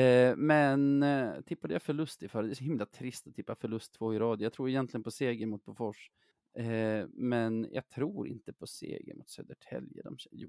Eh, 0.00 0.36
men 0.36 1.02
eh, 1.02 1.40
tippade 1.40 1.74
jag 1.74 1.82
förlust 1.82 2.22
i 2.22 2.28
förra, 2.28 2.42
det 2.42 2.52
är 2.52 2.54
så 2.54 2.64
himla 2.64 2.86
trist 2.86 3.26
att 3.26 3.34
tippa 3.34 3.54
förlust 3.54 3.92
två 3.94 4.14
i 4.14 4.18
rad. 4.18 4.40
Jag 4.40 4.52
tror 4.52 4.68
egentligen 4.68 5.02
på 5.04 5.10
seger 5.10 5.46
mot 5.46 5.64
Bofors. 5.64 6.10
Eh, 6.54 7.06
men 7.08 7.68
jag 7.72 7.88
tror 7.88 8.28
inte 8.28 8.52
på 8.52 8.66
seger 8.66 9.14
mot 9.14 9.28
Södertälje. 9.28 10.02
De, 10.02 10.16
jo, 10.30 10.48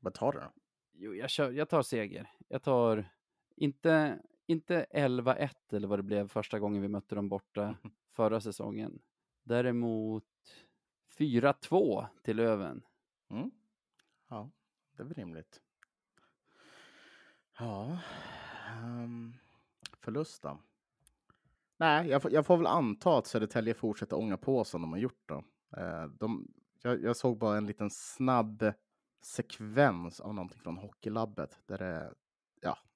Vad 0.00 0.14
tar 0.14 0.32
du 0.32 0.38
då? 0.38 0.52
Jo, 0.92 1.14
jag, 1.14 1.30
kör, 1.30 1.50
jag 1.52 1.68
tar 1.68 1.82
seger. 1.82 2.30
Jag 2.48 2.62
tar 2.62 3.12
inte, 3.56 4.18
inte 4.46 4.86
11-1 4.90 5.50
eller 5.72 5.88
vad 5.88 5.98
det 5.98 6.02
blev 6.02 6.28
första 6.28 6.58
gången 6.58 6.82
vi 6.82 6.88
mötte 6.88 7.14
dem 7.14 7.28
borta 7.28 7.76
förra 8.12 8.40
säsongen. 8.40 8.98
Däremot 9.42 10.24
4-2 11.18 12.06
till 12.22 12.36
Löven. 12.36 12.82
Mm. 13.30 13.50
Ja, 14.28 14.50
det 14.96 15.02
är 15.02 15.06
väl 15.06 15.14
rimligt. 15.14 15.60
Ja, 17.58 17.98
ehm, 18.68 19.34
förlust 20.00 20.42
då? 20.42 20.58
Nej, 21.76 22.08
jag 22.08 22.22
får, 22.22 22.32
jag 22.32 22.46
får 22.46 22.56
väl 22.56 22.66
anta 22.66 23.18
att 23.18 23.26
Södertälje 23.26 23.74
fortsätter 23.74 24.18
ånga 24.18 24.36
på 24.36 24.64
som 24.64 24.80
de 24.82 24.92
har 24.92 24.98
gjort 24.98 25.22
då. 25.26 25.44
Eh, 25.76 26.06
de, 26.06 26.48
jag, 26.82 27.02
jag 27.02 27.16
såg 27.16 27.38
bara 27.38 27.56
en 27.56 27.66
liten 27.66 27.90
snabb 27.90 28.72
sekvens 29.22 30.20
av 30.20 30.34
någonting 30.34 30.60
från 30.60 30.76
Hockeylabbet 30.76 31.60
där 31.66 31.78
det, 31.78 32.14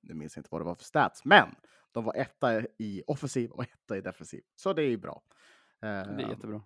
nu 0.08 0.14
minns 0.14 0.36
jag 0.36 0.40
inte 0.40 0.48
vad 0.52 0.60
det 0.60 0.64
var 0.64 0.74
för 0.74 0.84
stats, 0.84 1.24
men 1.24 1.54
de 1.92 2.04
var 2.04 2.14
etta 2.14 2.60
i 2.78 3.02
offensiv 3.06 3.50
och 3.50 3.62
etta 3.62 3.96
i 3.96 4.00
defensiv. 4.00 4.42
Så 4.56 4.72
det 4.72 4.82
är 4.82 4.88
ju 4.88 4.96
bra. 4.96 5.22
Det 5.80 5.86
är 5.86 6.20
Ehm, 6.20 6.30
jättebra. 6.30 6.62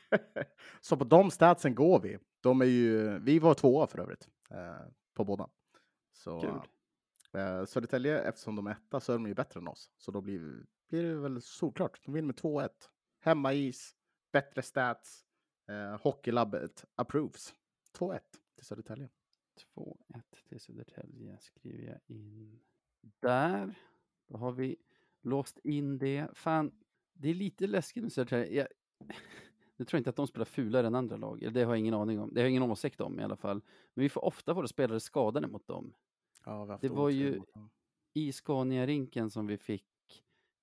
så 0.80 0.96
på 0.96 1.04
de 1.04 1.30
statsen 1.30 1.74
går 1.74 2.00
vi. 2.00 2.18
De 2.40 2.60
är 2.60 2.64
ju, 2.66 3.18
vi 3.18 3.38
var 3.38 3.54
tvåa 3.54 3.86
för 3.86 3.98
övrigt 4.00 4.28
eh, 4.50 4.86
på 5.14 5.24
båda. 5.24 5.48
Så 6.12 6.40
Kul. 6.40 6.60
eh, 7.40 7.64
Södertälje, 7.64 8.20
eftersom 8.22 8.56
de 8.56 8.66
är 8.66 8.70
etta 8.72 9.00
så 9.00 9.12
är 9.12 9.16
de 9.16 9.26
ju 9.26 9.34
bättre 9.34 9.60
än 9.60 9.68
oss. 9.68 9.90
Så 9.96 10.10
då 10.10 10.20
blir, 10.20 10.66
blir 10.88 11.02
det 11.02 11.14
väl 11.14 11.42
solklart. 11.42 12.00
De 12.04 12.12
vinner 12.14 12.26
med 12.26 12.36
2-1. 12.36 12.68
Hemmais, 13.20 13.94
bättre 14.32 14.62
stats. 14.62 15.24
Eh, 15.68 16.00
Hockeylabbet 16.02 16.84
approves. 16.94 17.54
2-1 17.98 18.20
till 18.56 18.66
Södertälje. 18.66 19.08
2-1 19.76 19.94
till 20.48 20.60
Södertälje 20.60 21.38
skriver 21.40 21.84
jag 21.84 21.98
in 22.06 22.60
där. 23.20 23.74
Då 24.28 24.36
har 24.36 24.52
vi 24.52 24.76
låst 25.22 25.58
in 25.64 25.98
det. 25.98 26.28
Fan, 26.34 26.72
det 27.12 27.28
är 27.30 27.34
lite 27.34 27.66
läskigt 27.66 28.02
med 28.02 28.12
Södertälje. 28.12 28.52
Jag, 28.54 28.66
nu 29.76 29.84
tror 29.84 29.98
jag 29.98 30.00
inte 30.00 30.10
att 30.10 30.16
de 30.16 30.26
spelar 30.26 30.44
fulare 30.44 30.86
än 30.86 30.94
andra 30.94 31.16
lag. 31.16 31.52
Det 31.52 31.62
har 31.62 31.72
jag 31.72 31.78
ingen 31.78 31.94
aning 31.94 32.20
om. 32.20 32.34
Det 32.34 32.40
har 32.40 32.44
jag 32.44 32.50
ingen 32.50 32.62
åsikt 32.70 33.00
om 33.00 33.20
i 33.20 33.22
alla 33.22 33.36
fall. 33.36 33.60
Men 33.94 34.02
vi 34.02 34.08
får 34.08 34.24
ofta 34.24 34.54
våra 34.54 34.68
spelare 34.68 35.00
skadade 35.00 35.46
mot 35.48 35.66
dem. 35.66 35.92
Ja, 36.44 36.78
Det 36.80 36.88
var 36.88 37.10
ju-. 37.10 37.42
I 38.12 38.32
Scania-rinken 38.32 39.30
som 39.30 39.46
vi 39.46 39.58
fick 39.58 39.84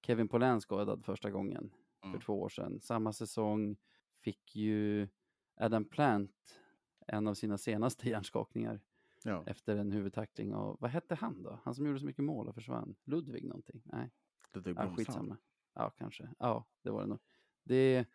Kevin 0.06 0.28
Polän 0.28 0.62
skadad 0.62 1.06
första 1.06 1.32
gången 1.32 1.72
Mm. 2.04 2.14
för 2.20 2.26
två 2.26 2.42
år 2.42 2.50
sedan. 2.50 2.80
Samma 2.80 3.14
säsong 3.14 3.78
fick 4.24 4.56
ju 4.56 5.08
Adam 5.56 5.86
Plant 5.86 6.60
en 7.08 7.28
av 7.28 7.34
sina 7.34 7.58
senaste 7.58 8.10
hjärnskakningar 8.10 8.80
Ja, 9.28 9.44
efter 9.46 9.78
en 9.78 9.92
huvudtackling 9.92 10.54
av, 10.54 10.78
vad 10.80 10.92
hette 10.92 11.16
han 11.16 11.44
då? 11.44 11.60
Han 11.64 11.76
som 11.76 11.86
gjorde 11.86 12.00
så 12.00 12.06
mycket 12.06 12.24
mål 12.24 12.48
och 12.48 12.56
försvann. 12.56 12.96
Ludvig 13.04 13.46
någonting? 13.48 13.82
Nej, 13.86 14.12
Ludvig 14.54 14.76
ja, 14.78 14.96
skitsamma. 14.96 15.38
Ja, 15.74 15.90
kanske. 15.90 16.30
Ja, 16.40 16.68
det 16.84 16.92
var 16.92 17.02
det 17.02 17.08
nog. 17.08 17.20
Det, 17.64 18.06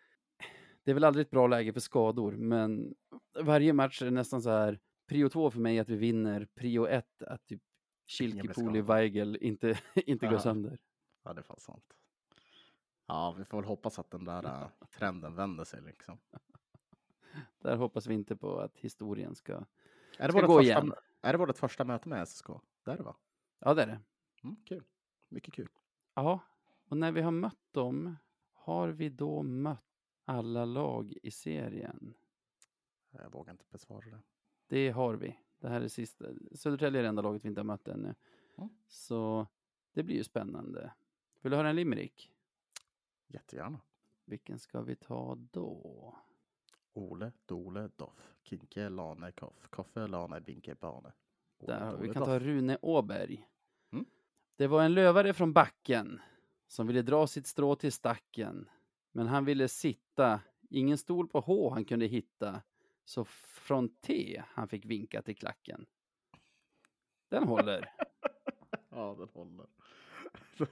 det 0.82 0.90
är 0.90 0.94
väl 0.94 1.04
aldrig 1.04 1.26
ett 1.26 1.30
bra 1.30 1.46
läge 1.46 1.72
för 1.72 1.80
skador, 1.80 2.32
men 2.32 2.94
varje 3.40 3.72
match 3.72 4.02
är 4.02 4.10
nästan 4.10 4.42
så 4.42 4.50
här. 4.50 4.80
Prio 5.06 5.28
två 5.28 5.50
för 5.50 5.60
mig 5.60 5.76
är 5.76 5.82
att 5.82 5.88
vi 5.88 5.96
vinner. 5.96 6.48
Prio 6.54 6.86
ett 6.86 7.22
att 7.22 7.46
typ 7.46 7.62
Kilkipoli. 8.06 8.80
Weigel 8.80 9.36
inte, 9.36 9.78
inte 9.94 10.26
går 10.26 10.38
sönder. 10.38 10.80
Ja, 11.22 11.32
det 11.32 11.40
är 11.40 11.42
fan 11.42 11.60
sant. 11.60 11.96
Ja, 13.06 13.34
vi 13.38 13.44
får 13.44 13.58
väl 13.58 13.64
hoppas 13.64 13.98
att 13.98 14.10
den 14.10 14.24
där 14.24 14.44
äh, 14.44 14.68
trenden 14.98 15.34
vänder 15.34 15.64
sig 15.64 15.82
liksom. 15.82 16.18
Där 17.58 17.76
hoppas 17.76 18.06
vi 18.06 18.14
inte 18.14 18.36
på 18.36 18.58
att 18.58 18.76
historien 18.76 19.34
ska... 19.34 19.64
Är 20.18 20.28
det, 20.28 20.32
gå 20.32 20.40
första, 20.40 20.62
igen. 20.62 20.92
är 21.20 21.32
det 21.32 21.38
vårt 21.38 21.58
första 21.58 21.84
möte 21.84 22.08
med 22.08 22.28
SSK? 22.28 22.46
Det 22.84 22.90
är 22.90 22.96
det 22.96 23.02
va? 23.02 23.16
Ja, 23.58 23.74
det 23.74 23.82
är 23.82 23.86
det. 23.86 24.00
Mm, 24.44 24.56
kul. 24.64 24.84
Mycket 25.28 25.54
kul. 25.54 25.68
Ja, 26.14 26.40
och 26.84 26.96
när 26.96 27.12
vi 27.12 27.20
har 27.20 27.30
mött 27.30 27.72
dem, 27.72 28.16
har 28.52 28.88
vi 28.88 29.08
då 29.08 29.42
mött 29.42 29.84
alla 30.24 30.64
lag 30.64 31.14
i 31.22 31.30
serien? 31.30 32.14
Jag 33.10 33.32
vågar 33.32 33.52
inte 33.52 33.64
besvara 33.70 34.10
det. 34.10 34.22
Det 34.66 34.90
har 34.90 35.14
vi. 35.14 35.38
Det 35.58 35.68
här 35.68 35.80
är 35.80 35.88
sista. 35.88 36.24
Södertälje 36.54 37.00
är 37.00 37.02
det 37.02 37.08
enda 37.08 37.22
laget 37.22 37.44
vi 37.44 37.48
inte 37.48 37.60
har 37.60 37.64
mött 37.64 37.88
ännu. 37.88 38.14
Mm. 38.58 38.70
Så 38.88 39.46
det 39.92 40.02
blir 40.02 40.16
ju 40.16 40.24
spännande. 40.24 40.92
Vill 41.40 41.50
du 41.50 41.56
höra 41.56 41.68
en 41.70 41.76
limerick? 41.76 42.32
Jättegärna. 43.26 43.80
Vilken 44.24 44.58
ska 44.58 44.80
vi 44.82 44.96
ta 44.96 45.38
då? 45.50 46.14
Ole, 46.92 47.32
Dole, 47.46 47.90
Doff. 47.96 48.34
Kinke, 48.42 48.88
Lane, 48.88 49.32
Koff. 49.32 49.68
Koffe, 49.70 50.06
Lane, 50.06 50.40
Binke, 50.40 50.74
Bane. 50.74 51.12
Ole, 51.58 51.72
Där. 51.74 51.90
Dole, 51.90 52.02
Vi 52.02 52.12
kan 52.12 52.20
Doff. 52.20 52.26
ta 52.28 52.38
Rune 52.38 52.78
Åberg. 52.82 53.46
Mm. 53.92 54.04
Det 54.56 54.66
var 54.66 54.82
en 54.82 54.94
lövare 54.94 55.32
från 55.34 55.52
backen 55.52 56.20
som 56.66 56.86
ville 56.86 57.02
dra 57.02 57.26
sitt 57.26 57.46
strå 57.46 57.74
till 57.76 57.92
stacken. 57.92 58.68
Men 59.12 59.26
han 59.26 59.44
ville 59.44 59.68
sitta, 59.68 60.40
ingen 60.70 60.98
stol 60.98 61.28
på 61.28 61.40
H 61.40 61.70
han 61.70 61.84
kunde 61.84 62.06
hitta. 62.06 62.62
Så 63.04 63.24
från 63.24 63.88
T 63.88 64.42
han 64.46 64.68
fick 64.68 64.84
vinka 64.84 65.22
till 65.22 65.36
klacken. 65.36 65.86
Den 67.28 67.44
håller. 67.48 67.90
Ja, 68.94 69.16
den 69.18 69.28
håller. 69.28 69.66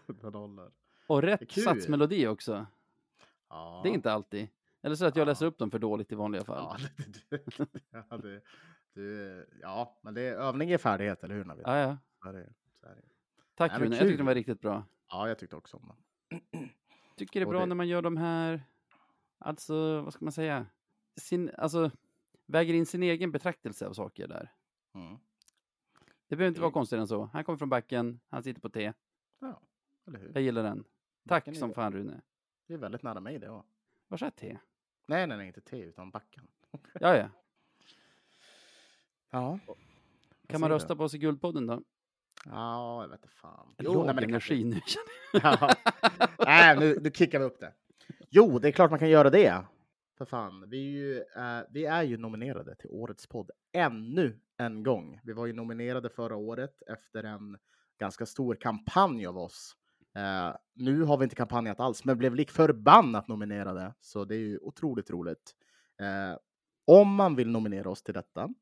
den 0.22 0.34
håller. 0.34 0.70
Och 1.06 1.22
rätt 1.22 1.52
satsmelodi 1.52 2.26
också. 2.26 2.66
Ja. 3.48 3.80
Det 3.82 3.88
är 3.88 3.92
inte 3.92 4.12
alltid. 4.12 4.48
Eller 4.82 4.96
så 4.96 5.06
att 5.06 5.16
jag 5.16 5.22
Ja. 5.22 5.26
läser 5.30 5.46
upp 5.46 5.58
dem 5.58 5.70
för 5.70 5.78
dåligt 5.78 6.12
i 6.12 6.14
vanliga 6.14 6.44
fall. 6.44 6.80
Ja, 6.80 6.88
det, 7.30 7.44
det, 7.46 7.80
ja, 7.90 8.16
det, 8.16 8.40
det, 8.94 9.46
ja, 9.62 9.98
men 10.02 10.14
det 10.14 10.20
är 10.22 10.34
övning 10.34 10.70
är 10.70 10.78
färdighet, 10.78 11.24
eller 11.24 11.34
hur? 11.34 11.44
Navid? 11.44 11.64
Ja, 11.66 11.78
ja. 11.78 11.96
Så 12.22 12.32
det, 12.32 12.52
så 12.80 12.86
det. 12.86 13.02
Tack 13.54 13.78
Rune, 13.80 13.96
jag 13.96 14.00
tyckte 14.04 14.16
den 14.16 14.26
var 14.26 14.34
riktigt 14.34 14.60
bra. 14.60 14.84
Ja, 15.08 15.28
jag 15.28 15.38
tyckte 15.38 15.56
också 15.56 15.76
om 15.76 15.88
den. 15.88 16.68
Tycker 17.16 17.40
det 17.40 17.44
är 17.44 17.46
Och 17.46 17.52
bra 17.52 17.66
när 17.66 17.74
man 17.74 17.88
gör 17.88 18.02
de 18.02 18.16
här, 18.16 18.62
alltså 19.38 20.02
vad 20.02 20.12
ska 20.12 20.24
man 20.24 20.32
säga, 20.32 20.66
sin, 21.16 21.50
alltså 21.58 21.90
väger 22.46 22.74
in 22.74 22.86
sin 22.86 23.02
egen 23.02 23.32
betraktelse 23.32 23.86
av 23.86 23.92
saker 23.92 24.28
där. 24.28 24.52
Mm. 24.94 25.16
Det 26.28 26.36
behöver 26.36 26.48
inte 26.48 26.60
vara 26.60 26.70
konstigare 26.70 27.00
än 27.00 27.08
så. 27.08 27.24
Han 27.32 27.44
kommer 27.44 27.58
från 27.58 27.68
backen, 27.68 28.20
han 28.28 28.42
sitter 28.42 28.60
på 28.60 28.68
T. 28.68 28.92
Ja, 29.38 29.60
eller 30.06 30.18
hur? 30.18 30.30
Jag 30.34 30.42
gillar 30.42 30.62
den. 30.62 30.84
Tack 31.28 31.56
som 31.56 31.74
fan 31.74 31.92
Rune. 31.92 32.20
Det 32.66 32.74
är 32.74 32.78
väldigt 32.78 33.02
nära 33.02 33.20
mig 33.20 33.38
det. 33.38 33.46
Ja. 33.46 33.64
Vars 34.08 34.22
är 34.22 34.30
T? 34.30 34.58
Nej, 35.10 35.26
nej, 35.26 35.36
nej, 35.36 35.46
inte 35.46 35.60
T, 35.60 35.76
utan 35.76 36.10
backen. 36.10 36.46
Ja, 37.00 37.16
ja. 37.16 37.28
Ja. 39.30 39.58
Kan 40.48 40.60
man 40.60 40.70
rösta 40.70 40.96
på 40.96 41.04
oss 41.04 41.14
i 41.14 41.18
Guldpodden 41.18 41.66
då? 41.66 41.82
Ja, 42.44 43.02
jag 43.02 43.08
vet 43.08 43.22
inte 43.22 43.34
fan. 43.34 43.74
Jo, 43.78 43.94
Låg 43.94 44.06
nej, 44.06 44.14
det 44.14 44.24
energi 44.24 44.64
nu 44.64 44.80
känner 44.86 45.58
ja. 45.60 45.74
Nej, 46.38 46.78
nu, 46.78 46.98
nu 47.02 47.10
kickar 47.10 47.38
vi 47.38 47.44
upp 47.44 47.60
det. 47.60 47.72
Jo, 48.28 48.58
det 48.58 48.68
är 48.68 48.72
klart 48.72 48.90
man 48.90 48.98
kan 48.98 49.10
göra 49.10 49.30
det. 49.30 49.64
För 50.18 50.24
fan, 50.24 50.70
vi 50.70 50.86
är 50.86 50.90
ju, 50.90 51.18
eh, 51.18 51.62
vi 51.70 51.84
är 51.84 52.02
ju 52.02 52.16
nominerade 52.16 52.76
till 52.76 52.90
årets 52.90 53.26
podd 53.26 53.50
ännu 53.72 54.40
en 54.56 54.82
gång. 54.82 55.20
Vi 55.24 55.32
var 55.32 55.46
ju 55.46 55.52
nominerade 55.52 56.10
förra 56.10 56.36
året 56.36 56.82
efter 56.86 57.24
en 57.24 57.58
ganska 57.98 58.26
stor 58.26 58.54
kampanj 58.54 59.26
av 59.26 59.38
oss. 59.38 59.76
Eh, 60.14 60.56
nu 60.74 61.02
har 61.02 61.16
vi 61.18 61.24
inte 61.24 61.36
kampanjat 61.36 61.80
alls, 61.80 62.04
men 62.04 62.18
blev 62.18 62.34
lik 62.34 62.50
förbannat 62.50 63.28
nominerade. 63.28 63.94
Så 64.00 64.24
det 64.24 64.34
är 64.34 64.38
ju 64.38 64.58
otroligt 64.58 65.10
roligt. 65.10 65.54
Eh, 66.00 66.38
om 66.84 67.14
man 67.14 67.36
vill 67.36 67.50
nominera 67.50 67.90
oss 67.90 68.02
till 68.02 68.14
detta. 68.14 68.54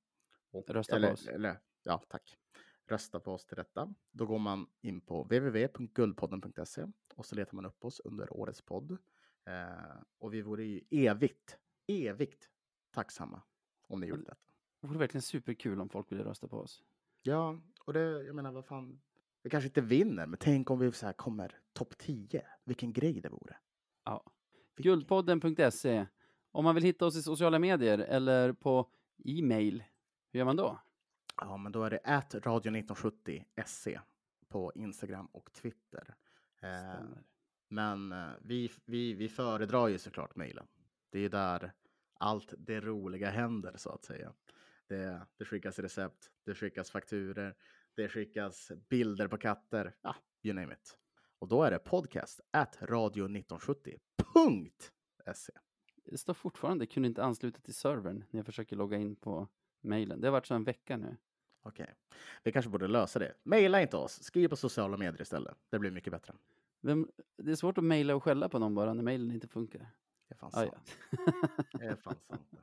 Rösta 0.67 0.93
på 0.93 0.97
eller, 0.97 1.13
oss. 1.13 1.27
Eller, 1.27 1.61
ja, 1.83 2.03
tack. 2.09 2.39
Rösta 2.87 3.21
på 3.21 3.33
oss 3.33 3.47
till 3.47 3.57
detta. 3.57 3.95
Då 4.11 4.27
går 4.27 4.39
man 4.39 4.67
in 4.81 5.01
på 5.01 5.23
www.guldpodden.se 5.23 6.87
och 7.15 7.27
så 7.27 7.35
letar 7.35 7.55
man 7.55 7.67
upp 7.67 7.85
oss 7.85 8.01
under 8.05 8.37
årets 8.37 8.63
podd. 8.63 8.91
Eh, 9.47 10.03
och 10.19 10.35
vi 10.35 10.43
vore 10.43 10.65
ju 10.65 10.81
evigt, 10.91 11.59
evigt 11.87 12.49
tacksamma 12.91 13.43
om 13.87 14.01
ni 14.01 14.07
gjorde 14.07 14.23
detta. 14.23 14.37
Det 14.81 14.87
vore 14.87 14.99
verkligen 14.99 15.23
superkul 15.23 15.81
om 15.81 15.89
folk 15.89 16.13
ville 16.13 16.25
rösta 16.25 16.49
på 16.49 16.57
oss. 16.57 16.85
Ja, 17.23 17.61
och 17.85 17.93
det, 17.93 18.01
jag 18.01 18.35
menar, 18.35 18.53
vad 18.53 18.67
fan. 18.67 19.01
Vi 19.43 19.51
kanske 19.51 19.69
inte 19.69 19.81
vinner, 19.81 20.27
men 20.27 20.39
tänk 20.39 20.71
om 20.71 20.79
vi 20.79 20.93
så 20.93 21.07
här 21.07 21.13
kommer 21.13 21.59
topp 21.73 21.99
10. 21.99 22.47
Vilken 22.65 22.93
grej 22.93 23.21
det 23.21 23.29
vore. 23.29 23.57
Ja. 24.05 24.25
Guldpodden.se. 24.77 26.07
Om 26.53 26.65
man 26.65 26.75
vill 26.75 26.85
hitta 26.85 27.07
oss 27.07 27.17
i 27.17 27.23
sociala 27.23 27.59
medier 27.59 27.99
eller 27.99 28.53
på 28.53 28.91
e-mail, 29.25 29.85
hur 30.33 30.39
gör 30.39 30.45
man 30.45 30.57
då? 30.57 30.79
Ja, 31.41 31.57
men 31.57 31.73
då 31.73 31.85
är 31.85 31.91
det 31.91 32.01
at 32.05 32.35
radio1970 32.35 33.45
se 33.67 34.01
på 34.49 34.73
Instagram 34.75 35.27
och 35.27 35.53
Twitter. 35.53 36.15
Eh, 36.61 37.05
men 37.69 38.13
eh, 38.13 38.31
vi, 38.43 38.73
vi, 38.85 39.15
vi 39.15 39.29
föredrar 39.29 39.89
ju 39.89 39.99
såklart 39.99 40.37
mejlen. 40.37 40.67
Det 41.11 41.19
är 41.19 41.29
där 41.29 41.73
allt 42.19 42.55
det 42.59 42.81
roliga 42.81 43.31
händer 43.31 43.73
så 43.77 43.91
att 43.91 44.05
säga. 44.05 44.33
Det, 44.87 45.21
det 45.37 45.45
skickas 45.45 45.79
recept, 45.79 46.31
det 46.45 46.55
skickas 46.55 46.91
fakturer, 46.91 47.55
det 47.99 48.09
skickas 48.09 48.73
bilder 48.89 49.29
på 49.29 49.39
katter. 49.39 49.95
Ja, 50.03 50.15
you 50.43 50.55
name 50.55 50.75
it. 50.75 50.99
Och 51.39 51.49
då 51.49 51.63
är 51.63 51.71
det 51.71 51.79
podcast 51.79 52.41
at 52.51 52.77
radio1970.se. 52.81 55.53
Det 56.05 56.19
står 56.19 56.35
fortfarande, 56.35 56.87
kunde 56.87 57.09
inte 57.09 57.25
ansluta 57.25 57.61
till 57.61 57.75
servern 57.75 58.25
när 58.31 58.39
jag 58.39 58.47
försöker 58.47 58.77
logga 58.77 58.99
in 58.99 59.17
på 59.17 59.49
mejlen. 59.81 60.21
Det 60.21 60.27
har 60.27 60.33
varit 60.33 60.47
så 60.47 60.55
en 60.55 60.65
vecka 60.65 60.97
nu. 60.97 61.17
Okej, 61.63 61.95
vi 62.43 62.53
kanske 62.53 62.71
borde 62.71 62.89
lösa 62.89 63.19
det. 63.19 63.35
Maila 63.43 63.83
inte 63.83 63.97
oss, 63.97 64.23
skriv 64.23 64.49
på 64.49 64.57
sociala 64.57 64.97
medier 64.97 65.23
istället. 65.23 65.57
Det 65.71 65.79
blir 65.79 65.91
mycket 65.91 66.11
bättre. 66.11 66.35
Vem, 66.81 67.09
det 67.37 67.51
är 67.51 67.57
svårt 67.57 67.79
att 67.79 67.85
mejla 67.85 68.15
och 68.17 68.23
skälla 68.25 68.49
på 68.49 68.59
någon 68.59 68.75
bara 68.75 68.95
när 68.95 69.03
mejlen 69.03 69.33
inte 69.33 69.49
funkar. 69.49 69.91
Det 70.29 70.35
är 70.35 70.39
fan 70.39 70.51
Ah, 70.55 70.67
sant. 70.67 70.97
ja. 71.11 71.19
Det 71.79 71.85
är 71.87 71.97
fan 71.97 72.17
sant. 72.23 72.51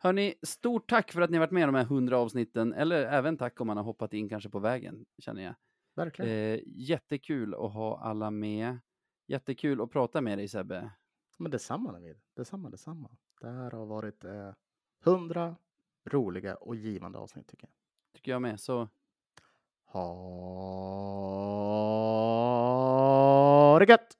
Hörni, 0.00 0.34
stort 0.42 0.90
tack 0.90 1.12
för 1.12 1.20
att 1.20 1.30
ni 1.30 1.36
har 1.36 1.46
varit 1.46 1.50
med 1.50 1.62
i 1.62 1.66
de 1.66 1.74
här 1.74 1.84
hundra 1.84 2.18
avsnitten, 2.18 2.72
eller 2.72 3.06
även 3.06 3.36
tack 3.36 3.60
om 3.60 3.66
man 3.66 3.76
har 3.76 3.84
hoppat 3.84 4.12
in 4.12 4.28
kanske 4.28 4.50
på 4.50 4.58
vägen, 4.58 5.06
känner 5.18 5.42
jag. 5.42 5.54
Verkligen. 5.94 6.30
Eh, 6.30 6.60
jättekul 6.66 7.54
att 7.54 7.72
ha 7.72 8.00
alla 8.00 8.30
med. 8.30 8.78
Jättekul 9.26 9.80
att 9.80 9.90
prata 9.90 10.20
med 10.20 10.38
dig 10.38 10.48
Sebbe. 10.48 10.90
Men 11.38 11.50
detsamma 11.50 11.92
David. 11.92 12.20
Detsamma, 12.34 12.70
detsamma. 12.70 13.10
Det 13.40 13.50
här 13.50 13.70
har 13.70 13.86
varit 13.86 14.24
eh, 14.24 14.52
roliga 16.04 16.54
och 16.54 16.76
givande 16.76 17.18
avsnitt 17.18 17.48
tycker 17.48 17.66
jag. 17.66 17.72
Tycker 18.14 18.32
jag 18.32 18.42
med. 18.42 18.60
Så 18.60 18.88
Ha 19.84 19.98
det 23.78 23.84
gött! 23.88 24.16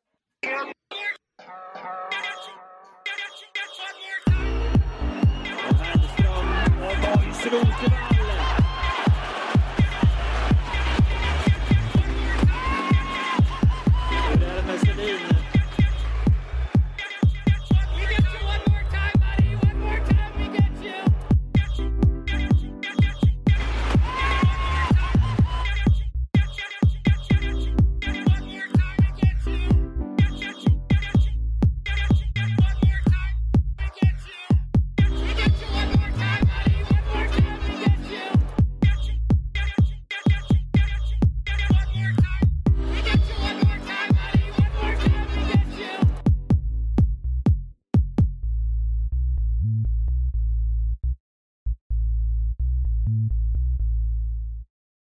Einstellung. 7.48 7.97